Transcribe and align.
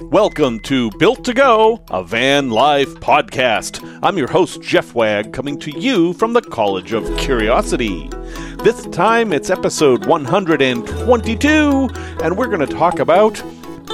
Welcome 0.00 0.60
to 0.60 0.90
Built 0.92 1.22
to 1.24 1.34
Go, 1.34 1.84
a 1.90 2.02
van 2.02 2.48
life 2.48 2.88
podcast. 2.94 3.86
I'm 4.02 4.16
your 4.16 4.30
host, 4.30 4.62
Jeff 4.62 4.94
Wagg, 4.94 5.34
coming 5.34 5.58
to 5.60 5.70
you 5.78 6.14
from 6.14 6.32
the 6.32 6.40
College 6.40 6.94
of 6.94 7.04
Curiosity. 7.18 8.08
This 8.62 8.86
time 8.86 9.34
it's 9.34 9.50
episode 9.50 10.06
122, 10.06 11.88
and 12.22 12.38
we're 12.38 12.46
going 12.46 12.66
to 12.66 12.74
talk 12.74 13.00
about 13.00 13.42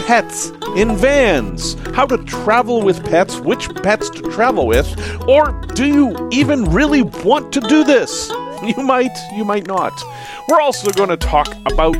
pets 0.06 0.52
in 0.76 0.96
vans. 0.96 1.74
How 1.96 2.06
to 2.06 2.18
travel 2.18 2.82
with 2.82 3.04
pets, 3.04 3.40
which 3.40 3.74
pets 3.82 4.08
to 4.10 4.22
travel 4.30 4.68
with, 4.68 4.88
or 5.28 5.50
do 5.74 5.84
you 5.84 6.28
even 6.30 6.64
really 6.66 7.02
want 7.02 7.52
to 7.54 7.60
do 7.60 7.82
this? 7.82 8.30
You 8.60 8.82
might, 8.82 9.16
you 9.34 9.42
might 9.42 9.66
not. 9.66 9.98
We're 10.46 10.60
also 10.60 10.90
going 10.90 11.08
to 11.08 11.16
talk 11.16 11.48
about 11.72 11.96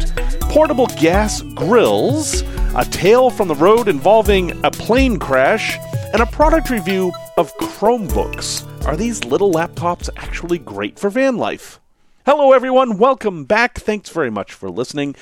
portable 0.50 0.88
gas 0.88 1.40
grills, 1.54 2.42
a 2.76 2.84
tale 2.84 3.30
from 3.30 3.48
the 3.48 3.54
road 3.56 3.88
involving 3.88 4.52
a 4.64 4.70
plane 4.70 5.18
crash, 5.18 5.76
and 6.12 6.22
a 6.22 6.26
product 6.26 6.70
review 6.70 7.12
of 7.36 7.52
Chromebooks. 7.58 8.64
Are 8.86 8.96
these 8.96 9.24
little 9.24 9.52
laptops 9.52 10.08
actually 10.16 10.58
great 10.58 10.98
for 10.98 11.10
van 11.10 11.36
life? 11.36 11.80
Hello, 12.24 12.52
everyone. 12.52 12.96
Welcome 12.96 13.44
back. 13.44 13.78
Thanks 13.78 14.10
very 14.10 14.30
much 14.30 14.52
for 14.52 14.70
listening. 14.70 15.16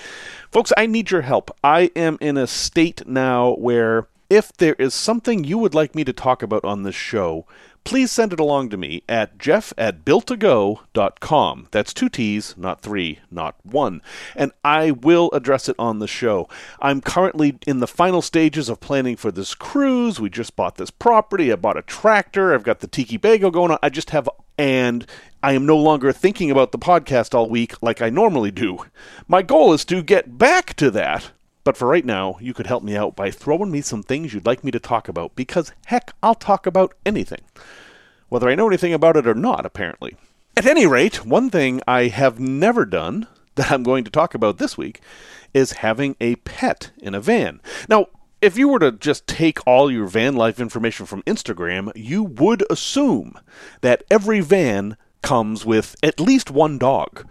Folks, 0.51 0.73
I 0.77 0.84
need 0.84 1.11
your 1.11 1.23
help. 1.23 1.51
I 1.65 1.91
am 1.97 2.19
in 2.20 2.37
a 2.37 2.47
state 2.47 3.06
now 3.06 3.55
where 3.55 4.09
if 4.28 4.53
there 4.53 4.75
is 4.75 4.92
something 4.92 5.45
you 5.45 5.56
would 5.56 5.75
like 5.75 5.95
me 5.95 6.05
to 6.05 6.12
talk 6.12 6.42
about 6.42 6.65
on 6.65 6.83
this 6.83 6.95
show, 6.95 7.47
please 7.88 8.12
send 8.12 8.34
it 8.34 8.38
along 8.38 8.69
to 8.69 8.77
me 8.77 9.02
at 9.09 9.38
jeff 9.38 9.73
at 9.78 10.05
builttogo.com. 10.05 11.69
That's 11.70 11.95
two 11.95 12.11
T's, 12.11 12.55
not 12.59 12.83
three, 12.83 13.20
not 13.30 13.55
one. 13.62 14.02
And 14.37 14.52
I 14.62 14.91
will 14.91 15.30
address 15.33 15.70
it 15.70 15.77
on 15.78 15.98
the 15.98 16.06
show. 16.06 16.51
I'm 16.83 17.01
currently 17.01 17.56
in 17.66 17.81
the 17.81 17.86
final 17.86 18.20
stages 18.20 18.69
of 18.69 18.81
planning 18.81 19.16
for 19.16 19.33
this 19.33 19.55
cruise. 19.55 20.20
We 20.20 20.28
just 20.28 20.55
bought 20.55 20.75
this 20.75 20.91
property. 20.91 21.50
I 21.50 21.56
bought 21.56 21.78
a 21.78 21.83
tractor. 21.83 22.53
I've 22.53 22.62
got 22.62 22.81
the 22.81 22.89
Tiki 22.89 23.16
Bago 23.16 23.50
going 23.50 23.70
on. 23.70 23.78
I 23.83 23.89
just 23.89 24.11
have, 24.11 24.28
and 24.59 25.06
I 25.42 25.55
am 25.55 25.64
no 25.64 25.78
longer 25.78 26.12
thinking 26.12 26.50
about 26.50 26.72
the 26.72 26.78
podcast 26.78 27.34
all 27.34 27.48
week 27.48 27.83
like 27.83 28.03
I 28.03 28.11
normally 28.11 28.50
do. 28.50 28.84
My 29.27 29.41
goal 29.41 29.72
is 29.72 29.86
to 29.86 30.03
get 30.03 30.36
back 30.36 30.75
to 30.75 30.91
that 30.91 31.31
but 31.69 31.77
for 31.77 31.86
right 31.86 32.06
now, 32.06 32.38
you 32.41 32.55
could 32.55 32.66
help 32.66 32.83
me 32.83 32.97
out 32.97 33.14
by 33.14 33.30
throwing 33.30 33.70
me 33.70 33.83
some 33.83 34.02
things 34.02 34.33
you'd 34.33 34.47
like 34.47 34.64
me 34.64 34.70
to 34.70 34.80
talk 34.80 35.06
about, 35.06 35.36
because 35.36 35.70
heck, 35.84 36.14
I'll 36.22 36.34
talk 36.34 36.64
about 36.64 36.94
anything. 37.05 37.42
Whether 38.30 38.48
I 38.48 38.55
know 38.55 38.69
anything 38.69 38.94
about 38.94 39.19
it 39.19 39.27
or 39.27 39.34
not, 39.34 39.66
apparently. 39.66 40.16
At 40.56 40.64
any 40.64 40.86
rate, 40.86 41.27
one 41.27 41.50
thing 41.50 41.83
I 41.86 42.05
have 42.05 42.41
never 42.41 42.86
done 42.86 43.27
that 43.56 43.70
I'm 43.70 43.83
going 43.83 44.05
to 44.05 44.10
talk 44.10 44.34
about 44.34 44.56
this 44.56 44.78
week 44.78 45.02
is 45.52 45.72
having 45.84 46.16
a 46.22 46.36
pet 46.36 46.91
in 47.02 47.14
a 47.14 47.20
van. 47.20 47.60
Now, 47.86 48.06
if 48.41 48.56
you 48.56 48.69
were 48.69 48.78
to 48.78 48.92
just 48.92 49.27
take 49.27 49.58
all 49.66 49.91
your 49.91 50.06
van 50.06 50.36
life 50.36 50.58
information 50.58 51.05
from 51.05 51.22
Instagram, 51.25 51.92
you 51.94 52.22
would 52.22 52.64
assume 52.70 53.38
that 53.82 54.05
every 54.10 54.41
van 54.41 54.97
comes 55.20 55.66
with 55.66 55.97
at 56.03 56.19
least 56.19 56.50
one 56.50 56.78
dog 56.78 57.27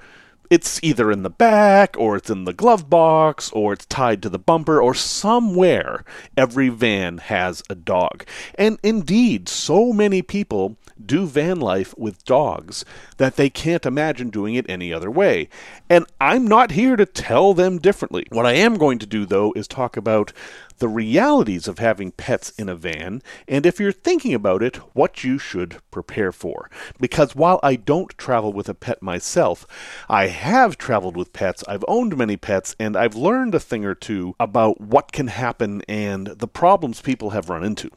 it's 0.49 0.79
either 0.83 1.11
in 1.11 1.23
the 1.23 1.29
back 1.29 1.95
or 1.97 2.15
it's 2.15 2.29
in 2.29 2.45
the 2.45 2.53
glove 2.53 2.89
box 2.89 3.51
or 3.51 3.73
it's 3.73 3.85
tied 3.85 4.21
to 4.23 4.29
the 4.29 4.39
bumper 4.39 4.81
or 4.81 4.93
somewhere 4.93 6.03
every 6.35 6.69
van 6.69 7.17
has 7.17 7.63
a 7.69 7.75
dog. 7.75 8.25
And 8.55 8.79
indeed 8.83 9.49
so 9.49 9.91
many 9.91 10.21
people 10.21 10.77
do 11.03 11.25
van 11.25 11.59
life 11.59 11.95
with 11.97 12.25
dogs 12.25 12.83
that 13.17 13.35
they 13.35 13.49
can't 13.49 13.85
imagine 13.85 14.29
doing 14.29 14.55
it 14.55 14.65
any 14.69 14.91
other 14.91 15.11
way. 15.11 15.49
And 15.89 16.05
i'm 16.19 16.47
not 16.47 16.71
here 16.71 16.95
to 16.95 17.05
tell 17.05 17.53
them 17.53 17.77
differently. 17.77 18.25
What 18.29 18.45
i 18.45 18.53
am 18.53 18.77
going 18.77 18.99
to 18.99 19.05
do 19.05 19.25
though 19.25 19.53
is 19.55 19.67
talk 19.67 19.97
about 19.97 20.33
the 20.77 20.87
realities 20.87 21.67
of 21.67 21.79
having 21.79 22.11
pets 22.11 22.51
in 22.51 22.69
a 22.69 22.75
van, 22.75 23.21
and 23.47 23.65
if 23.65 23.79
you're 23.79 23.91
thinking 23.91 24.33
about 24.33 24.63
it, 24.63 24.77
what 24.95 25.23
you 25.23 25.37
should 25.37 25.77
prepare 25.91 26.31
for. 26.31 26.69
Because 26.99 27.35
while 27.35 27.59
I 27.63 27.75
don't 27.75 28.17
travel 28.17 28.53
with 28.53 28.69
a 28.69 28.73
pet 28.73 29.01
myself, 29.01 29.65
I 30.09 30.27
have 30.27 30.77
traveled 30.77 31.17
with 31.17 31.33
pets, 31.33 31.63
I've 31.67 31.85
owned 31.87 32.17
many 32.17 32.37
pets, 32.37 32.75
and 32.79 32.95
I've 32.95 33.15
learned 33.15 33.55
a 33.55 33.59
thing 33.59 33.85
or 33.85 33.95
two 33.95 34.35
about 34.39 34.79
what 34.79 35.11
can 35.11 35.27
happen 35.27 35.81
and 35.87 36.27
the 36.27 36.47
problems 36.47 37.01
people 37.01 37.31
have 37.31 37.49
run 37.49 37.63
into. 37.63 37.89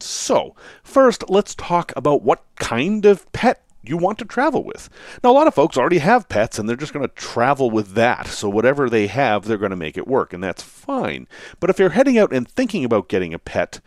So, 0.00 0.54
first, 0.82 1.30
let's 1.30 1.54
talk 1.54 1.92
about 1.96 2.22
what 2.22 2.44
kind 2.56 3.06
of 3.06 3.30
pet 3.32 3.65
you 3.88 3.96
want 3.96 4.18
to 4.18 4.24
travel 4.24 4.64
with. 4.64 4.88
Now, 5.22 5.30
a 5.30 5.32
lot 5.32 5.46
of 5.46 5.54
folks 5.54 5.76
already 5.76 5.98
have 5.98 6.28
pets 6.28 6.58
and 6.58 6.68
they're 6.68 6.76
just 6.76 6.92
going 6.92 7.06
to 7.06 7.14
travel 7.14 7.70
with 7.70 7.92
that. 7.94 8.26
So, 8.26 8.48
whatever 8.48 8.88
they 8.88 9.06
have, 9.06 9.44
they're 9.44 9.58
going 9.58 9.70
to 9.70 9.76
make 9.76 9.96
it 9.96 10.08
work, 10.08 10.32
and 10.32 10.42
that's 10.42 10.62
fine. 10.62 11.28
But 11.60 11.70
if 11.70 11.78
you're 11.78 11.90
heading 11.90 12.18
out 12.18 12.32
and 12.32 12.48
thinking 12.48 12.84
about 12.84 13.08
getting 13.08 13.34
a 13.34 13.38
pet, 13.38 13.80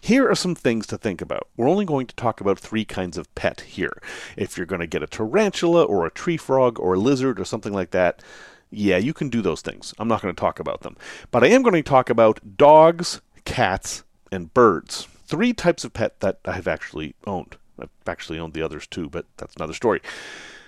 here 0.00 0.28
are 0.28 0.34
some 0.34 0.56
things 0.56 0.86
to 0.88 0.98
think 0.98 1.20
about. 1.20 1.48
We're 1.56 1.68
only 1.68 1.84
going 1.84 2.08
to 2.08 2.16
talk 2.16 2.40
about 2.40 2.58
three 2.58 2.84
kinds 2.84 3.16
of 3.16 3.32
pet 3.36 3.60
here. 3.60 4.02
If 4.36 4.56
you're 4.56 4.66
going 4.66 4.80
to 4.80 4.86
get 4.88 5.02
a 5.02 5.06
tarantula 5.06 5.84
or 5.84 6.04
a 6.04 6.10
tree 6.10 6.36
frog 6.36 6.80
or 6.80 6.94
a 6.94 6.98
lizard 6.98 7.38
or 7.38 7.44
something 7.44 7.72
like 7.72 7.92
that, 7.92 8.20
yeah, 8.68 8.96
you 8.96 9.14
can 9.14 9.28
do 9.28 9.42
those 9.42 9.60
things. 9.60 9.94
I'm 9.98 10.08
not 10.08 10.20
going 10.20 10.34
to 10.34 10.40
talk 10.40 10.58
about 10.58 10.80
them. 10.80 10.96
But 11.30 11.44
I 11.44 11.48
am 11.48 11.62
going 11.62 11.74
to 11.74 11.82
talk 11.82 12.10
about 12.10 12.56
dogs, 12.56 13.20
cats, 13.44 14.02
and 14.32 14.52
birds. 14.52 15.06
Three 15.26 15.52
types 15.52 15.84
of 15.84 15.92
pet 15.92 16.18
that 16.18 16.40
I've 16.44 16.66
actually 16.66 17.14
owned. 17.24 17.56
I've 17.78 17.88
actually 18.06 18.38
owned 18.38 18.54
the 18.54 18.62
others 18.62 18.86
too, 18.86 19.08
but 19.08 19.26
that's 19.36 19.56
another 19.56 19.74
story. 19.74 20.00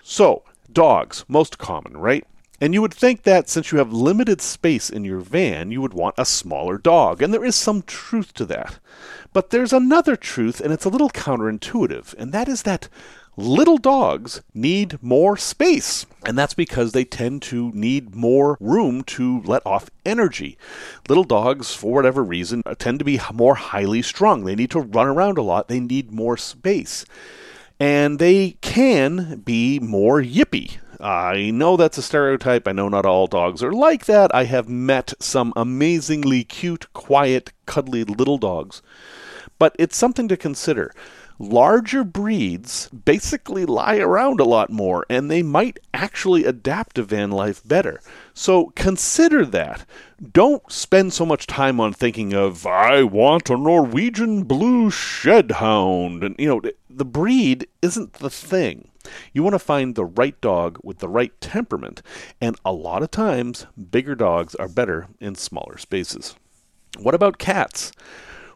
So, 0.02 0.42
dogs, 0.72 1.24
most 1.28 1.58
common, 1.58 1.96
right? 1.96 2.26
And 2.60 2.72
you 2.72 2.80
would 2.82 2.94
think 2.94 3.24
that 3.24 3.48
since 3.48 3.72
you 3.72 3.78
have 3.78 3.92
limited 3.92 4.40
space 4.40 4.88
in 4.88 5.04
your 5.04 5.18
van, 5.18 5.70
you 5.70 5.82
would 5.82 5.92
want 5.92 6.14
a 6.16 6.24
smaller 6.24 6.78
dog. 6.78 7.20
And 7.20 7.34
there 7.34 7.44
is 7.44 7.56
some 7.56 7.82
truth 7.82 8.32
to 8.34 8.46
that. 8.46 8.78
But 9.32 9.50
there's 9.50 9.72
another 9.72 10.14
truth, 10.16 10.60
and 10.60 10.72
it's 10.72 10.84
a 10.84 10.88
little 10.88 11.10
counterintuitive, 11.10 12.14
and 12.16 12.32
that 12.32 12.48
is 12.48 12.62
that 12.62 12.88
little 13.36 13.78
dogs 13.78 14.42
need 14.52 15.02
more 15.02 15.36
space. 15.36 16.06
And 16.26 16.38
that's 16.38 16.54
because 16.54 16.92
they 16.92 17.04
tend 17.04 17.42
to 17.42 17.70
need 17.72 18.14
more 18.14 18.56
room 18.60 19.02
to 19.04 19.42
let 19.42 19.64
off 19.66 19.90
energy. 20.04 20.56
Little 21.08 21.24
dogs, 21.24 21.74
for 21.74 21.92
whatever 21.92 22.22
reason, 22.22 22.62
tend 22.78 22.98
to 23.00 23.04
be 23.04 23.20
more 23.32 23.54
highly 23.54 24.02
strung. 24.02 24.44
They 24.44 24.54
need 24.54 24.70
to 24.70 24.80
run 24.80 25.06
around 25.06 25.38
a 25.38 25.42
lot, 25.42 25.68
they 25.68 25.80
need 25.80 26.12
more 26.12 26.36
space. 26.36 27.04
And 27.80 28.18
they 28.18 28.56
can 28.60 29.42
be 29.44 29.80
more 29.80 30.22
yippy. 30.22 30.78
I 31.00 31.50
know 31.50 31.76
that's 31.76 31.98
a 31.98 32.02
stereotype. 32.02 32.66
I 32.66 32.72
know 32.72 32.88
not 32.88 33.04
all 33.04 33.26
dogs 33.26 33.62
are 33.62 33.72
like 33.72 34.06
that. 34.06 34.34
I 34.34 34.44
have 34.44 34.68
met 34.68 35.12
some 35.20 35.52
amazingly 35.56 36.44
cute, 36.44 36.90
quiet, 36.92 37.52
cuddly 37.66 38.04
little 38.04 38.38
dogs. 38.38 38.80
But 39.58 39.74
it's 39.78 39.96
something 39.96 40.28
to 40.28 40.36
consider 40.36 40.92
larger 41.38 42.04
breeds 42.04 42.88
basically 42.88 43.64
lie 43.64 43.96
around 43.96 44.40
a 44.40 44.44
lot 44.44 44.70
more 44.70 45.04
and 45.10 45.30
they 45.30 45.42
might 45.42 45.78
actually 45.92 46.44
adapt 46.44 46.96
to 46.96 47.02
van 47.02 47.30
life 47.30 47.66
better. 47.66 48.00
So 48.32 48.72
consider 48.76 49.44
that. 49.46 49.84
Don't 50.32 50.70
spend 50.70 51.12
so 51.12 51.26
much 51.26 51.46
time 51.46 51.80
on 51.80 51.92
thinking 51.92 52.32
of, 52.32 52.66
I 52.66 53.02
want 53.02 53.50
a 53.50 53.56
Norwegian 53.56 54.44
blue 54.44 54.90
shed 54.90 55.52
hound. 55.52 56.22
And, 56.24 56.36
you 56.38 56.48
know, 56.48 56.62
the 56.88 57.04
breed 57.04 57.66
isn't 57.82 58.14
the 58.14 58.30
thing. 58.30 58.90
You 59.32 59.42
want 59.42 59.54
to 59.54 59.58
find 59.58 59.94
the 59.94 60.04
right 60.06 60.40
dog 60.40 60.78
with 60.82 60.98
the 60.98 61.08
right 61.08 61.38
temperament. 61.40 62.00
And 62.40 62.56
a 62.64 62.72
lot 62.72 63.02
of 63.02 63.10
times, 63.10 63.66
bigger 63.90 64.14
dogs 64.14 64.54
are 64.54 64.68
better 64.68 65.08
in 65.20 65.34
smaller 65.34 65.76
spaces. 65.76 66.36
What 66.98 67.14
about 67.14 67.38
cats? 67.38 67.92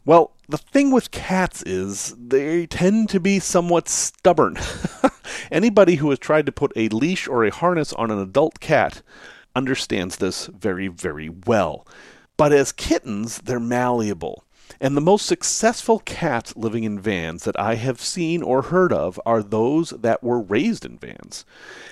Well, 0.04 0.32
the 0.48 0.58
thing 0.58 0.90
with 0.90 1.10
cats 1.10 1.62
is 1.64 2.14
they 2.18 2.66
tend 2.66 3.10
to 3.10 3.20
be 3.20 3.38
somewhat 3.38 3.88
stubborn. 3.88 4.56
Anybody 5.50 5.96
who 5.96 6.08
has 6.10 6.18
tried 6.18 6.46
to 6.46 6.52
put 6.52 6.72
a 6.74 6.88
leash 6.88 7.28
or 7.28 7.44
a 7.44 7.50
harness 7.50 7.92
on 7.92 8.10
an 8.10 8.18
adult 8.18 8.58
cat 8.58 9.02
understands 9.54 10.16
this 10.16 10.46
very, 10.46 10.88
very 10.88 11.28
well. 11.28 11.86
But 12.38 12.52
as 12.52 12.72
kittens, 12.72 13.42
they're 13.42 13.60
malleable. 13.60 14.44
And 14.80 14.96
the 14.96 15.02
most 15.02 15.26
successful 15.26 15.98
cats 16.00 16.56
living 16.56 16.84
in 16.84 17.00
vans 17.00 17.44
that 17.44 17.58
I 17.58 17.74
have 17.74 18.00
seen 18.00 18.42
or 18.42 18.62
heard 18.62 18.92
of 18.92 19.20
are 19.26 19.42
those 19.42 19.90
that 19.90 20.22
were 20.22 20.40
raised 20.40 20.84
in 20.84 20.98
vans. 20.98 21.44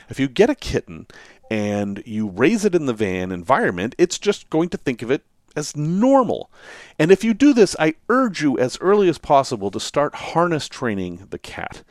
If 0.09 0.21
you 0.21 0.29
get 0.29 0.51
a 0.51 0.55
kitten 0.55 1.07
and 1.51 2.03
you 2.07 2.29
raise 2.29 2.65
it 2.65 2.75
in 2.75 2.87
the 2.87 2.95
van 2.95 3.33
environment, 3.33 3.95
it's 3.99 4.19
just 4.19 4.51
going 4.51 4.69
to 4.71 4.77
think 4.77 5.03
of 5.03 5.11
it 5.11 5.25
as 5.57 5.75
normal. 5.75 6.51
And 6.99 7.11
if 7.11 7.25
you 7.25 7.35
do 7.35 7.53
this, 7.53 7.75
I 7.79 7.95
urge 8.09 8.43
you 8.43 8.59
as 8.59 8.79
early 8.81 9.09
as 9.09 9.19
possible 9.19 9.71
to 9.71 9.81
start 9.81 10.15
harness 10.15 10.69
training 10.69 11.27
the 11.31 11.39
cat. 11.39 11.83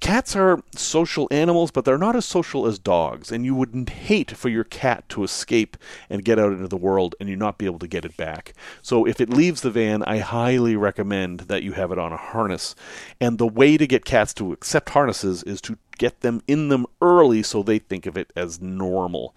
Cats 0.00 0.34
are 0.34 0.62
social 0.74 1.28
animals, 1.30 1.70
but 1.70 1.84
they're 1.84 1.98
not 1.98 2.16
as 2.16 2.24
social 2.24 2.66
as 2.66 2.78
dogs, 2.78 3.30
and 3.30 3.44
you 3.44 3.54
would 3.54 3.90
hate 3.90 4.30
for 4.30 4.48
your 4.48 4.64
cat 4.64 5.06
to 5.10 5.22
escape 5.22 5.76
and 6.08 6.24
get 6.24 6.38
out 6.38 6.52
into 6.52 6.68
the 6.68 6.76
world 6.78 7.14
and 7.20 7.28
you 7.28 7.36
not 7.36 7.58
be 7.58 7.66
able 7.66 7.78
to 7.80 7.86
get 7.86 8.06
it 8.06 8.16
back. 8.16 8.54
So 8.80 9.04
if 9.04 9.20
it 9.20 9.28
leaves 9.28 9.60
the 9.60 9.70
van, 9.70 10.02
I 10.04 10.18
highly 10.18 10.74
recommend 10.74 11.40
that 11.40 11.62
you 11.62 11.72
have 11.72 11.92
it 11.92 11.98
on 11.98 12.12
a 12.12 12.16
harness. 12.16 12.74
And 13.20 13.36
the 13.36 13.46
way 13.46 13.76
to 13.76 13.86
get 13.86 14.06
cats 14.06 14.32
to 14.34 14.54
accept 14.54 14.88
harnesses 14.88 15.42
is 15.42 15.60
to 15.62 15.76
get 15.98 16.20
them 16.22 16.40
in 16.48 16.70
them 16.70 16.86
early 17.02 17.42
so 17.42 17.62
they 17.62 17.78
think 17.78 18.06
of 18.06 18.16
it 18.16 18.32
as 18.34 18.58
normal. 18.58 19.34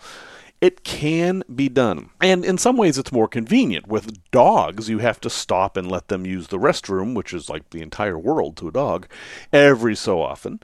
It 0.64 0.86
can 0.86 1.44
be 1.54 1.68
done. 1.68 2.12
And 2.22 2.46
in 2.46 2.58
some 2.58 2.78
ways, 2.78 2.98
it's 2.98 3.12
more 3.12 3.28
convenient. 3.28 3.86
With 3.86 4.32
dogs, 4.32 4.88
you 4.88 5.00
have 5.00 5.20
to 5.20 5.30
stop 5.30 5.76
and 5.76 5.92
let 5.92 6.08
them 6.08 6.26
use 6.26 6.48
the 6.48 6.58
restroom, 6.58 7.16
which 7.16 7.34
is 7.34 7.50
like 7.50 7.72
the 7.72 7.82
entire 7.82 8.18
world 8.18 8.56
to 8.58 8.70
a 8.70 8.72
dog, 8.72 9.10
every 9.52 9.94
so 9.94 10.22
often. 10.22 10.62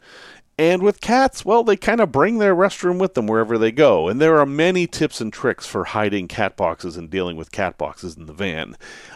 And 0.60 0.84
with 0.84 1.00
cats, 1.00 1.46
well, 1.46 1.64
they 1.64 1.78
kind 1.78 2.02
of 2.02 2.12
bring 2.12 2.38
their 2.38 2.54
restroom 2.54 3.00
with 3.00 3.14
them 3.14 3.28
wherever 3.28 3.58
they 3.58 3.72
go. 3.72 4.10
And 4.10 4.20
there 4.20 4.42
are 4.42 4.46
many 4.46 4.88
tips 4.88 5.22
and 5.22 5.32
tricks 5.32 5.66
for 5.66 5.86
hiding 5.86 6.28
cat 6.28 6.58
boxes 6.58 6.98
and 6.98 7.10
dealing 7.10 7.38
with 7.38 7.54
cat 7.54 7.78
boxes 7.78 8.18
in 8.18 8.26
the 8.26 8.34
van. 8.34 8.76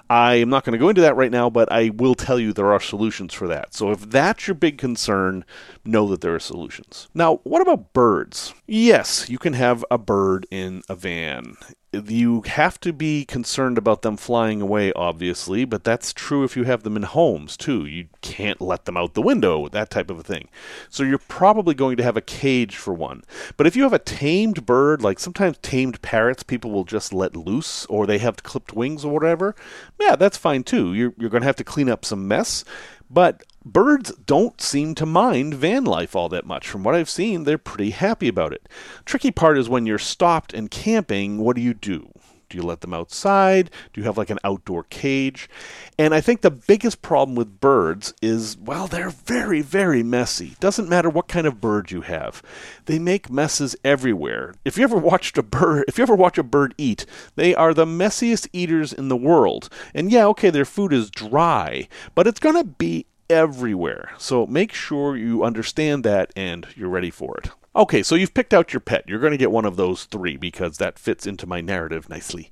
I 0.10 0.36
am 0.36 0.48
not 0.48 0.64
going 0.64 0.72
to 0.72 0.80
go 0.80 0.88
into 0.88 1.02
that 1.02 1.18
right 1.18 1.32
now, 1.32 1.50
but 1.50 1.70
I 1.70 1.90
will 1.90 2.16
tell 2.16 2.40
you 2.40 2.54
there 2.54 2.72
are 2.72 2.80
solutions 2.80 3.34
for 3.34 3.50
that. 3.50 3.74
So 3.74 3.92
if 3.92 4.10
that's 4.10 4.48
your 4.48 4.56
big 4.56 4.78
concern, 4.78 5.44
know 5.84 6.08
that 6.12 6.22
there 6.22 6.34
are 6.34 6.40
solutions. 6.40 7.10
Now, 7.14 7.42
what 7.44 7.62
about 7.62 7.92
birds? 7.92 8.54
Yes, 8.66 9.30
you 9.30 9.38
can 9.38 9.52
have 9.52 9.84
a 9.92 9.98
bird 9.98 10.48
in 10.50 10.82
a 10.88 10.96
van 10.96 11.58
you 11.94 12.42
have 12.42 12.80
to 12.82 12.92
be 12.92 13.26
concerned 13.26 13.78
about 13.78 14.02
them 14.02 14.18
flying 14.18 14.62
away, 14.62 14.92
obviously, 14.94 15.66
but 15.66 15.84
that's 15.84 16.14
true 16.14 16.44
if 16.44 16.58
you 16.58 16.64
have 16.64 16.84
them 16.84 16.96
in 16.96 17.04
homes 17.04 17.56
too. 17.56 17.86
You 17.86 18.08
can't 18.22 18.60
let 18.60 18.86
them 18.86 18.98
out 18.98 19.14
the 19.14 19.22
window, 19.22 19.68
that 19.70 19.90
type 19.90 20.10
of 20.10 20.20
a 20.20 20.24
thing. 20.24 20.50
So 20.90 21.04
you're 21.04 21.20
probably 21.20 21.74
going 21.74 21.98
to 21.98 22.04
have 22.04 22.18
a 22.18 22.22
cage 22.22 22.76
for 22.76 22.94
one. 22.94 23.24
But 23.58 23.68
if 23.68 23.76
you 23.76 23.84
have 23.84 23.94
a 23.94 24.00
tamed 24.00 24.66
bird, 24.66 25.02
like 25.02 25.20
sometimes 25.20 25.58
tamed 25.62 26.02
parrots, 26.02 26.44
people 26.44 26.72
will 26.72 26.86
just 26.86 27.14
let 27.14 27.36
loose, 27.36 27.86
or 27.86 28.08
they 28.08 28.18
have 28.18 28.44
clipped 28.44 28.74
wings 28.74 29.06
or 29.06 29.14
whatever, 29.14 29.56
yeah, 30.00 30.16
that's 30.16 30.38
fine 30.38 30.64
too. 30.64 30.94
You're, 30.94 31.14
you're 31.18 31.30
going 31.30 31.42
to 31.42 31.48
have 31.48 31.56
to 31.58 31.64
clean 31.64 31.90
up 31.90 32.06
some 32.06 32.28
mess. 32.28 32.66
But 33.10 33.44
birds 33.66 34.12
don't 34.26 34.60
seem 34.62 34.96
to 34.96 35.06
mind 35.06 35.54
van 35.54 35.84
life 35.84 36.16
all 36.16 36.30
that 36.30 36.46
much. 36.46 36.68
From 36.68 36.84
what 36.84 36.96
I've 36.96 37.10
seen, 37.10 37.44
they're 37.44 37.58
pretty 37.58 37.92
happy 37.92 38.28
about 38.28 38.54
it. 38.54 38.68
Tricky 39.06 39.32
part 39.32 39.58
is 39.58 39.70
when 39.70 39.86
you're 39.86 39.98
stopped 39.98 40.54
and 40.54 40.70
camping, 40.72 41.38
what 41.40 41.56
do 41.56 41.62
you 41.62 41.74
do? 41.74 42.12
Do 42.54 42.60
you 42.60 42.64
let 42.64 42.82
them 42.82 42.94
outside? 42.94 43.72
Do 43.94 44.00
you 44.00 44.06
have 44.06 44.18
like 44.18 44.30
an 44.30 44.38
outdoor 44.44 44.84
cage? 44.84 45.50
And 45.98 46.14
I 46.14 46.22
think 46.22 46.42
the 46.42 46.52
biggest 46.52 47.02
problem 47.02 47.36
with 47.36 47.60
birds 47.60 48.14
is, 48.22 48.58
well, 48.60 48.86
they're 48.86 49.10
very, 49.10 49.62
very 49.62 50.04
messy. 50.04 50.56
Doesn't 50.60 50.88
matter 50.88 51.10
what 51.10 51.28
kind 51.28 51.48
of 51.48 51.60
bird 51.60 51.90
you 51.90 52.02
have. 52.02 52.44
They 52.86 53.00
make 53.00 53.32
messes 53.32 53.76
everywhere. 53.84 54.54
If 54.66 54.78
you 54.78 54.84
ever 54.84 54.98
watched 54.98 55.40
a 55.40 55.44
bird, 55.44 55.86
if 55.88 55.98
you 55.98 56.04
ever 56.04 56.14
watch 56.14 56.38
a 56.38 56.44
bird 56.44 56.76
eat, 56.78 57.08
they 57.36 57.56
are 57.56 57.74
the 57.74 57.88
messiest 57.88 58.48
eaters 58.54 58.94
in 58.94 59.08
the 59.08 59.18
world. 59.18 59.68
And 59.96 60.12
yeah, 60.12 60.28
okay, 60.28 60.52
their 60.52 60.64
food 60.64 60.94
is 60.94 61.10
dry, 61.10 61.88
but 62.14 62.28
it's 62.28 62.40
going 62.40 62.56
to 62.56 62.66
be 62.66 63.08
everywhere. 63.34 64.14
So 64.18 64.46
make 64.46 64.74
sure 64.74 65.18
you 65.18 65.44
understand 65.44 66.04
that 66.04 66.32
and 66.36 66.68
you're 66.76 66.90
ready 66.90 67.10
for 67.10 67.38
it. 67.38 67.52
Okay, 67.76 68.04
so 68.04 68.16
you've 68.16 68.34
picked 68.34 68.54
out 68.54 68.72
your 68.72 68.80
pet. 68.80 69.04
You're 69.08 69.20
going 69.20 69.32
to 69.32 69.38
get 69.38 69.52
one 69.52 69.66
of 69.66 69.76
those 69.76 70.06
three 70.06 70.38
because 70.38 70.78
that 70.78 71.00
fits 71.00 71.26
into 71.26 71.48
my 71.48 71.60
narrative 71.60 72.08
nicely. 72.10 72.52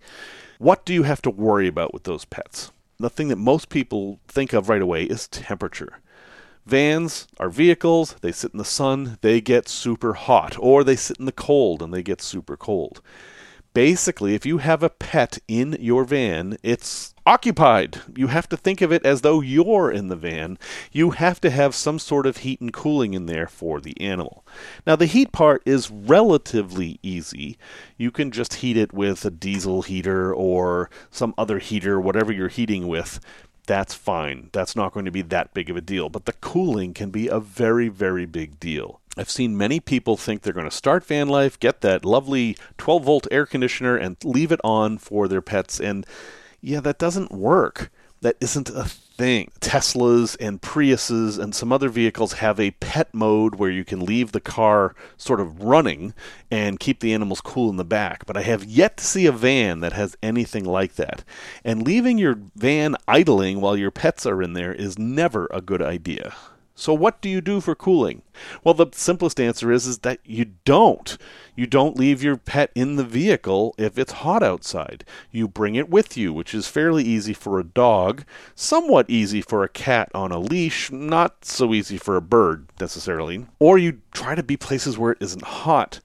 What 0.57 0.85
do 0.85 0.93
you 0.93 1.03
have 1.03 1.21
to 1.23 1.29
worry 1.29 1.67
about 1.67 1.93
with 1.93 2.03
those 2.03 2.25
pets? 2.25 2.71
The 2.99 3.09
thing 3.09 3.27
that 3.29 3.37
most 3.37 3.69
people 3.69 4.19
think 4.27 4.53
of 4.53 4.69
right 4.69 4.81
away 4.81 5.03
is 5.03 5.27
temperature. 5.27 5.99
Vans 6.65 7.27
are 7.39 7.49
vehicles, 7.49 8.15
they 8.21 8.31
sit 8.31 8.51
in 8.51 8.59
the 8.59 8.65
sun, 8.65 9.17
they 9.21 9.41
get 9.41 9.67
super 9.67 10.13
hot, 10.13 10.55
or 10.59 10.83
they 10.83 10.95
sit 10.95 11.17
in 11.17 11.25
the 11.25 11.31
cold 11.31 11.81
and 11.81 11.91
they 11.91 12.03
get 12.03 12.21
super 12.21 12.55
cold 12.55 13.01
basically, 13.73 14.35
if 14.35 14.45
you 14.45 14.59
have 14.59 14.83
a 14.83 14.89
pet 14.89 15.39
in 15.47 15.77
your 15.79 16.03
van, 16.03 16.57
it's 16.63 17.10
occupied. 17.25 18.01
You 18.15 18.27
have 18.27 18.49
to 18.49 18.57
think 18.57 18.81
of 18.81 18.91
it 18.91 19.05
as 19.05 19.21
though 19.21 19.41
you're 19.41 19.91
in 19.91 20.07
the 20.07 20.15
van. 20.15 20.57
You 20.91 21.11
have 21.11 21.39
to 21.41 21.49
have 21.49 21.75
some 21.75 21.99
sort 21.99 22.25
of 22.25 22.37
heat 22.37 22.61
and 22.61 22.73
cooling 22.73 23.13
in 23.13 23.25
there 23.25 23.47
for 23.47 23.79
the 23.79 23.99
animal. 24.01 24.45
Now, 24.85 24.95
the 24.95 25.05
heat 25.05 25.31
part 25.31 25.61
is 25.65 25.91
relatively 25.91 26.99
easy. 27.03 27.57
You 27.97 28.11
can 28.11 28.31
just 28.31 28.55
heat 28.55 28.77
it 28.77 28.93
with 28.93 29.25
a 29.25 29.31
diesel 29.31 29.83
heater 29.83 30.33
or 30.33 30.89
some 31.09 31.33
other 31.37 31.59
heater, 31.59 31.99
whatever 31.99 32.31
you're 32.31 32.47
heating 32.47 32.87
with. 32.87 33.19
That's 33.67 33.93
fine. 33.93 34.49
That's 34.51 34.75
not 34.75 34.91
going 34.91 35.05
to 35.05 35.11
be 35.11 35.21
that 35.21 35.53
big 35.53 35.69
of 35.69 35.77
a 35.77 35.81
deal. 35.81 36.09
But 36.09 36.25
the 36.25 36.33
cooling 36.33 36.93
can 36.93 37.11
be 37.11 37.27
a 37.27 37.39
very, 37.39 37.89
very 37.89 38.25
big 38.25 38.59
deal. 38.59 38.99
I've 39.17 39.29
seen 39.29 39.57
many 39.57 39.79
people 39.79 40.15
think 40.17 40.41
they're 40.41 40.53
going 40.53 40.69
to 40.69 40.75
start 40.75 41.03
van 41.03 41.27
life, 41.27 41.59
get 41.59 41.81
that 41.81 42.05
lovely 42.05 42.57
12 42.77 43.03
volt 43.03 43.27
air 43.29 43.45
conditioner, 43.45 43.97
and 43.97 44.15
leave 44.23 44.51
it 44.51 44.61
on 44.63 44.97
for 44.97 45.27
their 45.27 45.41
pets. 45.41 45.79
And 45.79 46.05
yeah, 46.61 46.79
that 46.81 46.99
doesn't 46.99 47.31
work. 47.31 47.91
That 48.21 48.37
isn't 48.39 48.69
a 48.69 48.85
thing. 48.85 49.51
Teslas 49.59 50.37
and 50.39 50.61
Priuses 50.61 51.39
and 51.39 51.55
some 51.55 51.71
other 51.71 51.89
vehicles 51.89 52.33
have 52.33 52.59
a 52.59 52.71
pet 52.71 53.11
mode 53.13 53.55
where 53.55 53.71
you 53.71 53.83
can 53.83 53.99
leave 53.99 54.31
the 54.31 54.39
car 54.39 54.93
sort 55.17 55.39
of 55.39 55.63
running 55.63 56.13
and 56.51 56.79
keep 56.79 56.99
the 56.99 57.13
animals 57.13 57.41
cool 57.41 57.69
in 57.71 57.77
the 57.77 57.83
back. 57.83 58.27
But 58.27 58.37
I 58.37 58.43
have 58.43 58.63
yet 58.63 58.97
to 58.97 59.03
see 59.03 59.25
a 59.25 59.31
van 59.31 59.79
that 59.79 59.93
has 59.93 60.15
anything 60.21 60.65
like 60.65 60.95
that. 60.95 61.23
And 61.63 61.83
leaving 61.83 62.19
your 62.19 62.37
van 62.55 62.95
idling 63.07 63.59
while 63.59 63.75
your 63.75 63.91
pets 63.91 64.27
are 64.27 64.41
in 64.41 64.53
there 64.53 64.73
is 64.73 64.99
never 64.99 65.47
a 65.51 65.61
good 65.61 65.81
idea. 65.81 66.35
So 66.75 66.93
what 66.93 67.21
do 67.21 67.29
you 67.29 67.41
do 67.41 67.61
for 67.61 67.75
cooling? 67.75 68.23
Well, 68.63 68.73
the 68.73 68.87
simplest 68.93 69.39
answer 69.39 69.71
is 69.71 69.85
is 69.85 69.99
that 69.99 70.19
you 70.25 70.45
don't. 70.65 71.17
You 71.55 71.67
don't 71.67 71.97
leave 71.97 72.23
your 72.23 72.37
pet 72.37 72.71
in 72.75 72.95
the 72.95 73.03
vehicle 73.03 73.75
if 73.77 73.97
it's 73.97 74.11
hot 74.13 74.41
outside. 74.41 75.03
You 75.31 75.47
bring 75.47 75.75
it 75.75 75.89
with 75.89 76.15
you, 76.17 76.33
which 76.33 76.53
is 76.53 76.67
fairly 76.67 77.03
easy 77.03 77.33
for 77.33 77.59
a 77.59 77.63
dog, 77.63 78.23
somewhat 78.55 79.09
easy 79.09 79.41
for 79.41 79.63
a 79.63 79.69
cat 79.69 80.09
on 80.13 80.31
a 80.31 80.39
leash, 80.39 80.91
not 80.91 81.45
so 81.45 81.73
easy 81.73 81.97
for 81.97 82.15
a 82.15 82.21
bird 82.21 82.67
necessarily. 82.79 83.45
Or 83.59 83.77
you 83.77 84.01
try 84.11 84.35
to 84.35 84.43
be 84.43 84.57
places 84.57 84.97
where 84.97 85.11
it 85.11 85.21
isn't 85.21 85.43
hot. 85.43 85.99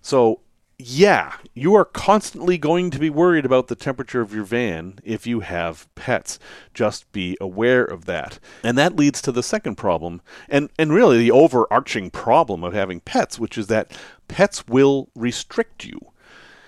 So 0.00 0.40
yeah, 0.80 1.34
you 1.54 1.74
are 1.74 1.84
constantly 1.84 2.56
going 2.56 2.92
to 2.92 3.00
be 3.00 3.10
worried 3.10 3.44
about 3.44 3.66
the 3.66 3.74
temperature 3.74 4.20
of 4.20 4.32
your 4.32 4.44
van 4.44 5.00
if 5.02 5.26
you 5.26 5.40
have 5.40 5.92
pets. 5.96 6.38
Just 6.72 7.10
be 7.10 7.36
aware 7.40 7.82
of 7.82 8.04
that. 8.04 8.38
And 8.62 8.78
that 8.78 8.94
leads 8.94 9.20
to 9.22 9.32
the 9.32 9.42
second 9.42 9.74
problem, 9.74 10.22
and, 10.48 10.70
and 10.78 10.92
really 10.92 11.18
the 11.18 11.32
overarching 11.32 12.12
problem 12.12 12.62
of 12.62 12.74
having 12.74 13.00
pets, 13.00 13.40
which 13.40 13.58
is 13.58 13.66
that 13.66 13.90
pets 14.28 14.68
will 14.68 15.08
restrict 15.16 15.84
you. 15.84 15.98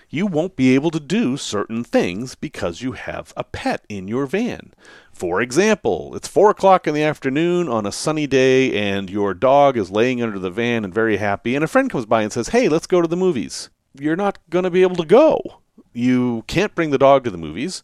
You 0.08 0.26
won't 0.26 0.56
be 0.56 0.74
able 0.74 0.90
to 0.90 0.98
do 0.98 1.36
certain 1.36 1.84
things 1.84 2.34
because 2.34 2.82
you 2.82 2.92
have 2.92 3.32
a 3.36 3.44
pet 3.44 3.84
in 3.88 4.08
your 4.08 4.26
van. 4.26 4.74
For 5.12 5.40
example, 5.40 6.16
it's 6.16 6.26
4 6.26 6.50
o'clock 6.50 6.88
in 6.88 6.94
the 6.94 7.04
afternoon 7.04 7.68
on 7.68 7.86
a 7.86 7.92
sunny 7.92 8.26
day, 8.26 8.76
and 8.76 9.08
your 9.08 9.34
dog 9.34 9.76
is 9.76 9.88
laying 9.88 10.20
under 10.20 10.40
the 10.40 10.50
van 10.50 10.84
and 10.84 10.92
very 10.92 11.18
happy, 11.18 11.54
and 11.54 11.62
a 11.62 11.68
friend 11.68 11.88
comes 11.88 12.06
by 12.06 12.22
and 12.22 12.32
says, 12.32 12.48
Hey, 12.48 12.68
let's 12.68 12.88
go 12.88 13.00
to 13.00 13.06
the 13.06 13.16
movies 13.16 13.70
you're 13.98 14.16
not 14.16 14.38
going 14.50 14.64
to 14.64 14.70
be 14.70 14.82
able 14.82 14.96
to 14.96 15.04
go. 15.04 15.60
You 15.92 16.44
can't 16.46 16.74
bring 16.74 16.90
the 16.90 16.98
dog 16.98 17.24
to 17.24 17.30
the 17.30 17.38
movies. 17.38 17.82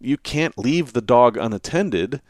You 0.00 0.16
can't 0.16 0.58
leave 0.58 0.92
the 0.92 1.00
dog 1.00 1.36
unattended. 1.36 2.20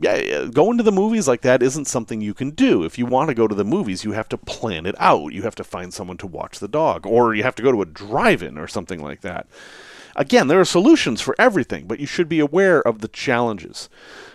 Yeah, 0.00 0.46
going 0.46 0.76
to 0.76 0.84
the 0.84 0.92
movies 0.92 1.26
like 1.26 1.40
that 1.40 1.62
isn't 1.62 1.86
something 1.86 2.20
you 2.20 2.34
can 2.34 2.50
do. 2.50 2.84
If 2.84 2.98
you 2.98 3.06
want 3.06 3.28
to 3.30 3.34
go 3.34 3.48
to 3.48 3.54
the 3.54 3.64
movies, 3.64 4.04
you 4.04 4.12
have 4.12 4.28
to 4.28 4.38
plan 4.38 4.86
it 4.86 4.94
out. 4.98 5.32
You 5.32 5.42
have 5.42 5.56
to 5.56 5.64
find 5.64 5.92
someone 5.92 6.18
to 6.18 6.26
watch 6.26 6.60
the 6.60 6.68
dog, 6.68 7.06
or 7.06 7.34
you 7.34 7.42
have 7.42 7.56
to 7.56 7.62
go 7.62 7.72
to 7.72 7.82
a 7.82 7.86
drive 7.86 8.42
in 8.42 8.58
or 8.58 8.68
something 8.68 9.02
like 9.02 9.22
that. 9.22 9.48
Again, 10.14 10.48
there 10.48 10.60
are 10.60 10.64
solutions 10.64 11.20
for 11.20 11.34
everything, 11.38 11.86
but 11.86 12.00
you 12.00 12.06
should 12.06 12.28
be 12.28 12.38
aware 12.40 12.80
of 12.80 13.00
the 13.00 13.08
challenges. 13.08 13.88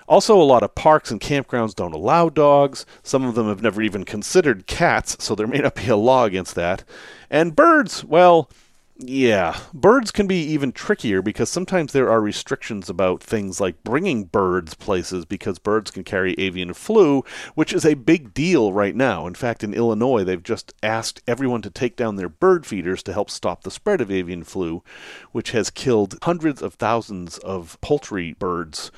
Also, 0.08 0.40
a 0.40 0.44
lot 0.44 0.64
of 0.64 0.76
parks 0.76 1.12
and 1.12 1.22
campgrounds 1.22 1.76
don't 1.76 1.94
allow 1.94 2.30
dogs. 2.30 2.86
Some 3.04 3.24
of 3.26 3.36
them 3.36 3.48
have 3.48 3.62
never 3.62 3.82
even 3.82 4.04
considered 4.04 4.68
cats, 4.68 5.16
so 5.20 5.36
there 5.36 5.48
may 5.48 5.60
not 5.60 5.76
be 5.76 5.88
a 5.88 5.96
law 5.96 6.26
against 6.26 6.56
that. 6.56 6.84
And 7.30 7.56
birds, 7.56 8.04
well, 8.04 8.50
yeah, 8.98 9.58
birds 9.74 10.12
can 10.12 10.28
be 10.28 10.44
even 10.44 10.72
trickier 10.72 11.22
because 11.22 11.50
sometimes 11.50 11.92
there 11.92 12.12
are 12.12 12.22
restrictions 12.22 12.90
about 12.90 13.24
things 13.24 13.60
like 13.60 13.84
bringing 13.84 14.26
birds 14.26 14.76
places 14.76 15.26
because 15.26 15.58
birds 15.58 15.90
can 15.90 16.04
carry 16.04 16.34
avian 16.36 16.74
flu, 16.74 17.24
which 17.56 17.74
is 17.74 17.86
a 17.86 17.96
big 17.96 18.34
deal 18.34 18.72
right 18.72 18.96
now. 18.96 19.26
In 19.26 19.34
fact, 19.34 19.64
in 19.64 19.74
Illinois, 19.74 20.24
they've 20.24 20.44
just 20.44 20.74
asked 20.84 21.24
everyone 21.28 21.64
to 21.64 21.72
take 21.72 21.96
down 21.96 22.18
their 22.18 22.30
bird 22.30 22.66
feeders 22.68 23.02
to 23.04 23.14
help 23.14 23.32
stop 23.32 23.64
the 23.64 23.72
spread 23.72 24.00
of 24.00 24.12
avian 24.12 24.44
flu, 24.44 24.84
which 25.32 25.52
has 25.52 25.72
killed 25.72 26.18
hundreds 26.22 26.62
of 26.62 26.76
thousands 26.76 27.40
of 27.40 27.80
poultry 27.82 28.34
birds, 28.34 28.92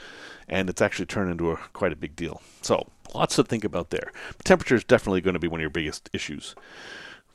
and 0.48 0.70
it's 0.70 0.82
actually 0.82 1.06
turned 1.06 1.32
into 1.32 1.52
a, 1.52 1.58
quite 1.74 1.92
a 1.94 1.98
big 1.98 2.16
deal. 2.16 2.42
So, 2.62 2.88
lots 3.14 3.36
to 3.36 3.44
think 3.44 3.64
about 3.64 3.90
there. 3.90 4.12
Temperature 4.44 4.76
is 4.76 4.84
definitely 4.84 5.22
going 5.22 5.34
to 5.34 5.40
be 5.40 5.48
one 5.48 5.60
of 5.60 5.64
your 5.64 5.70
biggest 5.70 6.10
issues. 6.14 6.56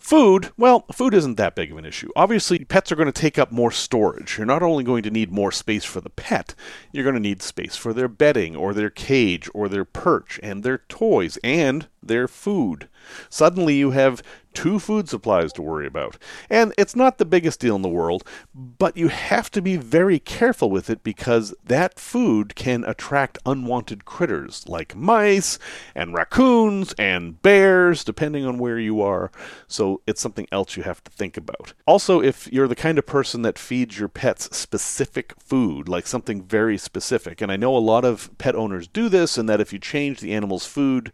Food, 0.00 0.50
well, 0.57 0.87
food 0.90 1.12
isn't 1.12 1.37
that 1.37 1.55
big 1.55 1.71
of 1.71 1.76
an 1.76 1.85
issue. 1.85 2.09
Obviously, 2.17 2.64
pets 2.64 2.90
are 2.90 2.97
going 2.97 3.12
to 3.12 3.12
take 3.12 3.38
up 3.38 3.52
more 3.52 3.71
storage. 3.71 4.38
You're 4.38 4.47
not 4.47 4.62
only 4.62 4.83
going 4.83 5.02
to 5.02 5.11
need 5.11 5.31
more 5.31 5.52
space 5.52 5.85
for 5.85 6.00
the 6.00 6.09
pet, 6.09 6.55
you're 6.90 7.05
going 7.05 7.14
to 7.14 7.21
need 7.21 7.43
space 7.43 7.76
for 7.76 7.93
their 7.93 8.09
bedding 8.09 8.57
or 8.57 8.73
their 8.73 8.88
cage 8.88 9.50
or 9.52 9.69
their 9.69 9.85
perch 9.85 10.40
and 10.43 10.62
their 10.62 10.79
toys 10.88 11.38
and 11.45 11.87
their 12.02 12.28
food. 12.28 12.88
Suddenly 13.28 13.76
you 13.76 13.90
have 13.90 14.23
two 14.54 14.78
food 14.78 15.09
supplies 15.09 15.52
to 15.52 15.62
worry 15.62 15.87
about. 15.87 16.16
And 16.49 16.73
it's 16.76 16.97
not 16.97 17.19
the 17.19 17.25
biggest 17.25 17.61
deal 17.61 17.76
in 17.76 17.83
the 17.83 17.88
world, 17.88 18.25
but 18.54 18.97
you 18.97 19.09
have 19.09 19.50
to 19.52 19.62
be 19.62 19.76
very 19.76 20.19
careful 20.19 20.71
with 20.71 20.90
it 20.90 21.02
because 21.02 21.54
that 21.64 21.99
food 21.99 22.54
can 22.54 22.85
attract 22.85 23.38
unwanted 23.47 24.04
critters 24.04 24.69
like 24.69 24.97
mice 24.97 25.59
and 25.95 26.14
raccoons 26.14 26.92
and 26.99 27.40
bears, 27.42 28.04
depending 28.04 28.45
on 28.45 28.59
where 28.59 28.78
you 28.78 29.00
are. 29.00 29.30
So 29.69 30.02
it's 30.07 30.21
something 30.21 30.49
else 30.50 30.76
you 30.76 30.83
have 30.83 31.02
to 31.04 31.11
think 31.11 31.37
about. 31.37 31.73
Also, 31.87 32.21
if 32.21 32.52
you're 32.52 32.69
the 32.69 32.75
kind 32.75 32.99
of 32.99 33.07
person 33.07 33.42
that 33.42 33.59
feeds 33.59 33.99
your 33.99 34.09
pets 34.09 34.57
specific 34.57 35.35
food, 35.38 35.88
like 35.88 36.07
something 36.07 36.42
very 36.42 36.76
specific, 36.76 37.40
and 37.40 37.52
I 37.52 37.57
know 37.57 37.76
a 37.76 37.78
lot 37.78 38.04
of 38.04 38.37
pet 38.38 38.57
owners 38.57 38.88
do 38.88 39.09
this, 39.09 39.38
and 39.38 39.49
that 39.49 39.61
if 39.61 39.73
you 39.73 39.78
change 39.78 40.21
the 40.21 40.33
animal's 40.33 40.66
food, 40.66 41.12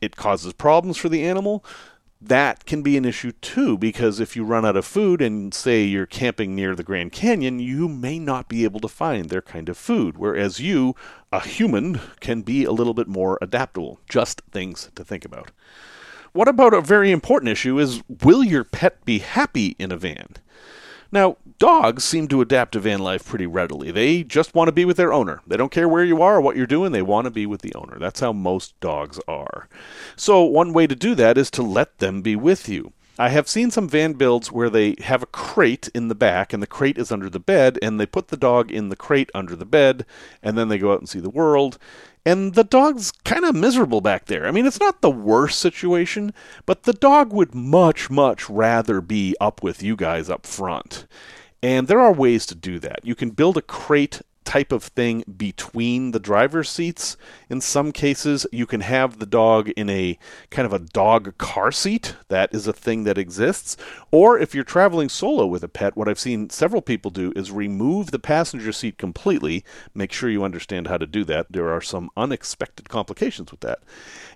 it 0.00 0.16
causes 0.26 0.52
problems 0.52 0.96
for 0.96 1.08
the 1.08 1.24
animal 1.24 1.64
that 2.20 2.66
can 2.66 2.82
be 2.82 2.96
an 2.96 3.04
issue 3.04 3.30
too, 3.30 3.78
because 3.78 4.18
if 4.18 4.34
you 4.34 4.42
run 4.42 4.66
out 4.66 4.76
of 4.76 4.84
food 4.84 5.22
and 5.22 5.54
say 5.54 5.84
you're 5.84 6.04
camping 6.04 6.52
near 6.52 6.74
the 6.74 6.82
Grand 6.82 7.12
Canyon, 7.12 7.60
you 7.60 7.86
may 7.86 8.18
not 8.18 8.48
be 8.48 8.64
able 8.64 8.80
to 8.80 8.88
find 8.88 9.28
their 9.28 9.40
kind 9.40 9.68
of 9.68 9.78
food, 9.78 10.18
whereas 10.18 10.58
you, 10.58 10.96
a 11.30 11.38
human, 11.38 12.00
can 12.18 12.42
be 12.42 12.64
a 12.64 12.72
little 12.72 12.92
bit 12.92 13.06
more 13.06 13.38
adaptable. 13.40 14.00
Just 14.08 14.42
things 14.50 14.90
to 14.96 15.04
think 15.04 15.24
about. 15.24 15.52
What 16.32 16.48
about 16.48 16.74
a 16.74 16.80
very 16.80 17.12
important 17.12 17.50
issue 17.50 17.78
is 17.78 18.02
will 18.24 18.42
your 18.42 18.64
pet 18.64 19.04
be 19.04 19.20
happy 19.20 19.76
in 19.78 19.92
a 19.92 19.96
van? 19.96 20.34
Now, 21.12 21.36
dogs 21.58 22.04
seem 22.04 22.28
to 22.28 22.40
adapt 22.40 22.72
to 22.72 22.80
van 22.80 23.00
life 23.00 23.24
pretty 23.24 23.46
readily. 23.46 23.90
They 23.90 24.22
just 24.22 24.54
want 24.54 24.68
to 24.68 24.72
be 24.72 24.84
with 24.84 24.96
their 24.96 25.12
owner. 25.12 25.40
They 25.46 25.56
don't 25.56 25.72
care 25.72 25.88
where 25.88 26.04
you 26.04 26.22
are 26.22 26.36
or 26.36 26.40
what 26.40 26.56
you're 26.56 26.66
doing, 26.66 26.92
they 26.92 27.02
want 27.02 27.26
to 27.26 27.30
be 27.30 27.46
with 27.46 27.62
the 27.62 27.74
owner. 27.74 27.98
That's 27.98 28.20
how 28.20 28.32
most 28.32 28.78
dogs 28.80 29.20
are. 29.28 29.68
So, 30.16 30.42
one 30.42 30.72
way 30.72 30.86
to 30.86 30.96
do 30.96 31.14
that 31.14 31.38
is 31.38 31.50
to 31.52 31.62
let 31.62 31.98
them 31.98 32.22
be 32.22 32.36
with 32.36 32.68
you. 32.68 32.92
I 33.18 33.30
have 33.30 33.48
seen 33.48 33.70
some 33.70 33.88
van 33.88 34.12
builds 34.12 34.52
where 34.52 34.68
they 34.68 34.94
have 35.04 35.22
a 35.22 35.26
crate 35.26 35.88
in 35.94 36.08
the 36.08 36.14
back 36.14 36.52
and 36.52 36.62
the 36.62 36.66
crate 36.66 36.98
is 36.98 37.10
under 37.10 37.30
the 37.30 37.40
bed 37.40 37.78
and 37.80 37.98
they 37.98 38.04
put 38.04 38.28
the 38.28 38.36
dog 38.36 38.70
in 38.70 38.90
the 38.90 38.96
crate 38.96 39.30
under 39.34 39.56
the 39.56 39.64
bed 39.64 40.04
and 40.42 40.58
then 40.58 40.68
they 40.68 40.76
go 40.76 40.92
out 40.92 40.98
and 40.98 41.08
see 41.08 41.20
the 41.20 41.30
world 41.30 41.78
and 42.26 42.54
the 42.54 42.64
dog's 42.64 43.12
kind 43.24 43.44
of 43.44 43.54
miserable 43.54 44.00
back 44.00 44.26
there. 44.26 44.46
I 44.46 44.50
mean, 44.50 44.66
it's 44.66 44.80
not 44.80 45.00
the 45.00 45.10
worst 45.10 45.60
situation, 45.60 46.34
but 46.66 46.82
the 46.82 46.92
dog 46.92 47.32
would 47.32 47.54
much, 47.54 48.10
much 48.10 48.50
rather 48.50 49.00
be 49.00 49.36
up 49.40 49.62
with 49.62 49.80
you 49.80 49.94
guys 49.94 50.28
up 50.28 50.44
front. 50.44 51.06
And 51.62 51.86
there 51.86 52.00
are 52.00 52.12
ways 52.12 52.44
to 52.46 52.56
do 52.56 52.80
that. 52.80 53.04
You 53.04 53.14
can 53.14 53.30
build 53.30 53.56
a 53.56 53.62
crate 53.62 54.22
type 54.46 54.72
of 54.72 54.84
thing 54.84 55.24
between 55.36 56.12
the 56.12 56.20
driver's 56.20 56.70
seats. 56.70 57.16
In 57.50 57.60
some 57.60 57.92
cases, 57.92 58.46
you 58.52 58.64
can 58.64 58.80
have 58.80 59.18
the 59.18 59.26
dog 59.26 59.68
in 59.70 59.90
a 59.90 60.18
kind 60.50 60.64
of 60.64 60.72
a 60.72 60.78
dog 60.78 61.36
car 61.36 61.70
seat. 61.72 62.14
That 62.28 62.54
is 62.54 62.66
a 62.66 62.72
thing 62.72 63.04
that 63.04 63.18
exists. 63.18 63.76
Or 64.10 64.38
if 64.38 64.54
you're 64.54 64.64
traveling 64.64 65.08
solo 65.08 65.44
with 65.46 65.64
a 65.64 65.68
pet, 65.68 65.96
what 65.96 66.08
I've 66.08 66.20
seen 66.20 66.48
several 66.48 66.80
people 66.80 67.10
do 67.10 67.32
is 67.36 67.50
remove 67.50 68.12
the 68.12 68.18
passenger 68.18 68.72
seat 68.72 68.96
completely. 68.96 69.64
Make 69.94 70.12
sure 70.12 70.30
you 70.30 70.44
understand 70.44 70.86
how 70.86 70.96
to 70.96 71.06
do 71.06 71.24
that. 71.24 71.50
There 71.50 71.70
are 71.70 71.82
some 71.82 72.08
unexpected 72.16 72.88
complications 72.88 73.50
with 73.50 73.60
that. 73.60 73.80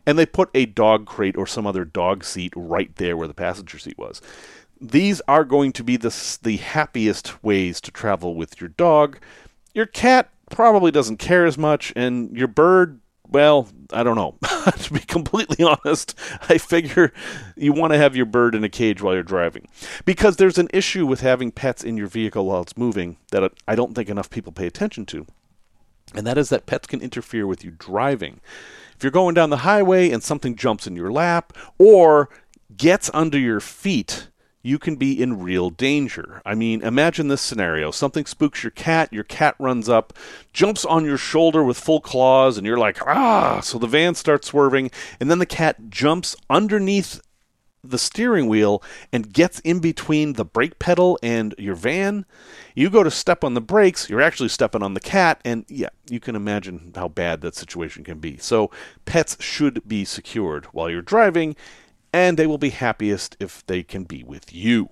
And 0.05 0.19
they 0.19 0.27
put 0.27 0.51
a 0.55 0.67
dog 0.67 1.07
crate 1.07 1.37
or 1.37 1.47
some 1.47 1.67
other 1.67 1.85
dog 1.85 2.25
seat 2.25 2.53
right 2.57 2.95
there 2.97 3.17
where 3.17 3.29
the 3.29 3.35
passenger 3.35 3.79
seat 3.79 3.97
was 3.97 4.21
these 4.81 5.21
are 5.29 5.45
going 5.45 5.73
to 5.73 5.85
be 5.85 5.99
the, 5.99 6.39
the 6.43 6.57
happiest 6.57 7.45
ways 7.45 7.83
to 7.83 7.91
travel 7.91 8.35
with 8.35 8.61
your 8.61 8.69
dog 8.69 9.19
your 9.75 9.87
cat 9.87 10.31
probably 10.51 10.91
doesn't 10.91 11.19
care 11.19 11.47
as 11.47 11.57
much, 11.57 11.93
and 11.97 12.37
your 12.37 12.49
bird, 12.49 13.01
well, 13.29 13.69
I 13.93 14.03
don't 14.03 14.17
know. 14.17 14.37
to 14.79 14.93
be 14.93 15.01
completely 15.01 15.65
honest, 15.85 16.19
I 16.49 16.59
figure 16.59 17.13
you 17.57 17.73
want 17.73 17.93
to 17.93 17.99
have 17.99 18.17
your 18.17 18.27
bird 18.27 18.55
in 18.55 18.65
a 18.65 18.69
cage 18.69 19.01
while 19.03 19.15
you're 19.15 19.23
driving. 19.23 19.69
Because 20.05 20.37
there's 20.37 20.59
an 20.59 20.69
issue 20.73 21.07
with 21.07 21.21
having 21.21 21.53
pets 21.53 21.85
in 21.85 21.97
your 21.97 22.09
vehicle 22.09 22.47
while 22.47 22.63
it's 22.63 22.77
moving 22.77 23.17
that 23.31 23.53
I 23.67 23.75
don't 23.75 23.95
think 23.95 24.09
enough 24.09 24.31
people 24.31 24.53
pay 24.53 24.67
attention 24.67 25.07
to. 25.07 25.27
And 26.15 26.27
that 26.27 26.39
is 26.39 26.49
that 26.49 26.67
pets 26.67 26.89
can 26.89 27.01
interfere 27.01 27.47
with 27.47 27.65
you 27.65 27.71
driving. 27.71 28.41
If 28.97 29.05
you're 29.05 29.13
going 29.13 29.35
down 29.35 29.51
the 29.51 29.59
highway 29.59 30.11
and 30.11 30.23
something 30.23 30.57
jumps 30.57 30.87
in 30.87 30.97
your 30.97 31.13
lap 31.13 31.53
or 31.79 32.29
gets 32.77 33.11
under 33.15 33.39
your 33.39 33.61
feet, 33.61 34.29
you 34.63 34.79
can 34.79 34.97
be 34.97 35.21
in 35.21 35.41
real 35.41 35.71
danger. 35.71 36.43
I 36.45 36.55
mean, 36.55 36.83
imagine 36.83 37.29
this 37.29 37.41
scenario. 37.41 37.91
Something 37.91 38.27
spooks 38.27 38.63
your 38.63 38.71
cat, 38.71 39.13
your 39.13 39.25
cat 39.25 39.55
runs 39.59 39.89
up, 39.89 40.13
jumps 40.53 40.85
on 40.85 41.05
your 41.05 41.17
shoulder 41.17 41.65
with 41.65 41.79
full 41.79 42.01
claws, 42.01 42.59
and 42.59 42.67
you're 42.67 42.79
like, 42.79 43.07
ah! 43.07 43.61
So 43.61 43.79
the 43.79 43.87
van 43.87 44.15
starts 44.15 44.49
swerving, 44.49 44.91
and 45.19 45.31
then 45.31 45.39
the 45.39 45.47
cat 45.47 45.89
jumps 45.89 46.37
underneath 46.51 47.21
the 47.83 47.99
steering 47.99 48.47
wheel 48.47 48.83
and 49.11 49.33
gets 49.33 49.59
in 49.61 49.81
between 49.81 50.35
the 50.35 50.45
brake 50.45 50.79
pedal 50.79 51.19
and 51.23 51.55
your 51.57 51.75
van. 51.75 52.27
You 52.75 52.91
go 52.91 53.03
to 53.03 53.11
step 53.11 53.43
on 53.43 53.55
the 53.55 53.61
brakes, 53.61 54.11
you're 54.11 54.21
actually 54.21 54.51
stepping 54.51 54.83
on 54.83 54.95
the 54.95 55.01
cat, 55.01 55.41
and 55.45 55.65
yeah, 55.69 55.89
you 56.09 56.21
can 56.21 56.37
imagine 56.37 56.93
how 56.95 57.09
bad 57.09 57.41
that 57.41 57.55
situation 57.55 58.05
can 58.05 58.19
be. 58.19 58.37
So, 58.37 58.71
pets 59.07 59.37
should 59.41 59.87
be 59.89 60.05
secured 60.05 60.67
while 60.67 60.91
you're 60.91 61.03
driving 61.03 61.57
and 62.13 62.37
they 62.37 62.47
will 62.47 62.59
be 62.59 62.71
happiest 62.71 63.37
if 63.41 63.65
they 63.67 63.83
can 63.83 64.05
be 64.05 64.23
with 64.23 64.53
you. 64.53 64.89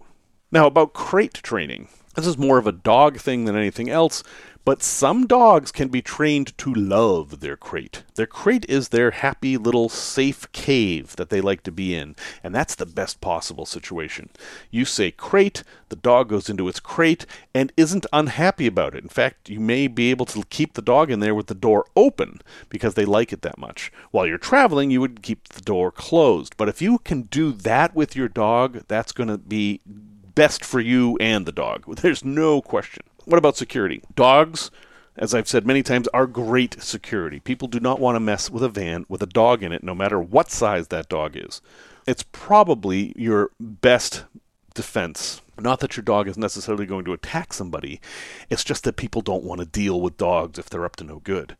Now, 0.50 0.66
about 0.66 0.94
crate 0.94 1.34
training. 1.34 1.88
This 2.14 2.26
is 2.26 2.38
more 2.38 2.58
of 2.58 2.66
a 2.66 2.72
dog 2.72 3.18
thing 3.18 3.44
than 3.44 3.56
anything 3.56 3.90
else, 3.90 4.22
but 4.68 4.82
some 4.82 5.26
dogs 5.26 5.72
can 5.72 5.88
be 5.88 6.02
trained 6.02 6.52
to 6.58 6.74
love 6.74 7.40
their 7.40 7.56
crate. 7.56 8.02
Their 8.16 8.26
crate 8.26 8.66
is 8.68 8.90
their 8.90 9.12
happy 9.12 9.56
little 9.56 9.88
safe 9.88 10.52
cave 10.52 11.16
that 11.16 11.30
they 11.30 11.40
like 11.40 11.62
to 11.62 11.72
be 11.72 11.94
in, 11.94 12.14
and 12.44 12.54
that's 12.54 12.74
the 12.74 12.84
best 12.84 13.22
possible 13.22 13.64
situation. 13.64 14.28
You 14.70 14.84
say 14.84 15.10
crate, 15.10 15.64
the 15.88 15.96
dog 15.96 16.28
goes 16.28 16.50
into 16.50 16.68
its 16.68 16.80
crate 16.80 17.24
and 17.54 17.72
isn't 17.78 18.04
unhappy 18.12 18.66
about 18.66 18.94
it. 18.94 19.02
In 19.02 19.08
fact, 19.08 19.48
you 19.48 19.58
may 19.58 19.88
be 19.88 20.10
able 20.10 20.26
to 20.26 20.44
keep 20.50 20.74
the 20.74 20.82
dog 20.82 21.10
in 21.10 21.20
there 21.20 21.34
with 21.34 21.46
the 21.46 21.54
door 21.54 21.86
open 21.96 22.42
because 22.68 22.92
they 22.92 23.06
like 23.06 23.32
it 23.32 23.40
that 23.40 23.56
much. 23.56 23.90
While 24.10 24.26
you're 24.26 24.36
traveling, 24.36 24.90
you 24.90 25.00
would 25.00 25.22
keep 25.22 25.48
the 25.48 25.62
door 25.62 25.90
closed. 25.90 26.58
But 26.58 26.68
if 26.68 26.82
you 26.82 26.98
can 26.98 27.22
do 27.22 27.52
that 27.52 27.94
with 27.94 28.14
your 28.14 28.28
dog, 28.28 28.82
that's 28.86 29.12
going 29.12 29.30
to 29.30 29.38
be 29.38 29.80
best 29.86 30.62
for 30.62 30.78
you 30.78 31.16
and 31.22 31.46
the 31.46 31.52
dog. 31.52 31.96
There's 32.02 32.22
no 32.22 32.60
question. 32.60 33.07
What 33.28 33.36
about 33.36 33.58
security? 33.58 34.00
Dogs, 34.14 34.70
as 35.14 35.34
I've 35.34 35.48
said 35.48 35.66
many 35.66 35.82
times, 35.82 36.08
are 36.14 36.26
great 36.26 36.82
security. 36.82 37.40
People 37.40 37.68
do 37.68 37.78
not 37.78 38.00
want 38.00 38.16
to 38.16 38.20
mess 38.20 38.48
with 38.48 38.62
a 38.62 38.70
van 38.70 39.04
with 39.06 39.22
a 39.22 39.26
dog 39.26 39.62
in 39.62 39.70
it, 39.70 39.84
no 39.84 39.94
matter 39.94 40.18
what 40.18 40.50
size 40.50 40.88
that 40.88 41.10
dog 41.10 41.36
is. 41.36 41.60
It's 42.06 42.22
probably 42.22 43.12
your 43.16 43.50
best 43.60 44.24
defense. 44.72 45.42
Not 45.60 45.80
that 45.80 45.94
your 45.94 46.04
dog 46.04 46.26
is 46.26 46.38
necessarily 46.38 46.86
going 46.86 47.04
to 47.04 47.12
attack 47.12 47.52
somebody, 47.52 48.00
it's 48.48 48.64
just 48.64 48.84
that 48.84 48.96
people 48.96 49.20
don't 49.20 49.44
want 49.44 49.60
to 49.60 49.66
deal 49.66 50.00
with 50.00 50.16
dogs 50.16 50.58
if 50.58 50.70
they're 50.70 50.86
up 50.86 50.96
to 50.96 51.04
no 51.04 51.18
good. 51.18 51.54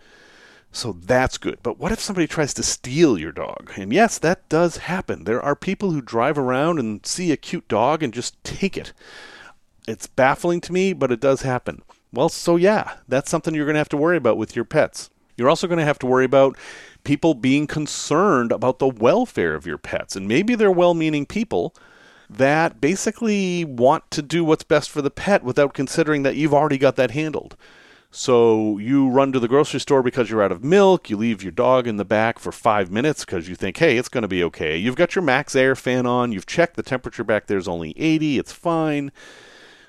So 0.72 0.92
that's 0.92 1.36
good. 1.36 1.58
But 1.62 1.78
what 1.78 1.92
if 1.92 2.00
somebody 2.00 2.26
tries 2.26 2.54
to 2.54 2.62
steal 2.62 3.18
your 3.18 3.32
dog? 3.32 3.72
And 3.76 3.92
yes, 3.92 4.16
that 4.16 4.48
does 4.48 4.78
happen. 4.78 5.24
There 5.24 5.42
are 5.42 5.54
people 5.54 5.90
who 5.90 6.00
drive 6.00 6.38
around 6.38 6.78
and 6.78 7.04
see 7.04 7.30
a 7.30 7.36
cute 7.36 7.68
dog 7.68 8.02
and 8.02 8.14
just 8.14 8.42
take 8.42 8.78
it. 8.78 8.94
It's 9.88 10.06
baffling 10.06 10.60
to 10.62 10.72
me, 10.72 10.92
but 10.92 11.10
it 11.10 11.18
does 11.18 11.40
happen. 11.40 11.80
Well, 12.12 12.28
so 12.28 12.56
yeah, 12.56 12.96
that's 13.08 13.30
something 13.30 13.54
you're 13.54 13.64
going 13.64 13.74
to 13.74 13.80
have 13.80 13.88
to 13.88 13.96
worry 13.96 14.18
about 14.18 14.36
with 14.36 14.54
your 14.54 14.66
pets. 14.66 15.08
You're 15.38 15.48
also 15.48 15.66
going 15.66 15.78
to 15.78 15.84
have 15.84 15.98
to 16.00 16.06
worry 16.06 16.26
about 16.26 16.58
people 17.04 17.32
being 17.32 17.66
concerned 17.66 18.52
about 18.52 18.80
the 18.80 18.88
welfare 18.88 19.54
of 19.54 19.66
your 19.66 19.78
pets. 19.78 20.14
And 20.14 20.28
maybe 20.28 20.54
they're 20.54 20.70
well 20.70 20.92
meaning 20.92 21.24
people 21.24 21.74
that 22.28 22.82
basically 22.82 23.64
want 23.64 24.10
to 24.10 24.20
do 24.20 24.44
what's 24.44 24.62
best 24.62 24.90
for 24.90 25.00
the 25.00 25.10
pet 25.10 25.42
without 25.42 25.72
considering 25.72 26.22
that 26.22 26.36
you've 26.36 26.52
already 26.52 26.76
got 26.76 26.96
that 26.96 27.12
handled. 27.12 27.56
So 28.10 28.76
you 28.76 29.08
run 29.08 29.32
to 29.32 29.40
the 29.40 29.48
grocery 29.48 29.80
store 29.80 30.02
because 30.02 30.28
you're 30.28 30.42
out 30.42 30.52
of 30.52 30.62
milk. 30.62 31.08
You 31.08 31.16
leave 31.16 31.42
your 31.42 31.52
dog 31.52 31.86
in 31.86 31.96
the 31.96 32.04
back 32.04 32.38
for 32.38 32.52
five 32.52 32.90
minutes 32.90 33.24
because 33.24 33.48
you 33.48 33.54
think, 33.54 33.78
hey, 33.78 33.96
it's 33.96 34.10
going 34.10 34.22
to 34.22 34.28
be 34.28 34.44
okay. 34.44 34.76
You've 34.76 34.96
got 34.96 35.14
your 35.14 35.24
MaxxAir 35.24 35.78
fan 35.78 36.04
on. 36.04 36.32
You've 36.32 36.46
checked 36.46 36.76
the 36.76 36.82
temperature 36.82 37.24
back 37.24 37.46
there's 37.46 37.68
only 37.68 37.94
80. 37.98 38.38
It's 38.38 38.52
fine 38.52 39.12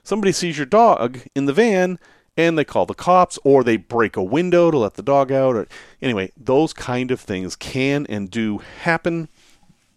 somebody 0.03 0.31
sees 0.31 0.57
your 0.57 0.65
dog 0.65 1.19
in 1.35 1.45
the 1.45 1.53
van 1.53 1.99
and 2.37 2.57
they 2.57 2.63
call 2.63 2.85
the 2.85 2.93
cops 2.93 3.37
or 3.43 3.63
they 3.63 3.77
break 3.77 4.15
a 4.15 4.23
window 4.23 4.71
to 4.71 4.77
let 4.77 4.93
the 4.93 5.03
dog 5.03 5.31
out 5.31 5.55
or 5.55 5.67
anyway 6.01 6.31
those 6.37 6.73
kind 6.73 7.11
of 7.11 7.19
things 7.19 7.55
can 7.55 8.05
and 8.07 8.31
do 8.31 8.59
happen 8.81 9.27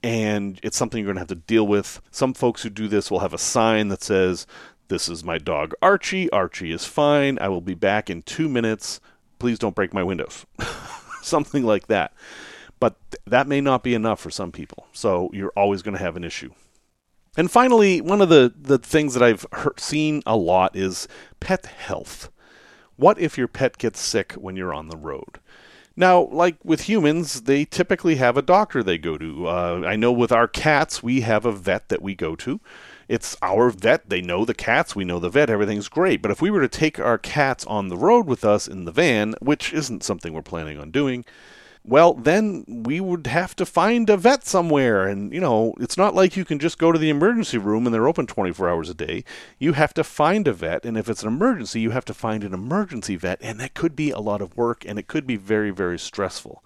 and 0.03 0.59
it's 0.63 0.77
something 0.77 0.99
you're 0.99 1.07
going 1.07 1.17
to 1.17 1.21
have 1.21 1.29
to 1.29 1.35
deal 1.35 1.67
with. 1.67 2.01
Some 2.11 2.35
folks 2.35 2.63
who 2.63 2.71
do 2.71 2.89
this 2.89 3.11
will 3.11 3.21
have 3.21 3.35
a 3.35 3.39
sign 3.39 3.89
that 3.89 4.03
says 4.03 4.47
this 4.89 5.09
is 5.09 5.25
my 5.25 5.39
dog 5.39 5.75
archie. 5.81 6.31
Archie 6.31 6.73
is 6.73 6.85
fine. 6.85 7.39
I 7.41 7.49
will 7.49 7.61
be 7.61 7.75
back 7.75 8.11
in 8.11 8.23
two 8.23 8.49
minutes. 8.49 9.01
Please 9.39 9.59
don't 9.59 9.75
break 9.75 9.95
my 9.95 10.03
windows. 10.03 10.45
Something 11.23 11.65
like 11.65 11.87
that. 11.87 12.13
But 12.81 12.97
th- 13.11 13.23
that 13.27 13.47
may 13.47 13.61
not 13.61 13.85
be 13.85 13.95
enough 13.95 14.21
for 14.21 14.31
some 14.31 14.51
people. 14.51 14.87
So 14.93 15.31
you're 15.33 15.53
always 15.57 15.83
going 15.83 15.97
to 15.97 16.03
have 16.03 16.17
an 16.17 16.25
issue 16.25 16.53
and 17.37 17.51
finally, 17.51 18.01
one 18.01 18.21
of 18.21 18.29
the, 18.29 18.53
the 18.55 18.79
things 18.79 19.15
that 19.15 19.23
I've 19.23 19.47
heard, 19.53 19.81
seen 19.81 20.23
a 20.27 20.37
lot 20.37 20.77
is 20.77 21.09
pet 21.41 21.67
health. 21.67 22.31
What 22.97 23.19
if 23.19 23.39
your 23.39 23.49
pet 23.49 23.79
gets 23.79 24.01
sick 24.01 24.33
when 24.35 24.57
you're 24.57 24.75
on 24.75 24.89
the 24.89 24.97
road? 24.97 25.41
Now, 25.97 26.23
like 26.29 26.57
with 26.65 26.83
humans, 26.83 27.43
they 27.43 27.65
typically 27.65 28.17
have 28.17 28.37
a 28.37 28.43
doctor 28.43 28.83
they 28.83 28.99
go 28.99 29.19
to. 29.19 29.47
Uh, 29.47 29.83
I 29.85 29.97
know 29.97 30.13
with 30.13 30.33
our 30.33 30.49
cats, 30.49 31.03
we 31.03 31.21
have 31.21 31.45
a 31.45 31.53
vet 31.53 31.89
that 31.89 32.03
we 32.03 32.15
go 32.15 32.35
to. 32.37 32.61
It's 33.09 33.37
our 33.43 33.69
vet. 33.71 34.09
They 34.09 34.23
know 34.23 34.45
the 34.45 34.55
cats. 34.55 34.97
We 34.97 35.05
know 35.05 35.19
the 35.19 35.29
vet. 35.29 35.51
Everything's 35.51 35.89
great. 35.89 36.23
But 36.23 36.31
if 36.31 36.41
we 36.41 36.51
were 36.51 36.63
to 36.63 36.69
take 36.69 36.99
our 36.99 37.19
cats 37.19 37.67
on 37.67 37.89
the 37.89 37.97
road 37.97 38.27
with 38.27 38.45
us 38.45 38.67
in 38.67 38.87
the 38.87 38.93
van, 38.93 39.35
which 39.41 39.73
isn't 39.73 40.03
something 40.03 40.33
we're 40.33 40.43
planning 40.43 40.79
on 40.79 40.91
doing, 40.91 41.25
well, 41.85 42.15
then 42.15 42.65
we 42.69 43.01
would 43.01 43.27
have 43.27 43.57
to 43.57 43.67
find 43.67 44.09
a 44.09 44.17
vet 44.17 44.47
somewhere. 44.47 45.09
And, 45.09 45.33
you 45.33 45.41
know, 45.41 45.75
it's 45.81 45.97
not 45.97 46.15
like 46.15 46.37
you 46.37 46.45
can 46.45 46.61
just 46.61 46.79
go 46.79 46.93
to 46.93 46.99
the 46.99 47.11
emergency 47.11 47.59
room 47.59 47.87
and 47.87 47.95
they're 47.95 48.07
open 48.07 48.27
24 48.27 48.69
hours 48.69 48.89
a 48.89 48.95
day. 48.95 49.25
You 49.59 49.73
have 49.73 49.93
to 49.95 50.05
find 50.05 50.47
a 50.47 50.53
vet. 50.53 50.85
And 50.85 50.97
if 50.97 51.09
it's 51.09 51.23
an 51.23 51.29
emergency, 51.29 51.81
you 51.81 51.91
have 51.91 52.05
to 52.05 52.15
find 52.15 52.45
an 52.45 52.55
emergency 52.55 53.17
vet. 53.17 53.39
And 53.43 53.59
that 53.59 53.75
could 53.75 53.97
be 53.97 54.11
a 54.11 54.21
lot 54.21 54.41
of 54.41 54.57
work 54.57 54.85
and 54.87 54.97
it 54.99 55.09
could 55.09 55.27
be 55.27 55.37
very, 55.37 55.71
very 55.71 55.99
stressful. 55.99 56.63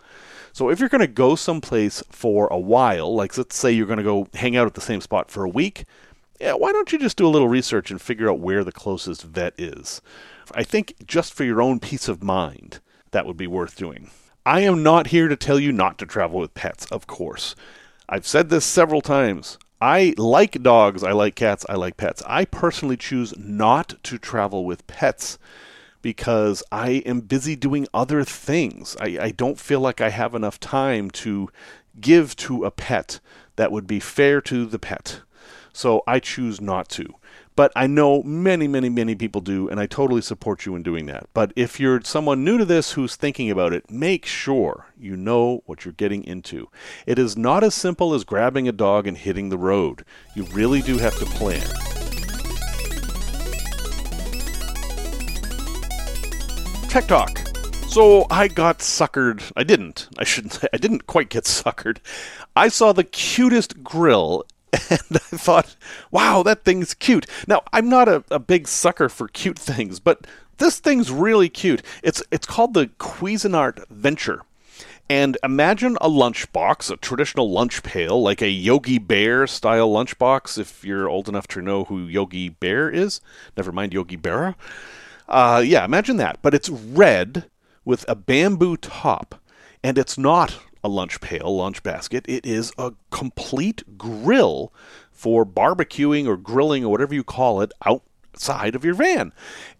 So 0.53 0.69
if 0.69 0.81
you're 0.81 0.91
going 0.91 1.01
to 1.01 1.07
go 1.07 1.35
someplace 1.35 2.03
for 2.11 2.47
a 2.49 2.59
while, 2.59 3.15
like 3.15 3.37
let's 3.39 3.57
say 3.57 3.73
you're 3.73 3.87
going 3.87 3.99
to 3.99 4.03
go 4.03 4.29
hang 4.35 4.57
out 4.57 4.67
at 4.67 4.75
the 4.75 4.81
same 4.83 5.01
spot 5.01 5.31
for 5.31 5.45
a 5.45 5.49
week, 5.49 5.85
yeah, 6.41 6.53
why 6.53 6.73
don't 6.73 6.93
you 6.93 6.99
just 6.99 7.17
do 7.17 7.27
a 7.27 7.29
little 7.29 7.49
research 7.49 7.91
and 7.91 8.01
figure 8.01 8.31
out 8.31 8.41
where 8.41 8.65
the 8.65 8.73
closest 8.73 9.23
vet 9.23 9.55
is? 9.57 10.03
I 10.55 10.63
think 10.63 10.95
just 11.07 11.33
for 11.33 11.45
your 11.45 11.63
own 11.63 11.81
peace 11.81 12.07
of 12.07 12.23
mind, 12.23 12.81
that 13.13 13.25
would 13.25 13.39
be 13.39 13.47
worth 13.47 13.77
doing. 13.77 14.11
I 14.47 14.61
am 14.61 14.85
not 14.85 15.09
here 15.09 15.27
to 15.27 15.35
tell 15.35 15.59
you 15.59 15.73
not 15.73 15.99
to 15.99 16.07
travel 16.07 16.39
with 16.39 16.55
pets, 16.55 16.87
of 16.93 17.09
course. 17.09 17.57
I've 18.09 18.29
said 18.29 18.49
this 18.49 18.65
several 18.65 19.01
times. 19.01 19.59
I 19.81 20.15
like 20.17 20.63
dogs, 20.63 21.03
I 21.03 21.11
like 21.11 21.35
cats, 21.35 21.67
I 21.69 21.75
like 21.75 21.97
pets. 21.97 22.23
I 22.29 22.45
personally 22.45 22.97
choose 22.97 23.37
not 23.37 23.95
to 24.05 24.19
travel 24.19 24.65
with 24.65 24.87
pets 24.87 25.37
because 26.01 26.63
I 26.71 27.03
am 27.05 27.23
busy 27.23 27.57
doing 27.57 27.89
other 27.93 28.23
things. 28.23 28.97
I, 29.01 29.19
I 29.21 29.31
don't 29.33 29.59
feel 29.59 29.81
like 29.81 30.01
I 30.01 30.11
have 30.11 30.33
enough 30.33 30.61
time 30.61 31.11
to 31.11 31.49
give 32.01 32.37
to 32.37 32.65
a 32.65 32.71
pet 32.71 33.19
that 33.57 33.73
would 33.73 33.89
be 33.89 33.99
fair 33.99 34.41
to 34.43 34.65
the 34.65 34.79
pet. 34.79 35.23
So 35.73 36.05
I 36.07 36.21
choose 36.21 36.61
not 36.61 36.89
to. 36.91 37.17
But 37.57 37.73
I 37.75 37.87
know 37.87 38.23
many, 38.23 38.69
many, 38.69 38.91
many 38.91 39.15
people 39.15 39.41
do, 39.41 39.67
and 39.71 39.81
I 39.81 39.87
totally 39.87 40.21
support 40.21 40.67
you 40.67 40.77
in 40.77 40.83
doing 40.83 41.07
that. 41.07 41.31
But 41.33 41.55
if 41.57 41.81
you're 41.81 42.03
someone 42.03 42.45
new 42.45 42.59
to 42.59 42.67
this 42.67 42.93
who's 42.93 43.17
thinking 43.17 43.51
about 43.51 43.73
it, 43.73 43.91
make 43.91 44.27
sure 44.27 44.89
you 44.99 45.17
know 45.17 45.63
what 45.65 45.87
you're 45.87 45.95
getting 45.95 46.23
into. 46.25 46.69
It 47.07 47.19
is 47.19 47.35
not 47.35 47.65
as 47.65 47.75
simple 47.75 48.13
as 48.13 48.25
grabbing 48.25 48.69
a 48.69 48.73
dog 48.73 49.07
and 49.07 49.17
hitting 49.17 49.49
the 49.49 49.57
road. 49.57 50.05
You 50.35 50.45
really 50.53 50.83
do 50.83 50.99
have 50.99 51.17
to 51.17 51.25
plan. 51.25 51.67
Tech 56.91 57.07
Talk. 57.07 57.41
So 57.89 58.27
I 58.31 58.49
got 58.49 58.81
suckered. 58.81 59.51
I 59.57 59.65
didn't. 59.65 60.09
I 60.19 60.25
shouldn't 60.25 60.53
say. 60.53 60.69
I 60.75 60.77
didn't 60.77 61.07
quite 61.07 61.31
get 61.31 61.45
suckered. 61.47 61.99
I 62.55 62.69
saw 62.69 62.93
the 62.93 63.05
cutest 63.05 63.83
grill 63.83 64.45
and 64.91 65.01
I 65.13 65.37
thought, 65.37 65.77
wow, 66.11 66.43
that 66.43 66.65
thing's 66.65 66.95
cute. 66.95 67.27
Now, 67.47 67.63
I'm 67.73 67.89
not 67.89 68.09
a, 68.09 68.25
a 68.31 68.39
big 68.39 68.69
sucker 68.69 69.09
for 69.09 69.29
cute 69.29 69.59
things, 69.59 70.01
but 70.01 70.27
this 70.59 70.79
thing's 70.79 71.11
really 71.11 71.49
cute. 71.49 71.83
It's 72.03 72.23
it's 72.31 72.47
called 72.47 72.75
the 72.75 72.87
Cuisinart 72.99 73.87
Venture. 73.89 74.43
And 75.09 75.39
imagine 75.45 75.97
a 76.01 76.09
lunchbox, 76.09 76.91
a 76.91 76.97
traditional 76.97 77.53
lunch 77.53 77.85
pail, 77.85 78.21
like 78.21 78.43
a 78.43 78.49
Yogi 78.49 78.99
Bear 78.99 79.47
style 79.47 79.89
lunchbox, 79.89 80.59
if 80.59 80.85
you're 80.85 81.09
old 81.09 81.29
enough 81.29 81.47
to 81.49 81.63
know 81.63 81.85
who 81.85 82.07
Yogi 82.07 82.49
Bear 82.49 82.91
is. 82.91 83.21
Never 83.57 83.71
mind 83.71 83.95
Yogi 83.95 84.17
Berra. 84.17 84.57
Uh, 85.29 85.63
yeah, 85.65 85.85
imagine 85.85 86.17
that. 86.17 86.39
But 86.43 86.55
it's 86.55 86.69
red 86.69 87.45
with 87.85 88.05
a 88.09 88.17
bamboo 88.17 88.77
top, 88.77 89.41
and 89.83 89.97
it's 89.97 90.19
not 90.19 90.59
a 90.87 90.89
lunch 90.89 91.21
pail, 91.21 91.57
lunch 91.57 91.83
basket. 91.83 92.25
It 92.29 92.47
is 92.47 92.73
a 92.79 92.93
complete 93.11 93.99
grill 93.99 94.73
for 95.11 95.45
barbecuing 95.45 96.27
or 96.27 96.37
grilling 96.37 96.85
or 96.85 96.91
whatever 96.91 97.13
you 97.13 97.25
call 97.25 97.61
it 97.61 97.73
outside 97.85 98.77
of 98.77 98.85
your 98.85 98.95
van. 98.95 99.33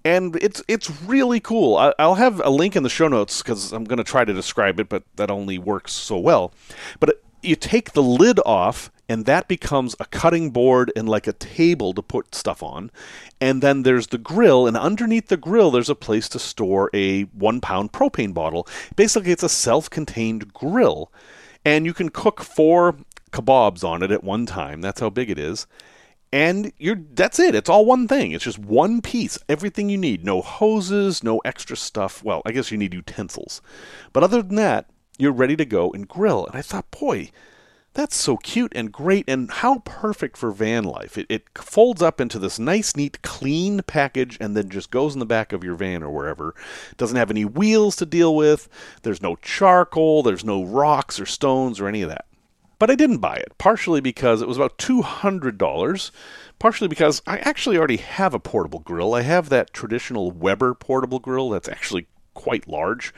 And 0.05 0.35
it's 0.43 0.63
it's 0.67 0.91
really 1.03 1.39
cool. 1.39 1.77
I, 1.77 1.95
will 1.99 2.17
have 2.17 2.41
a 2.45 2.51
link 2.51 2.75
in 2.75 2.83
the 2.83 2.89
show 2.91 3.07
notes 3.07 3.41
because 3.41 3.73
I'm 3.73 3.85
going 3.85 3.99
to 3.99 4.05
try 4.05 4.25
to 4.25 4.33
describe 4.33 4.81
it, 4.81 4.89
but 4.89 5.05
that 5.15 5.31
only 5.31 5.59
works 5.59 5.93
so 5.93 6.19
well. 6.19 6.53
But 6.99 7.23
you 7.47 7.57
take 7.57 7.93
the 7.93 8.03
lid 8.03 8.41
off 8.45 8.91
and 9.09 9.25
that 9.27 9.49
becomes 9.49 9.95
a 10.01 10.05
cutting 10.07 10.51
board 10.51 10.93
and 10.97 11.09
like 11.09 11.27
a 11.27 11.33
table 11.33 11.93
to 11.95 12.03
put 12.03 12.35
stuff 12.35 12.63
on. 12.63 12.91
And 13.41 13.63
then 13.63 13.83
there's 13.83 14.09
the 14.09 14.19
grill, 14.19 14.67
and 14.67 14.77
underneath 14.77 15.29
the 15.29 15.37
grill, 15.37 15.71
there's 15.71 15.91
a 15.91 15.95
place 15.95 16.29
to 16.31 16.39
store 16.39 16.91
a 16.93 17.23
one 17.25 17.61
pound 17.61 17.93
propane 17.93 18.35
bottle. 18.35 18.67
Basically, 18.97 19.33
it's 19.33 19.43
a 19.43 19.49
self 19.49 19.89
contained 19.89 20.53
grill, 20.53 21.13
and 21.65 21.87
you 21.87 21.95
can 21.95 22.09
cook 22.09 22.43
four 22.43 22.97
kebabs 23.31 23.85
on 23.85 24.03
it 24.03 24.11
at 24.11 24.25
one 24.25 24.47
time. 24.47 24.81
That's 24.81 25.01
how 25.01 25.11
big 25.11 25.31
it 25.31 25.39
is. 25.39 25.67
And 26.33 26.73
you're 26.77 27.01
that's 27.13 27.39
it. 27.39 27.55
It's 27.55 27.71
all 27.71 27.87
one 27.87 28.09
thing. 28.09 28.33
It's 28.33 28.45
just 28.45 28.59
one 28.59 29.01
piece. 29.01 29.39
Everything 29.49 29.89
you 29.89 29.97
need. 29.97 30.25
No 30.25 30.43
hoses, 30.43 31.23
no 31.23 31.39
extra 31.45 31.77
stuff. 31.77 32.25
Well, 32.25 32.43
I 32.45 32.53
guess 32.53 32.73
you 32.73 32.79
need 32.79 32.93
utensils. 32.93 33.63
But 34.13 34.25
other 34.25 34.43
than 34.43 34.57
that, 34.57 34.91
you're 35.19 35.33
ready 35.33 35.57
to 35.57 35.65
go 35.65 35.91
and 35.93 36.09
grill. 36.09 36.47
And 36.47 36.57
I 36.57 36.63
thought, 36.63 36.91
boy, 36.91 37.31
that's 37.97 38.15
so 38.15 38.37
cute 38.37 38.73
and 38.77 38.93
great, 38.93 39.25
and 39.27 39.51
how 39.51 39.79
perfect 39.79 40.37
for 40.37 40.51
van 40.51 40.85
life. 40.85 41.17
It, 41.17 41.25
it 41.31 41.45
folds 41.55 42.03
up 42.03 42.21
into 42.21 42.39
this 42.39 42.59
nice, 42.59 42.95
neat, 42.95 43.23
clean 43.23 43.81
package 43.87 44.37
and 44.39 44.55
then 44.55 44.69
just 44.69 44.91
goes 44.91 45.15
in 45.15 45.19
the 45.19 45.25
back 45.25 45.51
of 45.53 45.65
your 45.65 45.75
van 45.77 46.03
or 46.03 46.11
wherever. 46.11 46.51
It 46.91 46.99
doesn't 46.99 47.17
have 47.17 47.31
any 47.31 47.47
wheels 47.47 47.97
to 47.97 48.07
deal 48.07 48.37
with, 48.37 48.69
there's 49.03 49.23
no 49.23 49.37
charcoal, 49.37 50.23
there's 50.23 50.45
no 50.45 50.63
rocks 50.63 51.19
or 51.19 51.25
stones 51.25 51.81
or 51.81 51.89
any 51.89 52.03
of 52.03 52.11
that. 52.11 52.27
But 52.79 52.91
I 52.91 52.97
didn't 52.97 53.19
buy 53.19 53.37
it, 53.37 53.57
partially 53.57 54.03
because 54.03 54.43
it 54.43 54.49
was 54.49 54.59
about 54.59 54.77
$200, 54.77 56.11
partially 56.59 56.89
because 56.89 57.23
I 57.27 57.39
actually 57.39 57.79
already 57.79 57.97
have 57.97 58.35
a 58.35 58.39
portable 58.39 58.81
grill. 58.81 59.15
I 59.15 59.23
have 59.23 59.49
that 59.49 59.73
traditional 59.73 60.31
Weber 60.31 60.75
portable 60.75 61.19
grill 61.19 61.49
that's 61.49 61.69
actually 61.69 62.09
quite 62.35 62.69
large. 62.69 63.15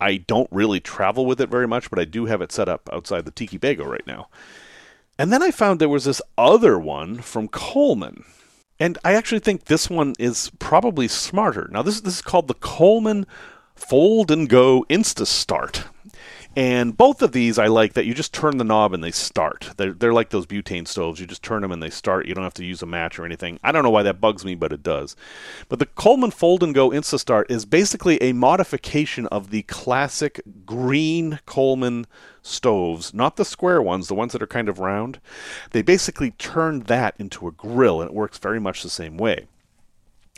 I 0.00 0.18
don't 0.18 0.48
really 0.50 0.80
travel 0.80 1.26
with 1.26 1.40
it 1.40 1.48
very 1.48 1.66
much, 1.66 1.90
but 1.90 1.98
I 1.98 2.04
do 2.04 2.26
have 2.26 2.42
it 2.42 2.52
set 2.52 2.68
up 2.68 2.88
outside 2.92 3.24
the 3.24 3.30
Tiki 3.30 3.58
Bago 3.58 3.86
right 3.86 4.06
now. 4.06 4.28
And 5.18 5.32
then 5.32 5.42
I 5.42 5.50
found 5.50 5.80
there 5.80 5.88
was 5.88 6.04
this 6.04 6.20
other 6.36 6.78
one 6.78 7.18
from 7.18 7.48
Coleman. 7.48 8.24
And 8.78 8.98
I 9.04 9.14
actually 9.14 9.38
think 9.40 9.64
this 9.64 9.88
one 9.88 10.14
is 10.18 10.50
probably 10.58 11.08
smarter. 11.08 11.68
Now, 11.72 11.82
this, 11.82 12.00
this 12.02 12.16
is 12.16 12.22
called 12.22 12.48
the 12.48 12.54
Coleman 12.54 13.26
Fold 13.74 14.30
and 14.30 14.48
Go 14.48 14.84
Insta 14.90 15.26
Start. 15.26 15.84
And 16.56 16.96
both 16.96 17.20
of 17.20 17.32
these 17.32 17.58
I 17.58 17.66
like 17.66 17.92
that 17.92 18.06
you 18.06 18.14
just 18.14 18.32
turn 18.32 18.56
the 18.56 18.64
knob 18.64 18.94
and 18.94 19.04
they 19.04 19.10
start. 19.10 19.72
They're, 19.76 19.92
they're 19.92 20.14
like 20.14 20.30
those 20.30 20.46
butane 20.46 20.88
stoves. 20.88 21.20
You 21.20 21.26
just 21.26 21.42
turn 21.42 21.60
them 21.60 21.70
and 21.70 21.82
they 21.82 21.90
start. 21.90 22.26
You 22.26 22.34
don't 22.34 22.44
have 22.44 22.54
to 22.54 22.64
use 22.64 22.80
a 22.80 22.86
match 22.86 23.18
or 23.18 23.26
anything. 23.26 23.60
I 23.62 23.72
don't 23.72 23.82
know 23.82 23.90
why 23.90 24.02
that 24.04 24.22
bugs 24.22 24.42
me, 24.42 24.54
but 24.54 24.72
it 24.72 24.82
does. 24.82 25.14
But 25.68 25.80
the 25.80 25.86
Coleman 25.86 26.30
Fold 26.30 26.62
and 26.62 26.74
Go 26.74 26.88
InstaStart 26.90 27.50
is 27.50 27.66
basically 27.66 28.20
a 28.22 28.32
modification 28.32 29.26
of 29.26 29.50
the 29.50 29.62
classic 29.64 30.40
green 30.64 31.40
Coleman 31.44 32.06
stoves, 32.40 33.12
not 33.12 33.36
the 33.36 33.44
square 33.44 33.82
ones, 33.82 34.08
the 34.08 34.14
ones 34.14 34.32
that 34.32 34.42
are 34.42 34.46
kind 34.46 34.70
of 34.70 34.78
round. 34.78 35.20
They 35.72 35.82
basically 35.82 36.30
turned 36.30 36.84
that 36.84 37.14
into 37.18 37.46
a 37.46 37.52
grill 37.52 38.00
and 38.00 38.08
it 38.08 38.14
works 38.14 38.38
very 38.38 38.60
much 38.60 38.82
the 38.82 38.88
same 38.88 39.18
way. 39.18 39.46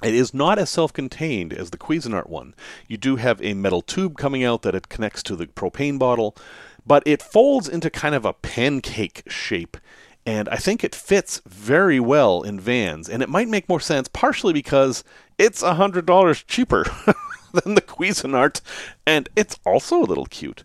It 0.03 0.15
is 0.15 0.33
not 0.33 0.59
as 0.59 0.71
self-contained 0.71 1.53
as 1.53 1.71
the 1.71 1.79
Cuisinart 1.79 2.29
one. 2.29 2.55
You 2.87 2.97
do 2.97 3.17
have 3.17 3.43
a 3.43 3.55
metal 3.55 3.83
tube 3.83 4.17
coming 4.17 4.45
out 4.45 4.63
that 4.63 4.77
it 4.77 4.89
connects 4.89 5.25
to 5.25 5.35
the 5.35 5.47
propane 5.47 5.99
bottle, 5.99 6.37
but 6.87 7.03
it 7.05 7.21
folds 7.21 7.69
into 7.69 7.91
kind 7.91 8.15
of 8.15 8.25
a 8.25 8.33
pancake 8.33 9.25
shape. 9.27 9.77
And 10.25 10.49
I 10.51 10.57
think 10.57 10.85
it 10.85 10.95
fits 10.95 11.41
very 11.47 11.99
well 11.99 12.43
in 12.43 12.61
vans, 12.61 13.09
and 13.09 13.23
it 13.23 13.29
might 13.29 13.49
make 13.49 13.69
more 13.69 13.81
sense 13.81 14.09
partially 14.09 14.53
because 14.53 15.03
it's 15.37 15.63
a 15.63 15.75
hundred 15.75 16.07
dollars 16.07 16.45
cheaper 16.45 16.85
than 17.53 17.75
the 17.75 17.83
Cuisinart, 17.83 18.61
and 19.05 19.29
it's 19.35 19.59
also 19.65 19.99
a 19.99 20.05
little 20.05 20.27
cute. 20.27 20.63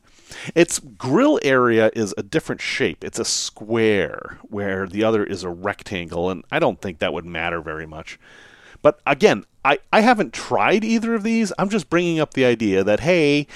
Its 0.53 0.79
grill 0.79 1.39
area 1.43 1.91
is 1.95 2.13
a 2.17 2.23
different 2.23 2.61
shape. 2.61 3.03
It's 3.03 3.19
a 3.19 3.25
square, 3.25 4.37
where 4.43 4.85
the 4.87 5.03
other 5.03 5.23
is 5.23 5.43
a 5.43 5.49
rectangle, 5.49 6.29
and 6.29 6.43
I 6.51 6.59
don't 6.59 6.81
think 6.81 6.99
that 6.99 7.13
would 7.13 7.25
matter 7.25 7.61
very 7.61 7.85
much. 7.85 8.19
But 8.83 8.99
again, 9.07 9.45
I, 9.65 9.79
I 9.91 10.01
haven't 10.01 10.33
tried 10.33 10.83
either 10.83 11.15
of 11.15 11.23
these. 11.23 11.51
I'm 11.57 11.69
just 11.69 11.89
bringing 11.89 12.19
up 12.19 12.35
the 12.35 12.45
idea 12.45 12.83
that, 12.83 12.99
hey, 12.99 13.47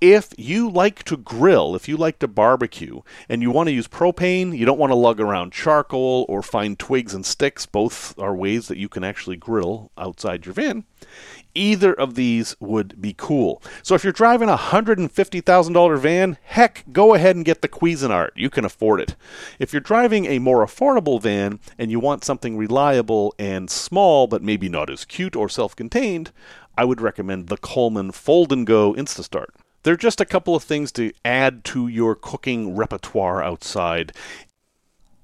if 0.00 0.32
you 0.38 0.70
like 0.70 1.02
to 1.04 1.16
grill, 1.16 1.74
if 1.74 1.88
you 1.88 1.96
like 1.96 2.18
to 2.20 2.28
barbecue, 2.28 3.00
and 3.28 3.42
you 3.42 3.50
want 3.50 3.68
to 3.68 3.72
use 3.72 3.88
propane, 3.88 4.56
you 4.56 4.64
don't 4.64 4.78
want 4.78 4.90
to 4.90 4.96
lug 4.96 5.20
around 5.20 5.52
charcoal 5.52 6.24
or 6.28 6.42
find 6.42 6.78
twigs 6.78 7.14
and 7.14 7.26
sticks, 7.26 7.66
both 7.66 8.18
are 8.18 8.34
ways 8.34 8.68
that 8.68 8.78
you 8.78 8.88
can 8.88 9.02
actually 9.02 9.36
grill 9.36 9.90
outside 9.98 10.46
your 10.46 10.52
van, 10.52 10.84
either 11.54 11.92
of 11.92 12.14
these 12.14 12.56
would 12.60 13.00
be 13.00 13.14
cool. 13.16 13.62
So 13.82 13.94
if 13.94 14.04
you're 14.04 14.12
driving 14.12 14.48
a 14.48 14.56
$150,000 14.56 15.98
van, 15.98 16.38
heck, 16.42 16.84
go 16.92 17.14
ahead 17.14 17.36
and 17.36 17.44
get 17.44 17.62
the 17.62 17.68
Cuisinart. 17.68 18.30
You 18.36 18.50
can 18.50 18.64
afford 18.64 19.00
it. 19.00 19.16
If 19.58 19.72
you're 19.72 19.80
driving 19.80 20.26
a 20.26 20.38
more 20.38 20.64
affordable 20.64 21.20
van 21.20 21.58
and 21.76 21.90
you 21.90 21.98
want 21.98 22.24
something 22.24 22.56
reliable 22.56 23.34
and 23.38 23.68
small, 23.68 24.26
but 24.26 24.42
maybe 24.42 24.68
not 24.68 24.90
as 24.90 25.04
cute 25.04 25.34
or 25.34 25.48
self 25.48 25.74
contained, 25.74 26.30
I 26.76 26.84
would 26.84 27.00
recommend 27.00 27.48
the 27.48 27.56
Coleman 27.56 28.12
Fold 28.12 28.52
and 28.52 28.64
Go 28.64 28.94
InstaStart. 28.94 29.48
They're 29.82 29.96
just 29.96 30.20
a 30.20 30.26
couple 30.26 30.54
of 30.54 30.64
things 30.64 30.92
to 30.92 31.12
add 31.24 31.64
to 31.66 31.88
your 31.88 32.14
cooking 32.14 32.76
repertoire 32.76 33.42
outside. 33.42 34.12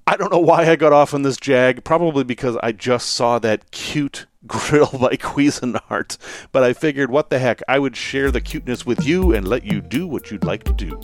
I 0.07 0.17
don't 0.17 0.31
know 0.31 0.39
why 0.39 0.69
I 0.69 0.75
got 0.75 0.93
off 0.93 1.13
on 1.13 1.23
this 1.23 1.37
Jag, 1.37 1.83
probably 1.83 2.23
because 2.23 2.57
I 2.61 2.71
just 2.71 3.09
saw 3.09 3.39
that 3.39 3.71
cute 3.71 4.27
grill 4.47 4.91
by 4.93 5.15
Cuisinart, 5.15 6.17
but 6.51 6.63
I 6.63 6.73
figured 6.73 7.09
what 7.09 7.29
the 7.29 7.39
heck, 7.39 7.61
I 7.67 7.79
would 7.79 7.95
share 7.95 8.29
the 8.29 8.41
cuteness 8.41 8.85
with 8.85 9.05
you 9.05 9.33
and 9.33 9.47
let 9.47 9.63
you 9.63 9.81
do 9.81 10.07
what 10.07 10.29
you'd 10.29 10.43
like 10.43 10.63
to 10.65 10.73
do. 10.73 10.99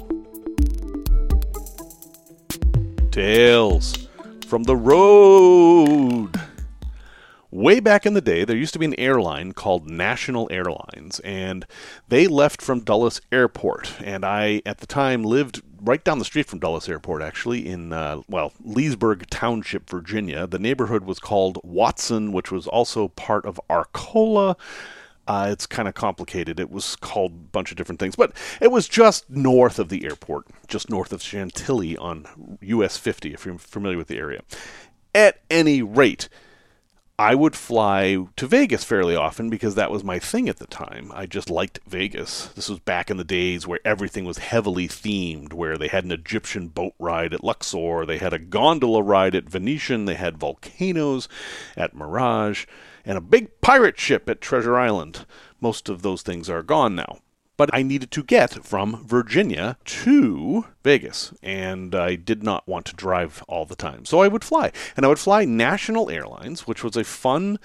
Tales 3.10 4.08
from 4.46 4.64
the 4.64 4.76
road. 4.76 6.40
Way 7.52 7.82
back 7.82 8.06
in 8.06 8.14
the 8.14 8.22
day, 8.22 8.46
there 8.46 8.56
used 8.56 8.72
to 8.74 8.80
be 8.80 8.86
an 8.86 8.98
airline 8.98 9.52
called 9.52 9.90
National 9.90 10.48
Airlines, 10.50 11.20
and 11.20 11.66
they 12.08 12.26
left 12.26 12.62
from 12.62 12.80
Dulles 12.80 13.20
Airport. 13.30 14.02
And 14.02 14.24
I, 14.24 14.62
at 14.66 14.78
the 14.78 14.88
time, 14.88 15.24
lived 15.24 15.62
right 15.82 16.02
down 16.02 16.18
the 16.18 16.24
street 16.24 16.46
from 16.46 16.60
Dulles 16.60 16.88
Airport, 16.88 17.22
actually, 17.22 17.68
in, 17.68 17.92
uh, 17.92 18.22
well, 18.30 18.54
Leesburg 18.64 19.30
Township, 19.30 19.90
Virginia. 19.90 20.48
The 20.48 20.60
neighborhood 20.60 21.04
was 21.04 21.20
called 21.20 21.60
Watson, 21.62 22.32
which 22.32 22.52
was 22.54 22.68
also 22.68 23.10
part 23.10 23.46
of 23.46 23.60
Arcola. 23.70 24.56
Uh, 25.28 25.50
it's 25.52 25.68
kind 25.68 25.90
of 25.90 25.94
complicated. 25.94 26.58
It 26.58 26.72
was 26.72 26.96
called 26.96 27.32
a 27.32 27.36
bunch 27.36 27.70
of 27.72 27.76
different 27.76 28.00
things, 28.00 28.16
but 28.16 28.32
it 28.62 28.72
was 28.72 28.88
just 28.88 29.30
north 29.30 29.78
of 29.78 29.90
the 29.90 30.06
airport, 30.06 30.48
just 30.68 30.90
north 30.90 31.12
of 31.12 31.22
Chantilly 31.22 31.98
on 31.98 32.58
US 32.62 32.96
50, 32.96 33.34
if 33.34 33.46
you're 33.46 33.58
familiar 33.58 33.98
with 33.98 34.08
the 34.08 34.18
area. 34.18 34.42
At 35.14 35.42
any 35.50 35.82
rate, 35.82 36.30
I 37.22 37.36
would 37.36 37.56
fly 37.56 38.18
to 38.36 38.48
Vegas 38.48 38.84
fairly 38.84 39.16
often 39.16 39.52
because 39.52 39.76
that 39.76 39.92
was 39.92 40.04
my 40.04 40.18
thing 40.18 40.50
at 40.50 40.58
the 40.58 40.66
time. 40.66 41.12
I 41.14 41.28
just 41.28 41.52
liked 41.52 41.80
Vegas. 41.86 42.48
This 42.48 42.68
was 42.68 42.80
back 42.80 43.12
in 43.12 43.18
the 43.18 43.24
days 43.24 43.68
where 43.68 43.80
everything 43.86 44.26
was 44.26 44.40
heavily 44.40 44.88
themed, 44.88 45.54
where 45.54 45.78
they 45.78 45.88
had 45.88 46.04
an 46.04 46.12
Egyptian 46.12 46.70
boat 46.70 46.96
ride 46.98 47.36
at 47.36 47.44
Luxor, 47.44 48.08
they 48.08 48.18
had 48.18 48.34
a 48.34 48.40
gondola 48.40 49.04
ride 49.04 49.36
at 49.36 49.48
Venetian, 49.48 50.06
they 50.06 50.16
had 50.16 50.40
volcanoes 50.40 51.30
at 51.78 51.94
Mirage, 51.94 52.66
and 53.06 53.20
a 53.20 53.22
big 53.22 53.62
pirate 53.62 54.00
ship 54.00 54.28
at 54.28 54.42
Treasure 54.42 54.80
Island. 54.80 55.28
Most 55.60 55.90
of 55.90 56.02
those 56.02 56.24
things 56.24 56.50
are 56.50 56.64
gone 56.64 56.96
now 56.96 57.20
but 57.62 57.70
I 57.76 57.84
needed 57.84 58.10
to 58.10 58.24
get 58.24 58.66
from 58.66 59.06
Virginia 59.06 59.78
to 59.86 60.66
Vegas, 60.84 61.32
and 61.44 61.94
I 61.94 62.16
did 62.16 62.42
not 62.42 62.68
want 62.68 62.88
to 62.88 62.96
drive 62.96 63.44
all 63.48 63.66
the 63.66 63.76
time. 63.76 64.04
So 64.04 64.22
I 64.22 64.28
would 64.28 64.44
fly, 64.44 64.72
and 64.98 65.06
I 65.06 65.10
would 65.10 65.20
fly 65.20 65.46
National 65.46 66.10
Airlines, 66.10 66.66
which 66.66 66.84
was 66.84 66.98
a 66.98 67.04
fun 67.04 67.60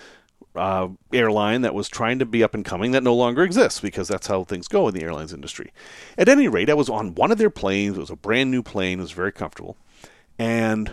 uh, 0.54 0.88
airline 1.14 1.62
that 1.62 1.72
was 1.72 1.88
trying 1.88 2.18
to 2.18 2.26
be 2.26 2.44
up 2.44 2.52
and 2.52 2.62
coming 2.62 2.90
that 2.90 3.02
no 3.04 3.14
longer 3.14 3.42
exists 3.42 3.80
because 3.80 4.06
that's 4.06 4.26
how 4.26 4.44
things 4.44 4.68
go 4.68 4.86
in 4.86 4.92
the 4.92 5.02
airlines 5.02 5.32
industry. 5.32 5.72
At 6.18 6.28
any 6.28 6.46
rate, 6.46 6.68
I 6.68 6.74
was 6.74 6.90
on 6.90 7.14
one 7.14 7.32
of 7.32 7.38
their 7.38 7.48
planes. 7.48 7.96
It 7.96 8.00
was 8.00 8.10
a 8.10 8.16
brand 8.16 8.50
new 8.50 8.62
plane. 8.62 8.98
It 8.98 9.02
was 9.02 9.12
very 9.12 9.32
comfortable. 9.32 9.78
And 10.38 10.92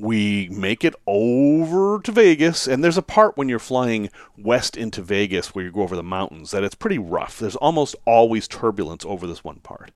we 0.00 0.48
make 0.50 0.84
it 0.84 0.94
over 1.06 2.00
to 2.00 2.12
Vegas, 2.12 2.66
and 2.66 2.82
there's 2.82 2.98
a 2.98 3.02
part 3.02 3.36
when 3.36 3.48
you're 3.48 3.58
flying 3.58 4.10
west 4.36 4.76
into 4.76 5.02
Vegas 5.02 5.54
where 5.54 5.64
you 5.64 5.72
go 5.72 5.82
over 5.82 5.96
the 5.96 6.02
mountains 6.02 6.50
that 6.50 6.64
it's 6.64 6.74
pretty 6.74 6.98
rough. 6.98 7.38
There's 7.38 7.56
almost 7.56 7.96
always 8.04 8.48
turbulence 8.48 9.04
over 9.04 9.26
this 9.26 9.44
one 9.44 9.60
part. 9.60 9.90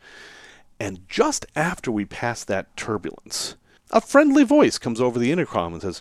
And 0.78 1.06
just 1.08 1.46
after 1.54 1.92
we 1.92 2.04
pass 2.04 2.44
that 2.44 2.74
turbulence, 2.76 3.56
a 3.90 4.00
friendly 4.00 4.44
voice 4.44 4.78
comes 4.78 5.00
over 5.00 5.18
the 5.18 5.32
intercom 5.32 5.72
and 5.72 5.82
says, 5.82 6.00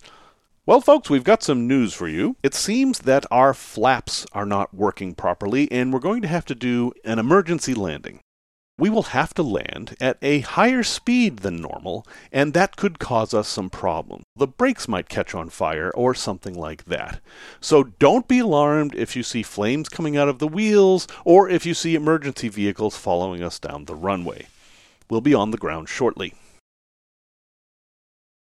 Well, 0.66 0.80
folks, 0.80 1.10
we've 1.10 1.24
got 1.24 1.44
some 1.44 1.68
news 1.68 1.94
for 1.94 2.08
you. 2.08 2.38
It 2.44 2.54
seems 2.54 3.00
that 3.00 3.26
our 3.30 3.54
flaps 3.54 4.26
are 4.32 4.46
not 4.46 4.74
working 4.74 5.16
properly, 5.16 5.70
and 5.72 5.92
we're 5.92 6.00
going 6.00 6.22
to 6.22 6.28
have 6.28 6.46
to 6.46 6.56
do 6.56 6.94
an 7.04 7.20
emergency 7.20 7.74
landing 7.74 8.22
we 8.80 8.90
will 8.90 9.04
have 9.04 9.34
to 9.34 9.44
land 9.44 9.96
at 10.00 10.18
a 10.22 10.40
higher 10.40 10.84
speed 10.84 11.40
than 11.40 11.62
normal, 11.62 12.08
and 12.32 12.54
that 12.54 12.78
could 12.78 12.98
cause 12.98 13.34
us 13.34 13.48
some 13.48 13.70
problems. 13.70 14.24
The 14.36 14.48
brakes 14.48 14.88
might 14.88 15.10
catch 15.10 15.36
on 15.36 15.50
fire 15.50 15.92
or 15.92 16.16
something 16.16 16.54
like 16.54 16.86
that. 16.86 17.20
So 17.60 17.84
don't 17.84 18.28
be 18.28 18.40
alarmed 18.40 18.96
if 18.96 19.16
you 19.16 19.24
see 19.24 19.44
flames 19.44 19.90
coming 19.90 20.16
out 20.16 20.30
of 20.30 20.40
the 20.40 20.48
wheels 20.48 21.08
or 21.26 21.50
if 21.50 21.66
you 21.66 21.74
see 21.74 21.94
emergency 21.94 22.48
vehicles 22.48 22.96
following 22.96 23.44
us 23.44 23.60
down 23.60 23.86
the 23.86 23.96
runway. 23.96 24.48
We'll 25.10 25.22
be 25.22 25.34
on 25.34 25.52
the 25.52 25.58
ground 25.58 25.90
shortly. 25.90 26.34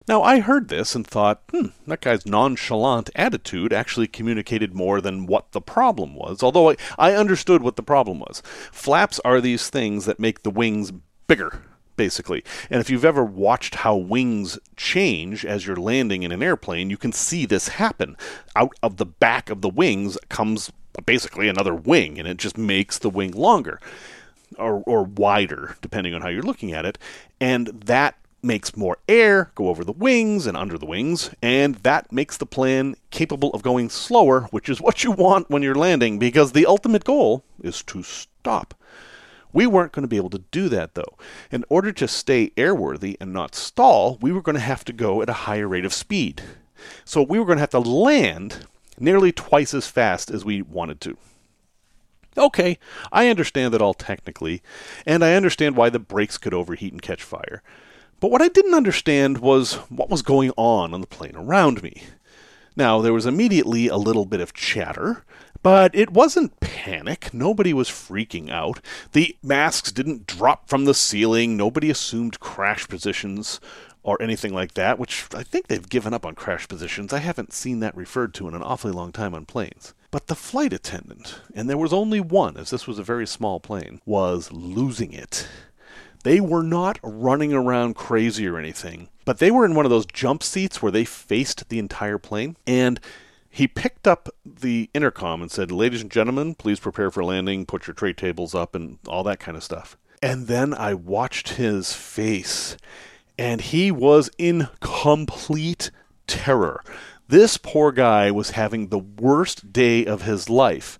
Now, 0.07 0.21
I 0.21 0.39
heard 0.39 0.67
this 0.67 0.93
and 0.93 1.05
thought, 1.05 1.41
hmm, 1.49 1.67
that 1.87 2.01
guy's 2.01 2.27
nonchalant 2.27 3.09
attitude 3.15 3.73
actually 3.73 4.07
communicated 4.07 4.75
more 4.75 5.01
than 5.01 5.25
what 5.25 5.51
the 5.51 5.61
problem 5.61 6.13
was, 6.13 6.43
although 6.43 6.69
I, 6.69 6.75
I 6.97 7.13
understood 7.13 7.63
what 7.63 7.75
the 7.75 7.83
problem 7.83 8.19
was. 8.19 8.43
Flaps 8.71 9.19
are 9.25 9.41
these 9.41 9.69
things 9.69 10.05
that 10.05 10.19
make 10.19 10.43
the 10.43 10.51
wings 10.51 10.93
bigger, 11.27 11.63
basically. 11.97 12.43
And 12.69 12.81
if 12.81 12.89
you've 12.91 13.05
ever 13.05 13.23
watched 13.23 13.75
how 13.75 13.95
wings 13.95 14.59
change 14.75 15.43
as 15.43 15.65
you're 15.65 15.75
landing 15.75 16.21
in 16.21 16.31
an 16.31 16.43
airplane, 16.43 16.91
you 16.91 16.97
can 16.97 17.11
see 17.11 17.47
this 17.47 17.69
happen. 17.69 18.15
Out 18.55 18.75
of 18.83 18.97
the 18.97 19.07
back 19.07 19.49
of 19.49 19.61
the 19.61 19.69
wings 19.69 20.19
comes 20.29 20.71
basically 21.07 21.49
another 21.49 21.73
wing, 21.73 22.19
and 22.19 22.27
it 22.27 22.37
just 22.37 22.59
makes 22.59 22.99
the 22.99 23.09
wing 23.09 23.31
longer. 23.31 23.79
Or, 24.59 24.83
or 24.85 25.03
wider, 25.03 25.75
depending 25.81 26.13
on 26.13 26.21
how 26.21 26.29
you're 26.29 26.43
looking 26.43 26.71
at 26.71 26.85
it. 26.85 26.99
And 27.41 27.67
that 27.67 28.15
makes 28.45 28.77
more 28.77 28.97
air 29.09 29.51
go 29.55 29.67
over 29.67 29.83
the 29.83 29.91
wings 29.91 30.45
and 30.45 30.55
under 30.55 30.77
the 30.77 30.85
wings, 30.85 31.31
and 31.41 31.75
that 31.77 32.11
makes 32.11 32.37
the 32.37 32.45
plane 32.45 32.95
capable 33.09 33.49
of 33.51 33.63
going 33.63 33.89
slower, 33.89 34.41
which 34.51 34.69
is 34.69 34.79
what 34.79 35.03
you 35.03 35.11
want 35.11 35.49
when 35.49 35.63
you're 35.63 35.75
landing, 35.75 36.19
because 36.19 36.51
the 36.51 36.65
ultimate 36.65 37.03
goal 37.03 37.43
is 37.61 37.83
to 37.83 38.03
stop. 38.03 38.73
We 39.51 39.65
weren't 39.65 39.93
going 39.93 40.03
to 40.03 40.09
be 40.09 40.17
able 40.17 40.29
to 40.31 40.43
do 40.51 40.69
that, 40.69 40.95
though. 40.95 41.17
In 41.49 41.63
order 41.69 41.91
to 41.93 42.07
stay 42.07 42.49
airworthy 42.51 43.15
and 43.19 43.33
not 43.33 43.55
stall, 43.55 44.17
we 44.21 44.31
were 44.31 44.41
going 44.41 44.55
to 44.55 44.61
have 44.61 44.85
to 44.85 44.93
go 44.93 45.21
at 45.21 45.29
a 45.29 45.33
higher 45.33 45.67
rate 45.67 45.85
of 45.85 45.93
speed. 45.93 46.41
So 47.05 47.21
we 47.23 47.39
were 47.39 47.45
going 47.45 47.57
to 47.57 47.61
have 47.61 47.69
to 47.69 47.79
land 47.79 48.67
nearly 48.99 49.31
twice 49.31 49.73
as 49.73 49.87
fast 49.87 50.29
as 50.29 50.43
we 50.43 50.61
wanted 50.61 51.01
to. 51.01 51.17
Okay, 52.37 52.77
I 53.13 53.29
understand 53.29 53.73
that 53.73 53.81
all 53.81 53.93
technically, 53.93 54.61
and 55.05 55.23
I 55.23 55.35
understand 55.35 55.77
why 55.77 55.89
the 55.89 55.99
brakes 55.99 56.37
could 56.37 56.53
overheat 56.53 56.91
and 56.91 57.01
catch 57.01 57.23
fire. 57.23 57.63
But 58.25 58.31
what 58.31 58.41
I 58.41 58.47
didn't 58.47 58.73
understand 58.73 59.37
was 59.37 59.75
what 59.91 60.09
was 60.09 60.23
going 60.23 60.49
on 60.57 60.95
on 60.95 61.01
the 61.01 61.05
plane 61.05 61.35
around 61.35 61.83
me. 61.83 62.01
Now, 62.75 62.99
there 62.99 63.13
was 63.13 63.27
immediately 63.27 63.87
a 63.87 63.97
little 63.97 64.25
bit 64.25 64.41
of 64.41 64.51
chatter, 64.51 65.23
but 65.61 65.93
it 65.93 66.09
wasn't 66.09 66.59
panic. 66.59 67.35
Nobody 67.35 67.71
was 67.71 67.87
freaking 67.87 68.49
out. 68.49 68.81
The 69.11 69.37
masks 69.43 69.91
didn't 69.91 70.25
drop 70.25 70.67
from 70.67 70.85
the 70.85 70.95
ceiling. 70.95 71.55
Nobody 71.55 71.91
assumed 71.91 72.39
crash 72.39 72.87
positions 72.87 73.59
or 74.01 74.19
anything 74.19 74.55
like 74.55 74.73
that, 74.73 74.97
which 74.97 75.27
I 75.35 75.43
think 75.43 75.67
they've 75.67 75.87
given 75.87 76.11
up 76.11 76.25
on 76.25 76.33
crash 76.33 76.67
positions. 76.67 77.13
I 77.13 77.19
haven't 77.19 77.53
seen 77.53 77.79
that 77.81 77.95
referred 77.95 78.33
to 78.33 78.47
in 78.47 78.55
an 78.55 78.63
awfully 78.63 78.91
long 78.91 79.11
time 79.11 79.35
on 79.35 79.45
planes. 79.45 79.93
But 80.09 80.25
the 80.25 80.33
flight 80.33 80.73
attendant, 80.73 81.41
and 81.53 81.69
there 81.69 81.77
was 81.77 81.93
only 81.93 82.21
one, 82.21 82.57
as 82.57 82.71
this 82.71 82.87
was 82.87 82.97
a 82.97 83.03
very 83.03 83.27
small 83.27 83.59
plane, 83.59 84.01
was 84.03 84.51
losing 84.51 85.13
it. 85.13 85.47
They 86.25 86.39
were 86.39 86.63
not 86.63 86.97
running 87.03 87.53
around 87.53 87.95
crazy 87.95 88.47
or 88.47 88.57
anything, 88.57 89.09
but 89.25 89.37
they 89.37 89.51
were 89.51 89.63
in 89.63 89.75
one 89.75 89.85
of 89.85 89.91
those 89.91 90.07
jump 90.07 90.41
seats 90.41 90.81
where 90.81 90.91
they 90.91 91.05
faced 91.05 91.69
the 91.69 91.77
entire 91.77 92.17
plane. 92.17 92.57
And 92.65 92.99
he 93.47 93.67
picked 93.67 94.07
up 94.07 94.29
the 94.43 94.89
intercom 94.95 95.43
and 95.43 95.51
said, 95.51 95.71
Ladies 95.71 96.01
and 96.01 96.09
gentlemen, 96.09 96.55
please 96.55 96.79
prepare 96.79 97.11
for 97.11 97.23
landing, 97.23 97.67
put 97.67 97.85
your 97.85 97.93
tray 97.93 98.11
tables 98.11 98.55
up, 98.55 98.73
and 98.73 98.97
all 99.07 99.21
that 99.21 99.39
kind 99.39 99.55
of 99.55 99.63
stuff. 99.63 99.97
And 100.19 100.47
then 100.47 100.73
I 100.73 100.95
watched 100.95 101.49
his 101.49 101.93
face, 101.93 102.75
and 103.37 103.61
he 103.61 103.91
was 103.91 104.31
in 104.39 104.69
complete 104.79 105.91
terror. 106.25 106.81
This 107.27 107.57
poor 107.57 107.91
guy 107.91 108.31
was 108.31 108.51
having 108.51 108.87
the 108.87 108.97
worst 108.97 109.71
day 109.71 110.03
of 110.07 110.23
his 110.23 110.49
life. 110.49 110.97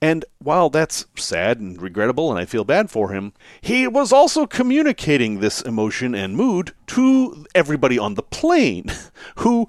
And 0.00 0.24
while 0.38 0.70
that's 0.70 1.06
sad 1.16 1.58
and 1.58 1.80
regrettable, 1.80 2.30
and 2.30 2.38
I 2.38 2.44
feel 2.44 2.64
bad 2.64 2.90
for 2.90 3.10
him, 3.10 3.32
he 3.60 3.88
was 3.88 4.12
also 4.12 4.46
communicating 4.46 5.40
this 5.40 5.60
emotion 5.60 6.14
and 6.14 6.36
mood 6.36 6.72
to 6.88 7.44
everybody 7.54 7.98
on 7.98 8.14
the 8.14 8.22
plane, 8.22 8.92
who 9.36 9.66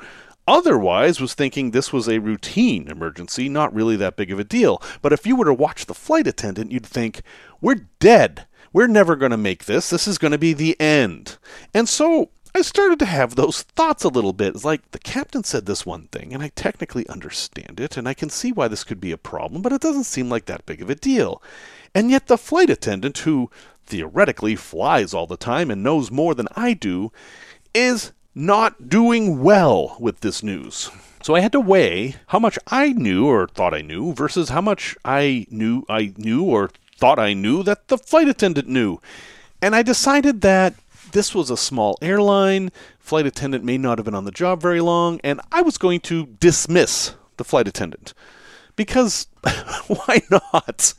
otherwise 0.48 1.20
was 1.20 1.34
thinking 1.34 1.72
this 1.72 1.92
was 1.92 2.08
a 2.08 2.20
routine 2.20 2.88
emergency, 2.88 3.50
not 3.50 3.74
really 3.74 3.96
that 3.96 4.16
big 4.16 4.32
of 4.32 4.40
a 4.40 4.44
deal. 4.44 4.82
But 5.02 5.14
if 5.14 5.26
you 5.26 5.36
were 5.36 5.46
to 5.46 5.54
watch 5.54 5.86
the 5.86 5.94
flight 5.94 6.28
attendant, 6.28 6.72
you'd 6.72 6.86
think, 6.86 7.22
we're 7.62 7.88
dead. 8.00 8.46
We're 8.72 8.88
never 8.88 9.16
going 9.16 9.32
to 9.32 9.38
make 9.38 9.66
this. 9.66 9.90
This 9.90 10.08
is 10.08 10.20
going 10.20 10.32
to 10.32 10.38
be 10.38 10.54
the 10.54 10.80
end. 10.80 11.38
And 11.74 11.90
so 11.90 12.30
I 12.56 12.62
started 12.62 13.00
to 13.00 13.06
have 13.06 13.36
those 13.36 13.62
thoughts 13.62 14.04
a 14.04 14.10
little 14.10 14.34
bit. 14.34 14.56
It's 14.56 14.66
like 14.66 14.92
the 14.92 15.00
captain 15.00 15.44
said 15.44 15.66
this 15.66 15.86
one 15.86 16.08
thing, 16.08 16.34
and 16.34 16.42
I 16.42 16.50
technically 16.56 17.08
understand 17.08 17.80
it, 17.80 17.96
and 17.96 18.08
I 18.08 18.14
can 18.14 18.30
see 18.30 18.52
why 18.52 18.68
this 18.68 18.84
could 18.84 19.00
be 19.00 19.12
a 19.12 19.18
problem, 19.18 19.62
but 19.62 19.72
it 19.72 19.82
doesn't 19.82 20.06
seem 20.06 20.30
like 20.30 20.46
that 20.46 20.66
big 20.66 20.82
of 20.82 20.90
a 20.90 20.96
deal. 20.96 21.42
And 21.94 22.10
yet 22.10 22.28
the 22.28 22.38
flight 22.38 22.70
attendant, 22.70 23.20
who 23.20 23.50
theoretically 23.86 24.56
flies 24.56 25.14
all 25.14 25.28
the 25.28 25.38
time 25.38 25.70
and 25.72 25.84
knows 25.84 26.12
more 26.12 26.36
than 26.36 26.48
I 26.56 26.74
do, 26.74 27.12
is 27.74 28.12
not 28.34 28.90
doing 28.90 29.42
well 29.42 29.98
with 30.00 30.22
this 30.22 30.44
news. 30.44 30.90
So 31.22 31.36
I 31.36 31.42
had 31.42 31.52
to 31.52 31.60
weigh 31.60 32.16
how 32.28 32.40
much 32.40 32.58
I 32.68 32.94
knew 32.94 33.28
or 33.28 33.48
thought 33.48 33.74
I 33.74 33.82
knew 33.82 34.14
versus 34.14 34.50
how 34.50 34.62
much 34.62 34.96
I 35.04 35.46
knew 35.50 35.84
I 35.90 36.14
knew 36.18 36.44
or 36.44 36.72
thought 36.98 37.20
I 37.20 37.34
knew 37.34 37.64
that 37.64 37.90
the 37.90 37.98
flight 37.98 38.30
attendant 38.30 38.68
knew. 38.68 39.00
And 39.62 39.76
I 39.76 39.82
decided 39.82 40.42
that 40.42 40.76
this 41.12 41.34
was 41.34 41.50
a 41.50 41.58
small 41.58 41.98
airline, 42.02 42.72
flight 43.00 43.26
attendant 43.26 43.64
may 43.64 43.78
not 43.78 43.98
have 43.98 44.06
been 44.06 44.16
on 44.16 44.26
the 44.26 44.32
job 44.32 44.62
very 44.62 44.82
long, 44.82 45.20
and 45.24 45.42
I 45.52 45.62
was 45.62 45.78
going 45.78 46.00
to 46.02 46.26
dismiss 46.26 47.16
the 47.38 47.44
flight 47.44 47.68
attendant. 47.68 48.14
Because 48.76 49.28
why 49.88 50.22
not? 50.30 50.94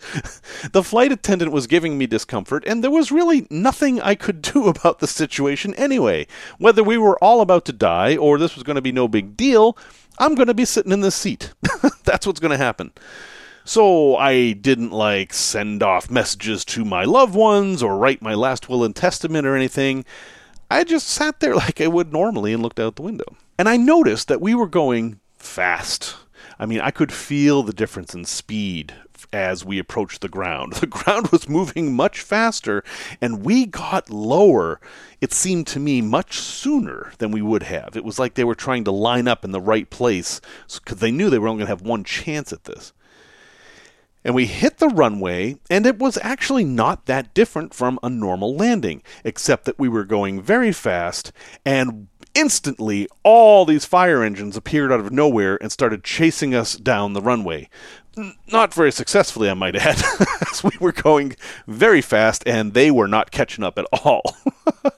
The 0.72 0.82
flight 0.84 1.12
attendant 1.12 1.52
was 1.52 1.66
giving 1.66 1.96
me 1.96 2.06
discomfort, 2.06 2.64
and 2.66 2.84
there 2.84 2.90
was 2.90 3.10
really 3.10 3.46
nothing 3.50 4.00
I 4.00 4.14
could 4.14 4.42
do 4.42 4.68
about 4.68 4.98
the 4.98 5.06
situation 5.06 5.74
anyway. 5.74 6.26
Whether 6.58 6.82
we 6.82 6.98
were 6.98 7.22
all 7.22 7.40
about 7.40 7.64
to 7.66 7.72
die 7.72 8.16
or 8.16 8.38
this 8.38 8.54
was 8.54 8.64
going 8.64 8.76
to 8.76 8.82
be 8.82 8.92
no 8.92 9.08
big 9.08 9.36
deal, 9.36 9.78
I'm 10.18 10.34
going 10.34 10.48
to 10.48 10.54
be 10.54 10.64
sitting 10.64 10.92
in 10.92 11.00
this 11.00 11.14
seat. 11.14 11.54
That's 12.04 12.26
what's 12.26 12.40
going 12.40 12.50
to 12.50 12.58
happen. 12.58 12.92
So 13.64 14.16
I 14.16 14.52
didn't 14.52 14.90
like 14.90 15.32
send 15.32 15.82
off 15.82 16.10
messages 16.10 16.64
to 16.66 16.84
my 16.84 17.04
loved 17.04 17.34
ones 17.34 17.82
or 17.82 17.96
write 17.96 18.22
my 18.22 18.34
last 18.34 18.68
will 18.68 18.84
and 18.84 18.96
testament 18.96 19.46
or 19.46 19.56
anything. 19.56 20.04
I 20.70 20.84
just 20.84 21.08
sat 21.08 21.40
there 21.40 21.54
like 21.56 21.80
I 21.80 21.86
would 21.86 22.12
normally 22.12 22.52
and 22.52 22.62
looked 22.62 22.80
out 22.80 22.96
the 22.96 23.02
window. 23.02 23.36
And 23.58 23.68
I 23.68 23.76
noticed 23.76 24.28
that 24.28 24.40
we 24.40 24.54
were 24.54 24.68
going 24.68 25.20
fast. 25.36 26.16
I 26.58 26.66
mean, 26.66 26.80
I 26.80 26.90
could 26.90 27.12
feel 27.12 27.62
the 27.62 27.72
difference 27.72 28.14
in 28.14 28.24
speed 28.24 28.94
as 29.32 29.64
we 29.64 29.78
approached 29.78 30.20
the 30.20 30.28
ground. 30.28 30.74
The 30.80 30.86
ground 30.86 31.28
was 31.28 31.48
moving 31.48 31.94
much 31.94 32.20
faster, 32.20 32.82
and 33.20 33.44
we 33.44 33.66
got 33.66 34.10
lower, 34.10 34.80
it 35.20 35.32
seemed 35.32 35.66
to 35.68 35.80
me, 35.80 36.00
much 36.00 36.38
sooner 36.38 37.12
than 37.18 37.30
we 37.30 37.42
would 37.42 37.64
have. 37.64 37.96
It 37.96 38.04
was 38.04 38.18
like 38.18 38.34
they 38.34 38.44
were 38.44 38.54
trying 38.54 38.84
to 38.84 38.90
line 38.90 39.28
up 39.28 39.44
in 39.44 39.52
the 39.52 39.60
right 39.60 39.88
place 39.88 40.40
because 40.74 40.98
they 40.98 41.10
knew 41.10 41.28
they 41.28 41.38
were 41.38 41.48
only 41.48 41.60
going 41.60 41.66
to 41.66 41.72
have 41.72 41.82
one 41.82 42.04
chance 42.04 42.52
at 42.52 42.64
this. 42.64 42.92
And 44.24 44.34
we 44.34 44.46
hit 44.46 44.78
the 44.78 44.88
runway, 44.88 45.56
and 45.70 45.86
it 45.86 45.98
was 45.98 46.18
actually 46.22 46.64
not 46.64 47.06
that 47.06 47.32
different 47.32 47.72
from 47.72 47.98
a 48.02 48.10
normal 48.10 48.54
landing, 48.54 49.02
except 49.24 49.64
that 49.64 49.78
we 49.78 49.88
were 49.88 50.04
going 50.04 50.42
very 50.42 50.72
fast, 50.72 51.32
and 51.64 52.08
instantly 52.34 53.08
all 53.22 53.64
these 53.64 53.84
fire 53.84 54.22
engines 54.22 54.56
appeared 54.56 54.92
out 54.92 55.00
of 55.00 55.10
nowhere 55.10 55.58
and 55.60 55.72
started 55.72 56.04
chasing 56.04 56.54
us 56.54 56.74
down 56.76 57.12
the 57.12 57.22
runway. 57.22 57.68
Not 58.52 58.74
very 58.74 58.92
successfully, 58.92 59.48
I 59.48 59.54
might 59.54 59.76
add, 59.76 60.02
as 60.52 60.62
we 60.62 60.72
were 60.80 60.92
going 60.92 61.36
very 61.66 62.02
fast, 62.02 62.42
and 62.46 62.74
they 62.74 62.90
were 62.90 63.08
not 63.08 63.30
catching 63.30 63.64
up 63.64 63.78
at 63.78 63.86
all. 64.04 64.22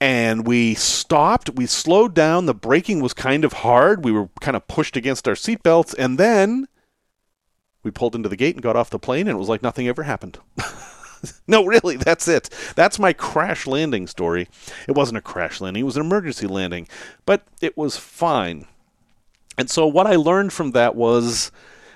and 0.00 0.46
we 0.46 0.74
stopped. 0.74 1.50
We 1.50 1.66
slowed 1.66 2.14
down. 2.14 2.46
The 2.46 2.54
braking 2.54 3.00
was 3.00 3.12
kind 3.12 3.44
of 3.44 3.52
hard. 3.52 4.04
We 4.04 4.12
were 4.12 4.30
kind 4.40 4.56
of 4.56 4.66
pushed 4.66 4.96
against 4.96 5.28
our 5.28 5.34
seatbelts, 5.34 5.94
and 5.98 6.16
then 6.18 6.68
we 7.82 7.90
pulled 7.90 8.14
into 8.14 8.28
the 8.28 8.36
gate 8.36 8.54
and 8.54 8.62
got 8.62 8.76
off 8.76 8.90
the 8.90 8.98
plane, 8.98 9.26
and 9.26 9.36
it 9.36 9.38
was 9.38 9.48
like 9.48 9.62
nothing 9.62 9.88
ever 9.88 10.02
happened. 10.02 10.38
no, 11.46 11.64
really, 11.64 11.96
that's 11.96 12.28
it. 12.28 12.50
That's 12.76 12.98
my 12.98 13.12
crash 13.12 13.66
landing 13.66 14.06
story. 14.06 14.48
It 14.88 14.92
wasn't 14.92 15.18
a 15.18 15.22
crash 15.22 15.60
landing, 15.60 15.82
it 15.82 15.86
was 15.86 15.96
an 15.96 16.04
emergency 16.04 16.46
landing, 16.46 16.88
but 17.26 17.44
it 17.60 17.76
was 17.76 17.96
fine. 17.96 18.66
And 19.58 19.70
so, 19.70 19.86
what 19.86 20.06
I 20.06 20.16
learned 20.16 20.52
from 20.52 20.72
that 20.72 20.94
was 20.94 21.50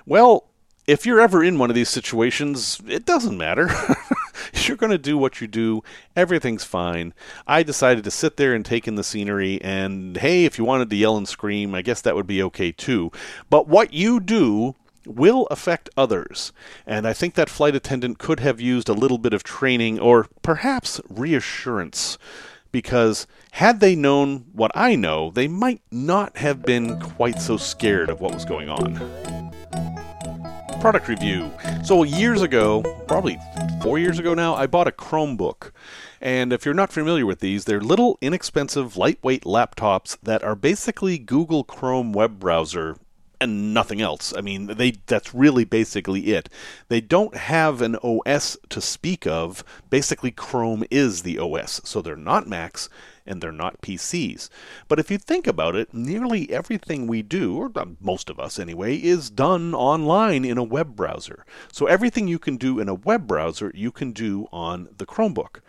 well, 0.07 0.49
if 0.87 1.07
you're 1.07 1.21
ever 1.21 1.43
in 1.43 1.59
one 1.59 1.71
of 1.71 1.77
these 1.77 1.89
situations, 1.89 2.81
it 2.87 3.07
doesn't 3.07 3.39
matter. 3.39 3.71
you're 4.55 4.77
going 4.77 4.93
to 4.93 4.99
do 4.99 5.17
what 5.17 5.41
you 5.41 5.47
do. 5.47 5.83
Everything's 6.15 6.65
fine. 6.65 7.15
I 7.47 7.63
decided 7.63 8.05
to 8.05 8.11
sit 8.11 8.37
there 8.37 8.55
and 8.55 8.65
take 8.65 8.87
in 8.87 8.97
the 8.97 9.05
scenery, 9.05 9.61
and 9.63 10.17
hey, 10.17 10.45
if 10.45 10.59
you 10.59 10.65
wanted 10.65 10.91
to 10.91 10.97
yell 10.97 11.17
and 11.17 11.27
scream, 11.27 11.75
I 11.75 11.83
guess 11.83 12.03
that 12.03 12.15
would 12.15 12.27
be 12.27 12.43
okay 12.43 12.71
too. 12.71 13.11
But 13.49 13.67
what 13.67 13.95
you 13.95 14.21
do 14.21 14.75
will 15.07 15.47
affect 15.51 15.91
others. 15.97 16.53
And 16.87 17.07
I 17.07 17.13
think 17.13 17.35
that 17.35 17.51
flight 17.51 17.75
attendant 17.75 18.19
could 18.19 18.41
have 18.41 18.61
used 18.61 18.89
a 18.89 18.95
little 18.95 19.19
bit 19.19 19.33
of 19.33 19.43
training 19.43 19.99
or 19.99 20.27
perhaps 20.43 21.01
reassurance. 21.09 22.19
Because 22.73 23.27
had 23.53 23.79
they 23.79 23.95
known 23.95 24.47
what 24.53 24.73
I 24.75 24.97
know, 24.97 25.31
they 25.31 25.47
might 25.47 25.81
not 25.93 26.39
have 26.39 26.63
been 26.63 26.99
quite 26.99 27.41
so 27.41 27.57
scared 27.57 28.11
of 28.11 28.21
what 28.21 28.35
was 28.35 28.45
going 28.45 28.69
on. 28.69 29.53
Product 30.81 31.07
review. 31.09 31.51
So, 31.85 32.03
years 32.03 32.43
ago, 32.43 32.83
probably 33.07 33.39
four 33.81 33.99
years 33.99 34.19
ago 34.19 34.35
now, 34.35 34.55
I 34.55 34.67
bought 34.67 34.89
a 34.89 34.93
Chromebook. 34.93 35.71
And 36.21 36.53
if 36.53 36.65
you're 36.65 36.75
not 36.75 36.93
familiar 36.93 37.27
with 37.27 37.41
these, 37.41 37.65
they're 37.65 37.81
little, 37.81 38.19
inexpensive, 38.21 38.97
lightweight 38.97 39.45
laptops 39.45 40.19
that 40.23 40.43
are 40.43 40.57
basically 40.57 41.17
Google 41.17 41.65
Chrome 41.65 42.13
web 42.13 42.41
browser 42.41 42.97
and 43.41 43.75
nothing 43.75 44.01
else. 44.01 44.33
I 44.37 44.41
mean, 44.41 44.67
they 44.67 44.93
that's 45.07 45.35
really 45.35 45.65
basically 45.65 46.35
it. 46.35 46.49
They 46.89 47.01
don't 47.01 47.37
have 47.37 47.83
an 47.83 47.97
OS 47.97 48.57
to 48.71 48.81
speak 48.81 49.27
of. 49.27 49.65
Basically, 49.91 50.31
Chrome 50.31 50.85
is 50.91 51.23
the 51.23 51.39
OS, 51.39 51.81
so 51.85 52.01
they're 52.01 52.17
not 52.17 52.49
Macs 52.49 52.89
and 53.27 53.41
they're 53.41 53.53
not 53.53 53.81
PCs. 53.81 54.49
But 54.89 54.99
if 54.99 55.11
you 55.11 55.19
think 55.19 55.47
about 55.47 55.75
it, 55.75 55.95
nearly 55.95 56.51
everything 56.51 57.07
we 57.07 57.23
do, 57.23 57.57
or 57.57 57.71
most 58.01 58.29
of 58.29 58.39
us 58.39 58.59
anyway, 58.59 58.97
is 58.97 59.31
done 59.31 59.75
online 59.75 60.45
in 60.45 60.59
a 60.59 60.63
web 60.63 60.95
browser. 60.95 61.45
So 61.73 61.87
everything 61.87 62.29
you 62.29 62.39
can 62.39 62.57
do 62.57 62.79
in 62.79 62.89
a 62.89 62.95
web 62.95 63.27
browser, 63.27 63.73
you 63.75 63.91
can 63.91 64.13
do 64.13 64.47
on 64.53 64.89
the 64.97 65.07
Chromebook. 65.07 65.61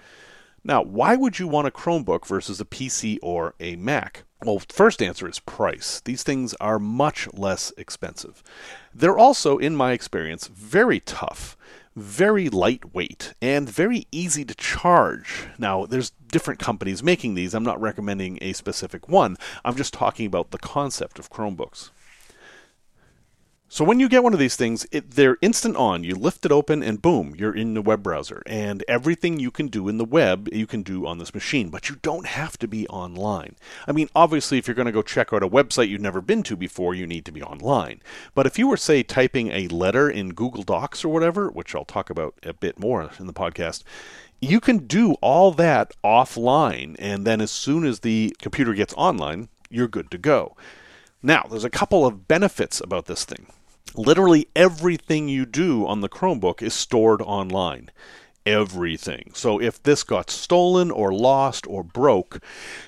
Now, 0.67 0.82
why 0.82 1.15
would 1.15 1.38
you 1.38 1.47
want 1.47 1.67
a 1.67 1.71
Chromebook 1.71 2.25
versus 2.25 2.60
a 2.60 2.65
PC 2.65 3.19
or 3.21 3.54
a 3.60 3.75
Mac? 3.75 4.23
Well, 4.43 4.63
first 4.67 4.99
answer 4.99 5.30
is 5.30 5.39
price. 5.39 6.01
These 6.04 6.23
things 6.23 6.56
are 6.56 6.80
much 6.80 7.32
less 7.34 7.71
expensive. 7.78 8.41
They're 8.91 9.17
also, 9.17 9.60
in 9.60 9.75
my 9.75 9.91
experience, 9.91 10.47
very 10.47 10.99
tough, 11.01 11.56
very 11.95 12.49
lightweight, 12.49 13.36
and 13.43 13.69
very 13.69 14.08
easy 14.12 14.43
to 14.43 14.56
charge. 14.56 15.45
Now, 15.60 15.86
there's 15.86 16.13
different 16.32 16.60
companies 16.60 17.04
making 17.04 17.36
these. 17.36 17.54
I'm 17.54 17.63
not 17.63 17.80
recommending 17.80 18.39
a 18.41 18.54
specific 18.54 19.08
one. 19.08 19.38
I'm 19.63 19.75
just 19.75 19.93
talking 19.93 20.25
about 20.25 20.49
the 20.49 20.58
concept 20.58 21.19
of 21.19 21.30
Chromebooks. 21.30 21.91
So 23.75 23.83
when 23.83 23.99
you 23.99 24.07
get 24.07 24.23
one 24.23 24.31
of 24.31 24.39
these 24.39 24.55
things, 24.55 24.88
it, 24.93 25.11
they're 25.11 25.38
instant 25.41 25.75
on. 25.75 26.05
You 26.05 26.15
lift 26.15 26.45
it 26.45 26.51
open 26.53 26.81
and 26.81 27.01
boom, 27.01 27.35
you're 27.38 27.53
in 27.53 27.73
the 27.73 27.81
web 27.81 28.01
browser. 28.01 28.41
And 28.45 28.85
everything 28.88 29.38
you 29.38 29.51
can 29.51 29.67
do 29.67 29.89
in 29.89 29.97
the 29.97 30.05
web, 30.05 30.47
you 30.53 30.65
can 30.65 30.81
do 30.81 31.05
on 31.05 31.17
this 31.17 31.33
machine, 31.33 31.67
but 31.67 31.89
you 31.89 31.97
don't 32.01 32.25
have 32.25 32.57
to 32.59 32.69
be 32.69 32.88
online. 32.88 33.57
I 33.85 33.91
mean, 33.91 34.07
obviously, 34.15 34.57
if 34.57 34.65
you're 34.65 34.75
going 34.75 34.85
to 34.85 34.93
go 34.93 35.01
check 35.01 35.33
out 35.33 35.43
a 35.43 35.49
website 35.49 35.89
you've 35.89 35.99
never 35.99 36.21
been 36.21 36.41
to 36.43 36.55
before, 36.55 36.95
you 36.95 37.05
need 37.05 37.25
to 37.25 37.33
be 37.33 37.43
online. 37.43 37.99
But 38.33 38.45
if 38.45 38.57
you 38.57 38.69
were, 38.69 38.77
say, 38.77 39.03
typing 39.03 39.51
a 39.51 39.67
letter 39.67 40.09
in 40.09 40.29
Google 40.29 40.63
Docs 40.63 41.03
or 41.03 41.09
whatever, 41.09 41.49
which 41.49 41.75
I'll 41.75 41.83
talk 41.83 42.09
about 42.09 42.35
a 42.43 42.53
bit 42.53 42.79
more 42.79 43.11
in 43.19 43.27
the 43.27 43.33
podcast, 43.33 43.83
you 44.39 44.61
can 44.61 44.88
do 44.88 45.15
all 45.15 45.51
that 45.51 45.91
offline. 46.01 46.95
And 46.97 47.27
then 47.27 47.41
as 47.41 47.51
soon 47.51 47.83
as 47.83 47.99
the 47.99 48.38
computer 48.41 48.73
gets 48.73 48.93
online, 48.93 49.49
you're 49.69 49.89
good 49.89 50.09
to 50.11 50.17
go. 50.17 50.55
Now, 51.21 51.45
there's 51.49 51.65
a 51.65 51.69
couple 51.69 52.05
of 52.05 52.29
benefits 52.29 52.79
about 52.79 53.07
this 53.07 53.25
thing. 53.25 53.47
Literally 53.97 54.47
everything 54.55 55.29
you 55.29 55.45
do 55.45 55.86
on 55.88 56.01
the 56.01 56.10
Chromebook 56.10 56.62
is 56.62 56.73
stored 56.73 57.21
online. 57.21 57.91
Everything. 58.45 59.31
So 59.34 59.60
if 59.60 59.81
this 59.81 60.03
got 60.03 60.29
stolen 60.29 60.91
or 60.91 61.12
lost 61.12 61.65
or 61.65 61.84
broke, 61.84 62.39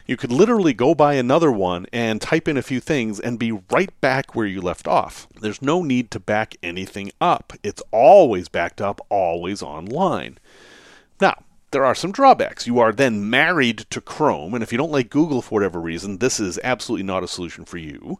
you 0.05 0.15
could 0.15 0.31
literally 0.31 0.73
go 0.73 0.93
buy 0.93 1.15
another 1.15 1.51
one 1.51 1.87
and 1.91 2.21
type 2.21 2.47
in 2.47 2.57
a 2.57 2.61
few 2.61 2.79
things 2.79 3.19
and 3.19 3.39
be 3.39 3.51
right 3.71 3.89
back 3.99 4.35
where 4.35 4.45
you 4.45 4.61
left 4.61 4.87
off. 4.87 5.27
There's 5.39 5.61
no 5.61 5.81
need 5.81 6.11
to 6.11 6.19
back 6.19 6.55
anything 6.61 7.11
up. 7.19 7.53
It's 7.63 7.81
always 7.91 8.49
backed 8.49 8.81
up, 8.81 9.01
always 9.09 9.63
online. 9.63 10.37
Now, 11.19 11.43
there 11.71 11.85
are 11.85 11.95
some 11.95 12.11
drawbacks. 12.11 12.67
You 12.67 12.79
are 12.79 12.93
then 12.93 13.29
married 13.29 13.79
to 13.89 13.99
Chrome, 13.99 14.53
and 14.53 14.61
if 14.61 14.71
you 14.71 14.77
don't 14.77 14.91
like 14.91 15.09
Google 15.09 15.41
for 15.41 15.55
whatever 15.55 15.81
reason, 15.81 16.19
this 16.19 16.39
is 16.39 16.59
absolutely 16.63 17.03
not 17.03 17.23
a 17.23 17.27
solution 17.27 17.65
for 17.65 17.77
you. 17.77 18.19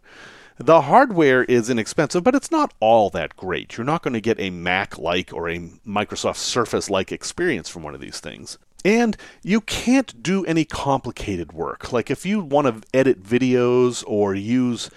The 0.59 0.81
hardware 0.81 1.43
is 1.43 1.69
inexpensive, 1.69 2.23
but 2.23 2.33
it's 2.33 2.49
not 2.49 2.73
all 2.79 3.11
that 3.11 3.37
great. 3.37 3.77
You're 3.77 3.85
not 3.85 4.01
going 4.01 4.15
to 4.15 4.21
get 4.21 4.39
a 4.39 4.49
Mac 4.49 4.97
like 4.97 5.31
or 5.31 5.47
a 5.47 5.59
Microsoft 5.87 6.37
Surface 6.37 6.89
like 6.89 7.11
experience 7.11 7.69
from 7.69 7.83
one 7.83 7.93
of 7.93 8.01
these 8.01 8.19
things. 8.19 8.57
And 8.83 9.15
you 9.43 9.61
can't 9.61 10.23
do 10.23 10.43
any 10.45 10.65
complicated 10.65 11.53
work. 11.53 11.93
Like 11.93 12.09
if 12.09 12.25
you 12.25 12.39
want 12.39 12.67
to 12.67 12.89
edit 12.91 13.21
videos 13.21 14.03
or 14.07 14.33
use 14.33 14.89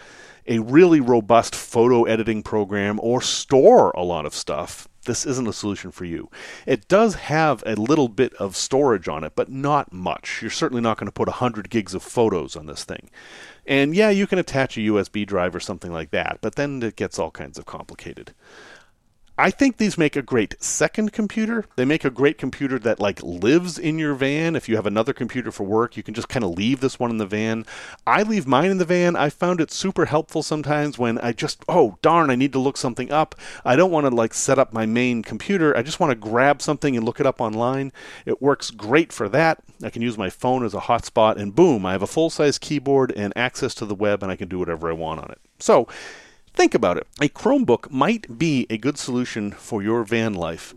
a 0.47 0.61
really 0.61 1.01
robust 1.01 1.55
photo 1.55 2.05
editing 2.05 2.43
program 2.43 2.99
or 3.03 3.21
store 3.21 3.91
a 3.91 4.03
lot 4.03 4.25
of 4.25 4.35
stuff, 4.35 4.89
this 5.05 5.27
isn't 5.27 5.49
a 5.49 5.53
solution 5.53 5.91
for 5.91 6.05
you. 6.05 6.31
It 6.67 6.89
does 6.89 7.15
have 7.15 7.63
a 7.67 7.75
little 7.75 8.09
bit 8.09 8.35
of 8.35 8.57
storage 8.57 9.09
on 9.09 9.25
it, 9.25 9.33
but 9.35 9.51
not 9.51 9.93
much. 9.93 10.41
You're 10.43 10.51
certainly 10.51 10.83
not 10.83 10.99
going 10.99 11.07
to 11.07 11.13
put 11.13 11.29
100 11.29 11.71
gigs 11.71 11.95
of 11.95 12.03
photos 12.03 12.57
on 12.57 12.67
this 12.67 12.85
thing. 12.85 13.11
And 13.67 13.95
yeah, 13.95 14.11
you 14.11 14.27
can 14.27 14.39
attach 14.39 14.77
a 14.77 14.81
USB 14.81 15.27
drive 15.27 15.55
or 15.55 15.61
something 15.61 15.93
like 15.93 16.11
that, 16.11 16.39
but 16.41 16.57
then 16.57 16.83
it 16.83 16.97
gets 16.97 17.19
all 17.19 17.31
kinds 17.31 17.59
of 17.59 17.67
complicated. 17.67 18.35
I 19.41 19.51
think 19.51 19.79
these 19.79 19.97
make 19.97 20.17
a 20.17 20.23
great 20.23 20.63
second 20.63 21.15
computer. 21.15 21.65
They 21.77 21.87
make 21.87 22.05
a 22.05 22.11
great 22.11 22.37
computer 22.37 22.79
that 22.81 23.01
like 23.01 23.23
lives 23.23 23.79
in 23.79 23.99
your 23.99 24.13
van. 24.13 24.55
If 24.55 24.69
you 24.69 24.77
have 24.77 24.85
another 24.85 25.15
computer 25.15 25.51
for 25.51 25.65
work, 25.65 25.97
you 25.97 26.03
can 26.03 26.13
just 26.13 26.29
kind 26.29 26.45
of 26.45 26.51
leave 26.51 26.81
this 26.81 26.99
one 26.99 27.11
in 27.11 27.17
the 27.17 27.25
van. 27.25 27.65
I 28.07 28.23
leave 28.23 28.47
mine 28.47 28.71
in 28.71 28.77
the 28.77 28.85
van. 28.85 29.17
I 29.17 29.31
found 29.31 29.63
it 29.63 29.71
super 29.71 30.05
helpful 30.05 30.43
sometimes 30.43 30.99
when 30.99 31.17
I 31.21 31.33
just 31.33 31.65
oh 31.71 31.97
darn, 32.03 32.29
I 32.29 32.35
need 32.35 32.53
to 32.53 32.59
look 32.59 32.77
something 32.77 33.11
up. 33.11 33.35
I 33.65 33.77
don't 33.77 33.91
want 33.91 34.05
to 34.05 34.15
like 34.15 34.35
set 34.35 34.59
up 34.59 34.75
my 34.75 34.85
main 34.85 35.23
computer. 35.23 35.75
I 35.75 35.81
just 35.81 36.01
want 36.01 36.11
to 36.11 36.17
grab 36.17 36.61
something 36.61 36.95
and 36.95 37.07
look 37.07 37.19
it 37.19 37.25
up 37.25 37.41
online. 37.41 37.93
It 38.27 38.43
works 38.43 38.71
great 38.71 39.11
for 39.11 39.27
that. 39.31 39.63
I 39.83 39.89
can 39.89 40.03
use 40.03 40.19
my 40.19 40.29
phone 40.29 40.67
as 40.67 40.75
a 40.75 40.81
hotspot 40.81 41.37
and 41.37 41.55
boom, 41.55 41.87
I 41.87 41.93
have 41.93 42.03
a 42.03 42.07
full-size 42.07 42.59
keyboard 42.59 43.11
and 43.17 43.33
access 43.37 43.75
to 43.77 43.87
the 43.87 43.95
web 43.95 44.23
and 44.23 44.31
I 44.31 44.37
can 44.37 44.49
do 44.49 44.59
whatever 44.59 44.91
I 44.91 44.93
want 44.93 45.21
on 45.21 45.31
it. 45.31 45.39
So, 45.59 45.89
Think 46.55 46.75
about 46.75 46.97
it. 46.97 47.07
A 47.21 47.29
Chromebook 47.29 47.91
might 47.91 48.39
be 48.39 48.67
a 48.69 48.77
good 48.77 48.99
solution 48.99 49.53
for 49.53 49.83
your 49.83 50.05
van 50.05 50.35
life. 50.35 50.75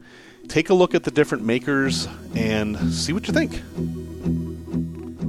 Take 0.47 0.69
a 0.69 0.73
look 0.73 0.93
at 0.93 1.03
the 1.03 1.11
different 1.11 1.43
makers 1.43 2.07
and 2.35 2.77
see 2.93 3.13
what 3.13 3.27
you 3.27 3.33
think. 3.33 3.61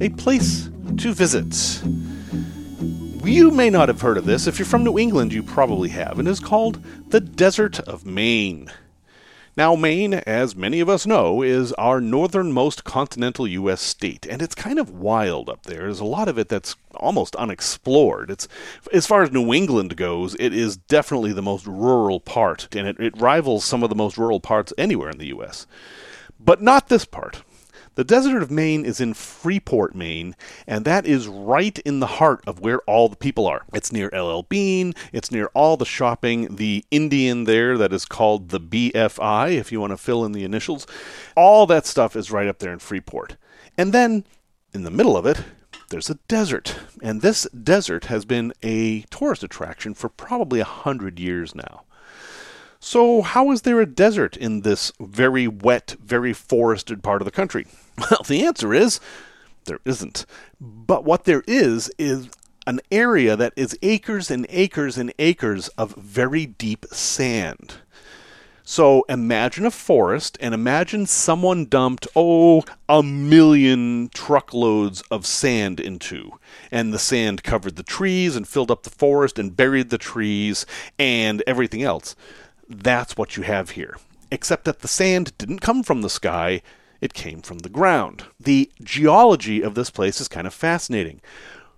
A 0.02 0.08
place 0.10 0.68
to 0.98 1.12
visit. 1.14 1.82
You 3.24 3.50
may 3.50 3.70
not 3.70 3.88
have 3.88 4.00
heard 4.00 4.18
of 4.18 4.26
this. 4.26 4.46
If 4.46 4.58
you're 4.58 4.66
from 4.66 4.84
New 4.84 4.98
England, 4.98 5.32
you 5.32 5.42
probably 5.42 5.88
have, 5.90 6.18
and 6.18 6.28
it's 6.28 6.40
called 6.40 6.84
the 7.08 7.20
Desert 7.20 7.80
of 7.80 8.04
Maine. 8.04 8.70
Now, 9.56 9.76
Maine, 9.76 10.14
as 10.14 10.56
many 10.56 10.80
of 10.80 10.88
us 10.88 11.06
know, 11.06 11.40
is 11.40 11.72
our 11.74 12.00
northernmost 12.00 12.82
continental 12.82 13.46
U.S. 13.46 13.80
state, 13.80 14.26
and 14.28 14.42
it's 14.42 14.54
kind 14.54 14.80
of 14.80 14.90
wild 14.90 15.48
up 15.48 15.62
there. 15.62 15.82
There's 15.82 16.00
a 16.00 16.04
lot 16.04 16.26
of 16.26 16.38
it 16.38 16.48
that's 16.48 16.74
almost 16.94 17.36
unexplored. 17.36 18.32
It's 18.32 18.48
as 18.92 19.06
far 19.06 19.22
as 19.22 19.30
New 19.30 19.54
England 19.54 19.96
goes, 19.96 20.34
it 20.40 20.52
is 20.52 20.76
definitely 20.76 21.32
the 21.32 21.40
most 21.40 21.66
rural 21.68 22.18
part, 22.18 22.66
and 22.74 22.88
it, 22.88 22.98
it 22.98 23.20
rivals 23.20 23.64
some 23.64 23.84
of 23.84 23.90
the 23.90 23.94
most 23.94 24.18
rural 24.18 24.40
parts 24.40 24.72
anywhere 24.76 25.10
in 25.10 25.18
the 25.18 25.28
U.S. 25.28 25.68
But 26.40 26.60
not 26.60 26.88
this 26.88 27.04
part. 27.04 27.44
The 27.96 28.02
Desert 28.02 28.42
of 28.42 28.50
Maine 28.50 28.84
is 28.84 29.00
in 29.00 29.14
Freeport, 29.14 29.94
Maine, 29.94 30.34
and 30.66 30.84
that 30.84 31.06
is 31.06 31.28
right 31.28 31.78
in 31.80 32.00
the 32.00 32.06
heart 32.06 32.42
of 32.44 32.58
where 32.58 32.80
all 32.80 33.08
the 33.08 33.14
people 33.14 33.46
are. 33.46 33.62
It's 33.72 33.92
near 33.92 34.08
LL 34.08 34.42
Bean, 34.42 34.94
it's 35.12 35.30
near 35.30 35.46
all 35.54 35.76
the 35.76 35.84
shopping, 35.84 36.56
the 36.56 36.84
Indian 36.90 37.44
there 37.44 37.78
that 37.78 37.92
is 37.92 38.04
called 38.04 38.48
the 38.48 38.58
BFI, 38.58 39.56
if 39.56 39.70
you 39.70 39.80
want 39.80 39.92
to 39.92 39.96
fill 39.96 40.24
in 40.24 40.32
the 40.32 40.42
initials. 40.42 40.88
All 41.36 41.66
that 41.66 41.86
stuff 41.86 42.16
is 42.16 42.32
right 42.32 42.48
up 42.48 42.58
there 42.58 42.72
in 42.72 42.80
Freeport. 42.80 43.36
And 43.78 43.92
then, 43.92 44.24
in 44.72 44.82
the 44.82 44.90
middle 44.90 45.16
of 45.16 45.24
it, 45.24 45.44
there's 45.90 46.10
a 46.10 46.18
desert. 46.26 46.76
And 47.00 47.22
this 47.22 47.44
desert 47.50 48.06
has 48.06 48.24
been 48.24 48.52
a 48.60 49.02
tourist 49.02 49.44
attraction 49.44 49.94
for 49.94 50.08
probably 50.08 50.58
a 50.58 50.64
hundred 50.64 51.20
years 51.20 51.54
now. 51.54 51.82
So, 52.80 53.22
how 53.22 53.52
is 53.52 53.62
there 53.62 53.80
a 53.80 53.86
desert 53.86 54.36
in 54.36 54.62
this 54.62 54.92
very 55.00 55.46
wet, 55.46 55.94
very 56.02 56.32
forested 56.32 57.02
part 57.02 57.22
of 57.22 57.24
the 57.24 57.30
country? 57.30 57.66
Well, 57.98 58.22
the 58.26 58.44
answer 58.44 58.74
is 58.74 59.00
there 59.66 59.80
isn't. 59.84 60.26
But 60.60 61.04
what 61.04 61.24
there 61.24 61.42
is 61.46 61.90
is 61.98 62.28
an 62.66 62.80
area 62.90 63.36
that 63.36 63.52
is 63.56 63.78
acres 63.82 64.30
and 64.30 64.46
acres 64.48 64.96
and 64.96 65.12
acres 65.18 65.68
of 65.68 65.94
very 65.96 66.46
deep 66.46 66.86
sand. 66.86 67.74
So 68.66 69.04
imagine 69.10 69.66
a 69.66 69.70
forest 69.70 70.38
and 70.40 70.54
imagine 70.54 71.04
someone 71.04 71.66
dumped, 71.66 72.08
oh, 72.16 72.64
a 72.88 73.02
million 73.02 74.08
truckloads 74.14 75.02
of 75.10 75.26
sand 75.26 75.80
into. 75.80 76.38
And 76.70 76.92
the 76.92 76.98
sand 76.98 77.42
covered 77.42 77.76
the 77.76 77.82
trees 77.82 78.34
and 78.34 78.48
filled 78.48 78.70
up 78.70 78.84
the 78.84 78.90
forest 78.90 79.38
and 79.38 79.54
buried 79.54 79.90
the 79.90 79.98
trees 79.98 80.64
and 80.98 81.42
everything 81.46 81.82
else. 81.82 82.16
That's 82.66 83.18
what 83.18 83.36
you 83.36 83.42
have 83.42 83.70
here. 83.70 83.98
Except 84.30 84.64
that 84.64 84.80
the 84.80 84.88
sand 84.88 85.36
didn't 85.36 85.60
come 85.60 85.82
from 85.82 86.00
the 86.00 86.08
sky, 86.08 86.62
it 87.04 87.12
came 87.12 87.42
from 87.42 87.58
the 87.58 87.68
ground. 87.68 88.24
The 88.40 88.70
geology 88.82 89.60
of 89.60 89.74
this 89.74 89.90
place 89.90 90.22
is 90.22 90.26
kind 90.26 90.46
of 90.46 90.54
fascinating. 90.54 91.20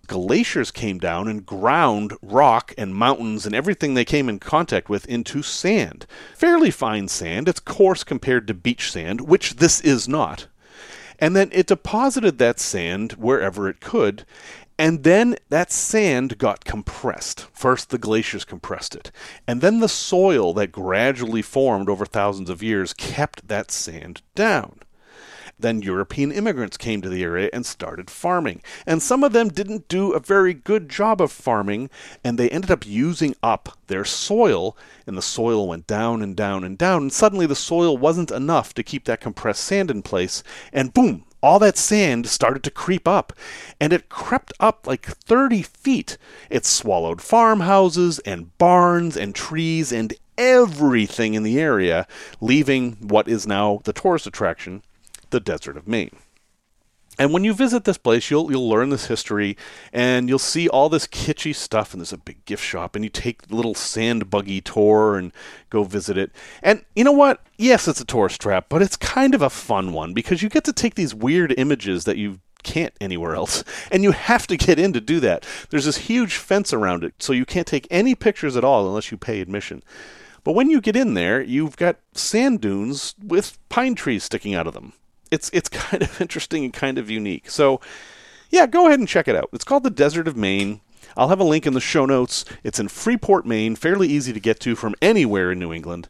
Glaciers 0.06 0.70
came 0.70 0.98
down 0.98 1.26
and 1.26 1.44
ground 1.44 2.12
rock 2.22 2.72
and 2.78 2.94
mountains 2.94 3.44
and 3.44 3.52
everything 3.52 3.94
they 3.94 4.04
came 4.04 4.28
in 4.28 4.38
contact 4.38 4.88
with 4.88 5.04
into 5.06 5.42
sand. 5.42 6.06
Fairly 6.36 6.70
fine 6.70 7.08
sand. 7.08 7.48
It's 7.48 7.58
coarse 7.58 8.04
compared 8.04 8.46
to 8.46 8.54
beach 8.54 8.92
sand, 8.92 9.22
which 9.22 9.56
this 9.56 9.80
is 9.80 10.06
not. 10.06 10.46
And 11.18 11.34
then 11.34 11.48
it 11.50 11.66
deposited 11.66 12.38
that 12.38 12.60
sand 12.60 13.12
wherever 13.12 13.68
it 13.68 13.80
could, 13.80 14.24
and 14.78 15.02
then 15.02 15.36
that 15.48 15.72
sand 15.72 16.38
got 16.38 16.64
compressed. 16.64 17.46
First, 17.52 17.88
the 17.88 17.98
glaciers 17.98 18.44
compressed 18.44 18.94
it. 18.94 19.10
And 19.48 19.60
then 19.60 19.80
the 19.80 19.88
soil 19.88 20.52
that 20.54 20.70
gradually 20.70 21.42
formed 21.42 21.88
over 21.88 22.04
thousands 22.04 22.50
of 22.50 22.62
years 22.62 22.92
kept 22.92 23.48
that 23.48 23.70
sand 23.70 24.20
down. 24.34 24.80
Then 25.58 25.80
European 25.80 26.32
immigrants 26.32 26.76
came 26.76 27.00
to 27.00 27.08
the 27.08 27.22
area 27.22 27.48
and 27.50 27.64
started 27.64 28.10
farming. 28.10 28.60
And 28.86 29.02
some 29.02 29.24
of 29.24 29.32
them 29.32 29.48
didn't 29.48 29.88
do 29.88 30.12
a 30.12 30.20
very 30.20 30.52
good 30.52 30.90
job 30.90 31.18
of 31.18 31.32
farming, 31.32 31.88
and 32.22 32.38
they 32.38 32.50
ended 32.50 32.70
up 32.70 32.86
using 32.86 33.34
up 33.42 33.70
their 33.86 34.04
soil, 34.04 34.76
and 35.06 35.16
the 35.16 35.22
soil 35.22 35.66
went 35.66 35.86
down 35.86 36.20
and 36.20 36.36
down 36.36 36.62
and 36.62 36.76
down. 36.76 37.04
And 37.04 37.12
suddenly 37.12 37.46
the 37.46 37.54
soil 37.54 37.96
wasn't 37.96 38.30
enough 38.30 38.74
to 38.74 38.82
keep 38.82 39.06
that 39.06 39.22
compressed 39.22 39.64
sand 39.64 39.90
in 39.90 40.02
place, 40.02 40.42
and 40.74 40.92
boom, 40.92 41.24
all 41.42 41.58
that 41.60 41.78
sand 41.78 42.26
started 42.26 42.62
to 42.64 42.70
creep 42.70 43.08
up, 43.08 43.32
and 43.80 43.94
it 43.94 44.10
crept 44.10 44.52
up 44.60 44.86
like 44.86 45.06
30 45.06 45.62
feet. 45.62 46.18
It 46.50 46.66
swallowed 46.66 47.22
farmhouses 47.22 48.18
and 48.20 48.56
barns 48.58 49.16
and 49.16 49.34
trees 49.34 49.90
and 49.90 50.12
everything 50.36 51.32
in 51.32 51.44
the 51.44 51.58
area, 51.58 52.06
leaving 52.42 52.92
what 53.00 53.26
is 53.26 53.46
now 53.46 53.80
the 53.84 53.94
tourist 53.94 54.26
attraction 54.26 54.82
the 55.30 55.40
desert 55.40 55.76
of 55.76 55.88
Maine. 55.88 56.16
And 57.18 57.32
when 57.32 57.44
you 57.44 57.54
visit 57.54 57.84
this 57.84 57.96
place, 57.96 58.30
you'll 58.30 58.50
you'll 58.50 58.68
learn 58.68 58.90
this 58.90 59.06
history, 59.06 59.56
and 59.92 60.28
you'll 60.28 60.38
see 60.38 60.68
all 60.68 60.88
this 60.88 61.06
kitschy 61.06 61.54
stuff. 61.54 61.92
And 61.92 62.00
there's 62.00 62.12
a 62.12 62.18
big 62.18 62.44
gift 62.44 62.62
shop, 62.62 62.94
and 62.94 63.04
you 63.04 63.08
take 63.08 63.46
the 63.46 63.56
little 63.56 63.74
sand 63.74 64.28
buggy 64.28 64.60
tour 64.60 65.16
and 65.16 65.32
go 65.70 65.84
visit 65.84 66.18
it. 66.18 66.30
And 66.62 66.84
you 66.94 67.04
know 67.04 67.12
what? 67.12 67.42
Yes, 67.56 67.88
it's 67.88 68.00
a 68.00 68.04
tourist 68.04 68.40
trap, 68.40 68.66
but 68.68 68.82
it's 68.82 68.96
kind 68.96 69.34
of 69.34 69.40
a 69.40 69.48
fun 69.48 69.94
one 69.94 70.12
because 70.12 70.42
you 70.42 70.50
get 70.50 70.64
to 70.64 70.72
take 70.72 70.94
these 70.94 71.14
weird 71.14 71.54
images 71.56 72.04
that 72.04 72.18
you 72.18 72.40
can't 72.62 72.92
anywhere 73.00 73.34
else, 73.34 73.64
and 73.90 74.02
you 74.02 74.12
have 74.12 74.46
to 74.48 74.58
get 74.58 74.78
in 74.78 74.92
to 74.92 75.00
do 75.00 75.18
that. 75.20 75.46
There's 75.70 75.86
this 75.86 75.96
huge 75.96 76.36
fence 76.36 76.74
around 76.74 77.02
it, 77.02 77.14
so 77.18 77.32
you 77.32 77.46
can't 77.46 77.66
take 77.66 77.86
any 77.90 78.14
pictures 78.14 78.56
at 78.56 78.64
all 78.64 78.86
unless 78.86 79.10
you 79.10 79.16
pay 79.16 79.40
admission. 79.40 79.82
But 80.44 80.52
when 80.52 80.68
you 80.68 80.82
get 80.82 80.96
in 80.96 81.14
there, 81.14 81.42
you've 81.42 81.76
got 81.76 81.96
sand 82.12 82.60
dunes 82.60 83.14
with 83.20 83.58
pine 83.70 83.94
trees 83.94 84.22
sticking 84.22 84.54
out 84.54 84.66
of 84.66 84.74
them 84.74 84.92
it's 85.30 85.50
it's 85.52 85.68
kind 85.70 86.02
of 86.02 86.20
interesting 86.20 86.64
and 86.64 86.72
kind 86.72 86.98
of 86.98 87.10
unique. 87.10 87.50
So, 87.50 87.80
yeah, 88.50 88.66
go 88.66 88.86
ahead 88.86 88.98
and 88.98 89.08
check 89.08 89.28
it 89.28 89.36
out. 89.36 89.50
It's 89.52 89.64
called 89.64 89.82
the 89.82 89.90
Desert 89.90 90.28
of 90.28 90.36
Maine. 90.36 90.80
I'll 91.16 91.28
have 91.28 91.40
a 91.40 91.44
link 91.44 91.66
in 91.66 91.72
the 91.72 91.80
show 91.80 92.04
notes. 92.04 92.44
It's 92.62 92.78
in 92.78 92.88
Freeport, 92.88 93.46
Maine, 93.46 93.74
fairly 93.74 94.08
easy 94.08 94.32
to 94.32 94.40
get 94.40 94.60
to 94.60 94.76
from 94.76 94.94
anywhere 95.00 95.50
in 95.52 95.58
New 95.58 95.72
England. 95.72 96.08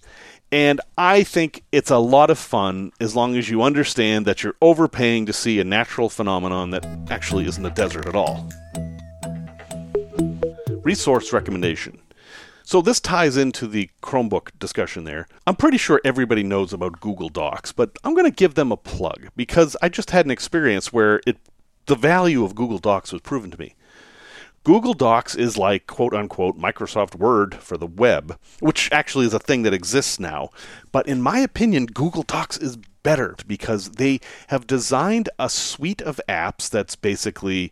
And 0.51 0.81
I 0.97 1.23
think 1.23 1.65
it's 1.73 1.91
a 1.91 1.99
lot 1.99 2.31
of 2.31 2.39
fun 2.39 2.93
as 3.01 3.17
long 3.17 3.37
as 3.37 3.51
you 3.51 3.63
understand 3.63 4.27
that 4.27 4.43
you're 4.43 4.55
overpaying 4.63 5.27
to 5.27 5.33
see 5.33 5.61
a 5.61 5.65
natural 5.65 6.09
phenomenon 6.09 6.71
that 6.71 6.87
actually 7.11 7.47
isn't 7.47 7.65
a 7.65 7.71
desert 7.71 8.07
at 8.07 8.15
all. 8.15 8.49
Resource 10.83 11.33
recommendation 11.33 11.99
so 12.67 12.83
this 12.83 12.99
ties 12.99 13.37
into 13.37 13.69
the 13.69 13.89
Chromebook 14.03 14.51
discussion 14.59 15.05
there. 15.05 15.29
I'm 15.47 15.55
pretty 15.55 15.79
sure 15.79 16.01
everybody 16.05 16.43
knows 16.43 16.73
about 16.73 16.99
Google 16.99 17.29
Docs, 17.29 17.71
but 17.71 17.97
I'm 18.03 18.13
going 18.13 18.25
to 18.25 18.31
give 18.33 18.55
them 18.55 18.73
a 18.73 18.77
plug 18.77 19.29
because 19.37 19.77
I 19.81 19.89
just 19.89 20.11
had 20.11 20.25
an 20.25 20.33
experience 20.33 20.93
where 20.93 21.21
it 21.29 21.37
the 21.87 21.95
value 21.95 22.45
of 22.45 22.57
Google 22.57 22.79
Docs 22.79 23.13
was 23.13 23.23
proven 23.23 23.53
to 23.53 23.61
me. 23.61 23.77
Google 24.65 24.95
Docs 24.95 25.37
is 25.37 25.57
like 25.57 25.87
quote 25.87 26.13
unquote 26.13 26.59
Microsoft 26.59 27.15
Word 27.15 27.55
for 27.55 27.77
the 27.77 27.87
web, 27.87 28.37
which 28.59 28.91
actually 28.91 29.27
is 29.27 29.35
a 29.35 29.39
thing 29.39 29.63
that 29.63 29.73
exists 29.73 30.19
now. 30.19 30.51
But 30.91 31.07
in 31.07 31.23
my 31.23 31.39
opinion, 31.39 31.87
Google 31.87 32.25
Docs 32.25 32.59
is 32.59 32.79
better 33.05 33.37
because 33.47 33.91
they 33.91 34.19
have 34.49 34.67
designed 34.67 35.29
a 35.39 35.49
suite 35.49 36.03
of 36.03 36.21
apps 36.29 36.69
that's 36.69 36.97
basically 36.97 37.71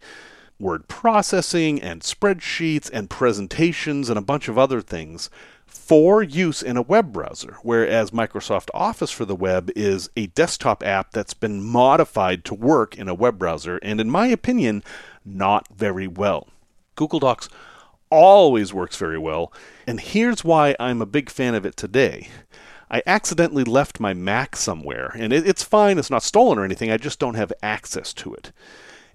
word 0.65 0.89
processing 0.89 1.81
and 1.81 2.01
spreadsheets 2.01 2.91
and 2.91 3.11
presentations 3.11 4.09
and 4.09 4.19
a 4.19 4.23
bunch 4.23 4.49
of 4.49 4.59
other 4.59 4.81
things 4.81 5.29
for 5.67 6.23
use 6.23 6.63
in 6.63 6.79
a 6.79 6.83
web 6.83 7.13
browser, 7.13 7.59
whereas 7.63 8.11
Microsoft 8.11 8.71
Office 8.73 9.11
for 9.11 9.27
the 9.27 9.37
web 9.37 9.71
is 9.77 10.09
a 10.17 10.29
desktop 10.29 10.83
app 10.83 11.11
that's 11.11 11.35
been 11.35 11.63
modified 11.63 12.45
to 12.47 12.55
work 12.55 12.97
in 12.97 13.09
a 13.09 13.15
web 13.15 13.39
browser, 13.39 13.77
and 13.83 14.01
in 14.01 14.11
my 14.11 14.27
opinion, 14.29 14.83
not 15.25 15.69
very 15.69 16.07
well. 16.07 16.49
Google 16.97 17.21
Docs 17.21 17.51
always 18.09 18.73
works 18.73 18.97
very 18.97 19.19
well, 19.19 19.53
and 19.87 20.01
here's 20.01 20.45
why 20.45 20.75
I'm 20.81 21.03
a 21.03 21.07
big 21.07 21.29
fan 21.29 21.55
of 21.55 21.67
it 21.67 21.77
today. 21.77 22.29
I 22.91 23.03
accidentally 23.07 23.65
left 23.65 24.01
my 24.01 24.15
Mac 24.15 24.57
somewhere, 24.57 25.13
and 25.15 25.31
it's 25.33 25.63
fine, 25.63 25.99
it's 25.99 26.11
not 26.11 26.23
stolen 26.23 26.59
or 26.59 26.65
anything, 26.65 26.91
I 26.91 26.97
just 26.97 27.19
don't 27.19 27.35
have 27.35 27.53
access 27.63 28.15
to 28.15 28.33
it. 28.33 28.53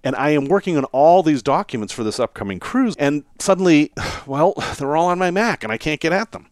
And 0.04 0.16
I 0.16 0.30
am 0.32 0.46
working 0.46 0.78
on 0.78 0.86
all 0.86 1.24
these 1.24 1.44
documents 1.44 1.94
for 1.94 2.04
this 2.04 2.20
upcoming 2.20 2.60
cruise, 2.60 2.96
and 2.98 3.24
suddenly, 3.40 3.92
well, 4.26 4.54
they're 4.78 4.96
all 4.96 5.08
on 5.08 5.20
my 5.20 5.32
Mac 5.32 5.64
and 5.64 5.72
I 5.72 5.78
can't 5.78 6.02
get 6.02 6.14
at 6.14 6.32
them. 6.32 6.48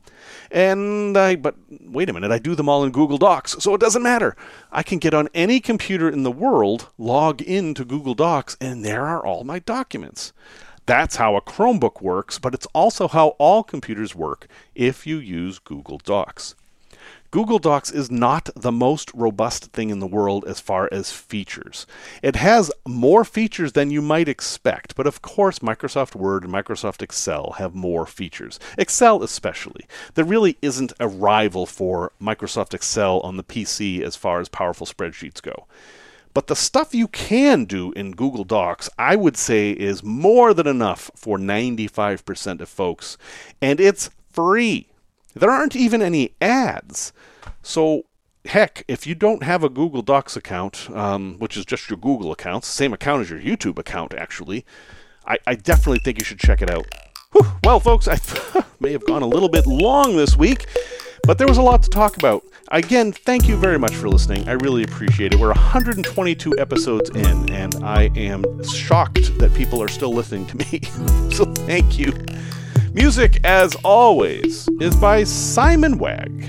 And 0.49 1.17
I, 1.17 1.35
but 1.35 1.55
wait 1.69 2.09
a 2.09 2.13
minute, 2.13 2.31
I 2.31 2.39
do 2.39 2.55
them 2.55 2.69
all 2.69 2.83
in 2.83 2.91
Google 2.91 3.17
Docs, 3.17 3.57
so 3.59 3.73
it 3.73 3.81
doesn't 3.81 4.03
matter. 4.03 4.35
I 4.71 4.83
can 4.83 4.99
get 4.99 5.13
on 5.13 5.29
any 5.33 5.59
computer 5.59 6.09
in 6.09 6.23
the 6.23 6.31
world, 6.31 6.87
log 6.97 7.41
into 7.41 7.83
Google 7.83 8.13
Docs, 8.13 8.55
and 8.61 8.83
there 8.83 9.05
are 9.05 9.25
all 9.25 9.43
my 9.43 9.59
documents. 9.59 10.33
That's 10.85 11.17
how 11.17 11.35
a 11.35 11.41
Chromebook 11.41 12.01
works, 12.01 12.39
but 12.39 12.53
it's 12.53 12.67
also 12.67 13.09
how 13.09 13.29
all 13.39 13.61
computers 13.61 14.15
work 14.15 14.47
if 14.73 15.05
you 15.05 15.17
use 15.17 15.59
Google 15.59 15.97
Docs. 15.97 16.55
Google 17.29 17.59
Docs 17.59 17.91
is 17.91 18.09
not 18.09 18.49
the 18.55 18.71
most 18.71 19.11
robust 19.13 19.73
thing 19.73 19.89
in 19.89 19.99
the 19.99 20.07
world 20.07 20.45
as 20.47 20.61
far 20.61 20.87
as 20.93 21.11
features. 21.11 21.85
It 22.23 22.37
has 22.37 22.71
more 22.87 23.25
features 23.25 23.73
than 23.73 23.91
you 23.91 24.01
might 24.01 24.29
expect, 24.29 24.95
but 24.95 25.05
of 25.05 25.21
course, 25.21 25.59
Microsoft 25.59 26.15
Word 26.15 26.45
and 26.45 26.53
Microsoft 26.53 27.01
Excel 27.01 27.55
have 27.57 27.75
more 27.75 28.05
features. 28.05 28.61
Excel, 28.77 29.23
especially. 29.23 29.85
There 30.13 30.23
really 30.23 30.57
isn't 30.61 30.93
a 31.01 31.07
rival 31.09 31.65
for 31.65 32.13
Microsoft 32.21 32.73
Excel 32.73 33.19
on 33.19 33.35
the 33.35 33.43
PC 33.43 34.01
as 34.01 34.15
far 34.15 34.39
as 34.39 34.47
powerful 34.47 34.87
spreadsheets 34.87 35.41
go. 35.41 35.67
But 36.33 36.47
the 36.47 36.55
stuff 36.55 36.95
you 36.95 37.09
can 37.09 37.65
do 37.65 37.91
in 37.91 38.11
Google 38.11 38.45
Docs, 38.45 38.89
I 38.97 39.17
would 39.17 39.35
say, 39.35 39.71
is 39.71 40.01
more 40.01 40.53
than 40.53 40.67
enough 40.67 41.11
for 41.13 41.37
95% 41.37 42.61
of 42.61 42.69
folks, 42.69 43.17
and 43.61 43.81
it's 43.81 44.11
free. 44.31 44.87
There 45.37 45.51
aren't 45.51 45.75
even 45.75 46.01
any 46.01 46.35
ads. 46.41 47.13
So, 47.61 48.03
heck, 48.45 48.83
if 48.87 49.05
you 49.07 49.15
don't 49.15 49.43
have 49.43 49.63
a 49.63 49.69
Google 49.69 50.01
Docs 50.01 50.35
account, 50.35 50.89
um, 50.91 51.37
which 51.39 51.57
is 51.57 51.65
just 51.65 51.89
your 51.89 51.97
Google 51.97 52.31
account, 52.31 52.65
same 52.65 52.93
account 52.93 53.21
as 53.21 53.29
your 53.29 53.39
YouTube 53.39 53.77
account, 53.77 54.13
actually, 54.13 54.65
I, 55.25 55.37
I 55.45 55.55
definitely 55.55 55.99
think 55.99 56.17
you 56.19 56.25
should 56.25 56.39
check 56.39 56.61
it 56.61 56.69
out. 56.69 56.85
Whew. 57.33 57.45
Well, 57.63 57.79
folks, 57.79 58.07
I 58.07 58.17
may 58.79 58.91
have 58.93 59.05
gone 59.05 59.21
a 59.21 59.27
little 59.27 59.49
bit 59.49 59.67
long 59.67 60.15
this 60.15 60.37
week, 60.37 60.65
but 61.23 61.37
there 61.37 61.47
was 61.47 61.57
a 61.57 61.61
lot 61.61 61.83
to 61.83 61.89
talk 61.89 62.15
about. 62.17 62.43
Again, 62.69 63.11
thank 63.11 63.47
you 63.47 63.57
very 63.57 63.77
much 63.77 63.93
for 63.93 64.09
listening. 64.09 64.47
I 64.47 64.53
really 64.53 64.83
appreciate 64.83 65.33
it. 65.33 65.39
We're 65.39 65.47
122 65.47 66.57
episodes 66.57 67.09
in, 67.09 67.49
and 67.51 67.75
I 67.83 68.09
am 68.15 68.63
shocked 68.63 69.37
that 69.39 69.53
people 69.53 69.81
are 69.81 69.87
still 69.87 70.13
listening 70.13 70.45
to 70.47 70.57
me. 70.57 70.81
so 71.31 71.45
thank 71.45 71.99
you. 71.99 72.13
Music, 72.97 73.39
as 73.43 73.75
always, 73.83 74.67
is 74.81 74.95
by 74.95 75.23
Simon 75.23 75.99
Wagg. 75.99 76.45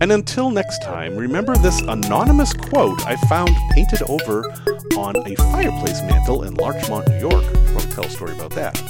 And 0.00 0.10
until 0.10 0.48
next 0.48 0.82
time, 0.82 1.14
remember 1.14 1.54
this 1.54 1.82
anonymous 1.82 2.54
quote 2.54 3.06
I 3.06 3.16
found 3.28 3.50
painted 3.72 4.00
over 4.08 4.50
on 4.96 5.14
a 5.26 5.36
fireplace 5.36 6.00
mantle 6.00 6.44
in 6.44 6.54
Larchmont, 6.54 7.06
New 7.10 7.18
York. 7.18 7.44
I'll 7.54 7.92
tell 7.92 8.06
a 8.06 8.08
story 8.08 8.32
about 8.32 8.52
that. 8.52 8.80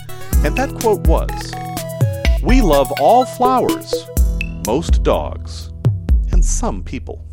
And 0.45 0.57
that 0.57 0.79
quote 0.81 1.05
was 1.09 1.53
We 2.45 2.63
love 2.63 2.93
all 3.01 3.25
flowers, 3.25 3.93
most 4.65 5.03
dogs, 5.03 5.73
and 6.31 6.45
some 6.45 6.85
people. 6.85 7.26